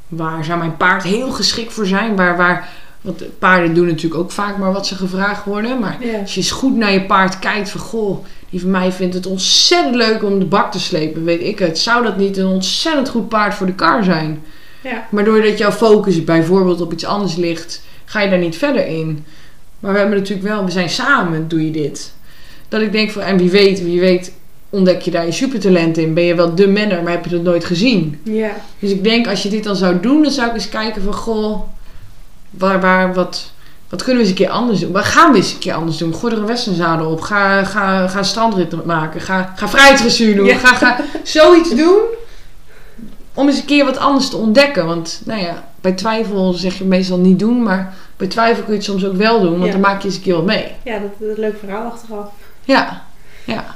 Waar 0.07 0.43
zou 0.45 0.59
mijn 0.59 0.77
paard 0.77 1.03
heel 1.03 1.31
geschikt 1.31 1.73
voor 1.73 1.85
zijn? 1.85 2.15
Waar, 2.15 2.37
waar, 2.37 2.69
want 3.01 3.23
paarden 3.39 3.73
doen 3.73 3.85
natuurlijk 3.87 4.21
ook 4.21 4.31
vaak 4.31 4.57
maar 4.57 4.73
wat 4.73 4.87
ze 4.87 4.95
gevraagd 4.95 5.45
worden. 5.45 5.79
Maar 5.79 5.97
Ja. 5.99 6.19
als 6.19 6.33
je 6.33 6.39
eens 6.39 6.51
goed 6.51 6.75
naar 6.75 6.91
je 6.91 7.01
paard 7.05 7.39
kijkt 7.39 7.69
van 7.69 7.81
goh, 7.81 8.25
die 8.49 8.61
van 8.61 8.71
mij 8.71 8.91
vindt 8.91 9.13
het 9.13 9.25
ontzettend 9.25 9.95
leuk 9.95 10.23
om 10.23 10.39
de 10.39 10.45
bak 10.45 10.71
te 10.71 10.79
slepen, 10.79 11.23
weet 11.23 11.41
ik 11.41 11.59
het. 11.59 11.79
Zou 11.79 12.03
dat 12.03 12.17
niet 12.17 12.37
een 12.37 12.45
ontzettend 12.45 13.09
goed 13.09 13.29
paard 13.29 13.53
voor 13.53 13.65
de 13.65 13.73
kar 13.75 14.03
zijn? 14.03 14.43
Ja. 14.83 15.07
Maar 15.09 15.23
doordat 15.23 15.57
jouw 15.57 15.71
focus 15.71 16.23
bijvoorbeeld 16.23 16.81
op 16.81 16.91
iets 16.93 17.05
anders 17.05 17.35
ligt, 17.35 17.81
ga 18.05 18.21
je 18.21 18.29
daar 18.29 18.39
niet 18.39 18.57
verder 18.57 18.87
in. 18.87 19.25
Maar 19.79 19.93
we 19.93 19.99
hebben 19.99 20.17
natuurlijk 20.17 20.47
wel, 20.47 20.65
we 20.65 20.71
zijn 20.71 20.89
samen, 20.89 21.47
doe 21.47 21.65
je 21.65 21.71
dit. 21.71 22.13
Dat 22.67 22.81
ik 22.81 22.91
denk 22.91 23.11
van, 23.11 23.21
en 23.21 23.37
wie 23.37 23.49
weet, 23.49 23.83
wie 23.83 23.99
weet, 23.99 24.31
ontdek 24.69 25.01
je 25.01 25.11
daar 25.11 25.25
je 25.25 25.31
supertalent 25.31 25.97
in. 25.97 26.13
Ben 26.13 26.23
je 26.23 26.35
wel 26.35 26.55
de 26.55 26.67
manner, 26.67 27.03
maar 27.03 27.11
heb 27.11 27.23
je 27.23 27.29
dat 27.29 27.41
nooit 27.41 27.65
gezien? 27.65 28.19
Ja. 28.23 28.51
Dus 28.79 28.91
ik 28.91 29.03
denk, 29.03 29.27
als 29.27 29.43
je 29.43 29.49
dit 29.49 29.63
dan 29.63 29.75
zou 29.75 29.99
doen, 29.99 30.23
dan 30.23 30.31
zou 30.31 30.47
ik 30.47 30.53
eens 30.53 30.69
kijken 30.69 31.01
van, 31.01 31.13
goh, 31.13 31.61
waar, 32.49 32.81
waar, 32.81 33.13
wat, 33.13 33.51
wat 33.89 34.03
kunnen 34.03 34.23
we 34.23 34.29
eens 34.29 34.39
een 34.39 34.45
keer 34.45 34.53
anders 34.53 34.79
doen? 34.79 34.91
Waar 34.91 35.03
gaan 35.03 35.31
we 35.31 35.37
eens 35.37 35.53
een 35.53 35.59
keer 35.59 35.73
anders 35.73 35.97
doen? 35.97 36.13
Gooi 36.15 36.33
er 36.33 36.39
een 36.39 36.45
westernzadel 36.45 37.11
op. 37.11 37.21
Ga, 37.21 37.63
ga, 37.63 38.07
ga 38.07 38.23
strandrit 38.23 38.85
maken. 38.85 39.21
Ga, 39.21 39.53
ga 39.55 39.69
vrijheidsdressuur 39.69 40.35
doen. 40.35 40.45
Ja. 40.45 40.57
Ga, 40.57 40.75
ga 40.75 41.03
zoiets 41.23 41.75
doen. 41.75 41.99
Om 43.33 43.47
eens 43.47 43.57
een 43.59 43.65
keer 43.65 43.85
wat 43.85 43.97
anders 43.97 44.29
te 44.29 44.37
ontdekken. 44.37 44.85
Want 44.85 45.21
nou 45.25 45.41
ja, 45.41 45.67
bij 45.81 45.91
twijfel 45.91 46.53
zeg 46.53 46.77
je 46.77 46.83
meestal 46.83 47.17
niet 47.17 47.39
doen. 47.39 47.63
Maar 47.63 47.93
bij 48.17 48.27
twijfel 48.27 48.63
kun 48.63 48.71
je 48.71 48.77
het 48.77 48.87
soms 48.87 49.05
ook 49.05 49.15
wel 49.15 49.39
doen. 49.41 49.51
Want 49.51 49.65
Ja. 49.65 49.71
dan 49.71 49.81
maak 49.81 50.01
je 50.01 50.07
eens 50.07 50.15
een 50.15 50.21
keer 50.21 50.35
wat 50.35 50.45
mee. 50.45 50.71
Ja, 50.83 50.99
dat, 50.99 51.09
dat 51.19 51.29
is 51.29 51.35
een 51.35 51.41
leuk 51.41 51.57
verhaal 51.59 51.91
achteraf. 51.91 52.25
Ja, 52.63 53.03
ja. 53.45 53.75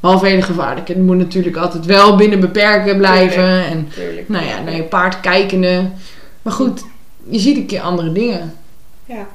Behalve 0.00 0.26
hele 0.26 0.42
gevaarlijk. 0.42 0.88
Het 0.88 0.98
moet 0.98 1.16
natuurlijk 1.16 1.56
altijd 1.56 1.86
wel 1.86 2.16
binnen 2.16 2.40
beperken 2.40 2.96
blijven. 2.96 3.64
En 3.64 3.88
Tuurlijk. 3.94 4.28
nou 4.28 4.44
ja, 4.44 4.60
naar 4.60 4.74
je 4.76 4.82
paard 4.82 5.20
kijkende. 5.20 5.84
Maar 6.42 6.52
goed, 6.52 6.84
je 7.28 7.38
ziet 7.38 7.56
een 7.56 7.66
keer 7.66 7.80
andere 7.80 8.12
dingen. 8.12 8.54
Ja. 9.04 9.26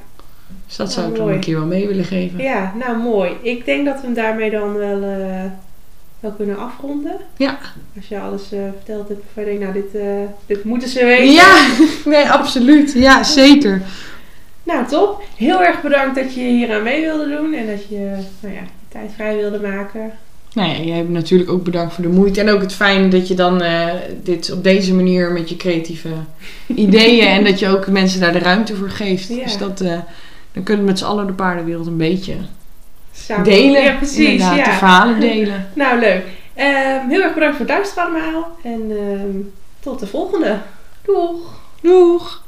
Dus 0.66 0.76
dat 0.76 0.86
Oh, 0.88 0.92
zou 0.92 1.06
ik 1.08 1.14
dan 1.14 1.22
mooi. 1.24 1.34
een 1.34 1.40
keer 1.40 1.54
wel 1.58 1.66
mee 1.66 1.86
willen 1.86 2.04
geven. 2.04 2.42
Ja, 2.42 2.72
nou 2.78 2.96
mooi. 2.98 3.30
Ik 3.42 3.64
denk 3.64 3.86
dat 3.86 3.94
we 4.00 4.06
hem 4.06 4.14
daarmee 4.14 4.50
dan 4.50 4.74
wel, 4.74 5.02
eh, 5.02 5.44
wel 6.20 6.30
kunnen 6.30 6.58
afronden. 6.58 7.16
Ja. 7.36 7.58
Als 7.96 8.08
je 8.08 8.20
alles 8.20 8.52
eh, 8.52 8.58
verteld 8.76 9.08
hebt 9.08 9.20
waarvan 9.34 9.52
je 9.52 9.58
denkt, 9.58 9.74
nou 9.74 9.84
dit, 9.92 10.02
eh, 10.02 10.08
dit 10.46 10.64
moeten 10.64 10.88
ze 10.88 11.04
weten. 11.04 11.32
Ja, 11.32 11.66
nee, 12.04 12.30
absoluut. 12.30 12.92
Ja, 12.92 13.22
zeker. 13.22 13.82
Nou, 14.62 14.86
top. 14.86 15.22
Heel 15.36 15.62
erg 15.64 15.82
bedankt 15.82 16.14
dat 16.16 16.34
je 16.34 16.40
hier 16.40 16.74
aan 16.74 16.82
mee 16.82 17.00
wilde 17.00 17.28
doen 17.36 17.52
en 17.54 17.66
dat 17.66 17.88
je 17.88 17.98
nou 18.40 18.54
ja, 18.54 18.60
je 18.60 18.66
tijd 18.88 19.10
vrij 19.14 19.36
wilde 19.36 19.60
maken. 19.60 20.12
Nou 20.56 20.68
ja, 20.68 20.78
jij 20.80 20.96
hebt 20.96 21.08
natuurlijk 21.08 21.50
ook 21.50 21.64
bedankt 21.64 21.94
voor 21.94 22.02
de 22.04 22.10
moeite. 22.10 22.40
En 22.40 22.50
ook 22.50 22.60
het 22.60 22.72
fijn 22.74 23.10
dat 23.10 23.28
je 23.28 23.34
dan 23.34 23.62
eh, 23.62 23.86
dit 24.22 24.52
op 24.52 24.64
deze 24.64 24.94
manier 24.94 25.32
met 25.32 25.48
je 25.48 25.56
creatieve 25.56 26.08
ideeën... 26.66 27.26
en 27.28 27.44
dat 27.44 27.58
je 27.58 27.68
ook 27.68 27.86
mensen 27.86 28.20
daar 28.20 28.32
de 28.32 28.38
ruimte 28.38 28.76
voor 28.76 28.90
geeft. 28.90 29.28
Ja. 29.28 29.42
Dus 29.42 29.58
dat, 29.58 29.80
eh, 29.80 29.98
dan 30.52 30.62
kunnen 30.62 30.84
we 30.84 30.90
met 30.90 30.98
z'n 30.98 31.04
allen 31.04 31.26
de 31.26 31.32
paardenwereld 31.32 31.86
een 31.86 31.96
beetje 31.96 32.34
Samen. 33.12 33.44
delen. 33.44 33.82
Ja, 33.82 33.94
precies. 33.96 34.18
Inderdaad, 34.28 34.54
de 34.64 34.70
Ja. 34.70 34.76
verhalen 34.76 35.20
delen. 35.20 35.68
Nou, 35.74 36.00
leuk. 36.00 36.24
Ehm, 36.54 37.08
heel 37.08 37.22
erg 37.22 37.34
bedankt 37.34 37.56
voor 37.56 37.66
het 37.66 37.74
luisteren 37.74 38.04
allemaal. 38.04 38.56
En 38.62 38.82
ehm, 38.90 39.36
tot 39.80 40.00
de 40.00 40.06
volgende. 40.06 40.58
Doeg! 41.04 41.60
Doeg! 41.80 42.44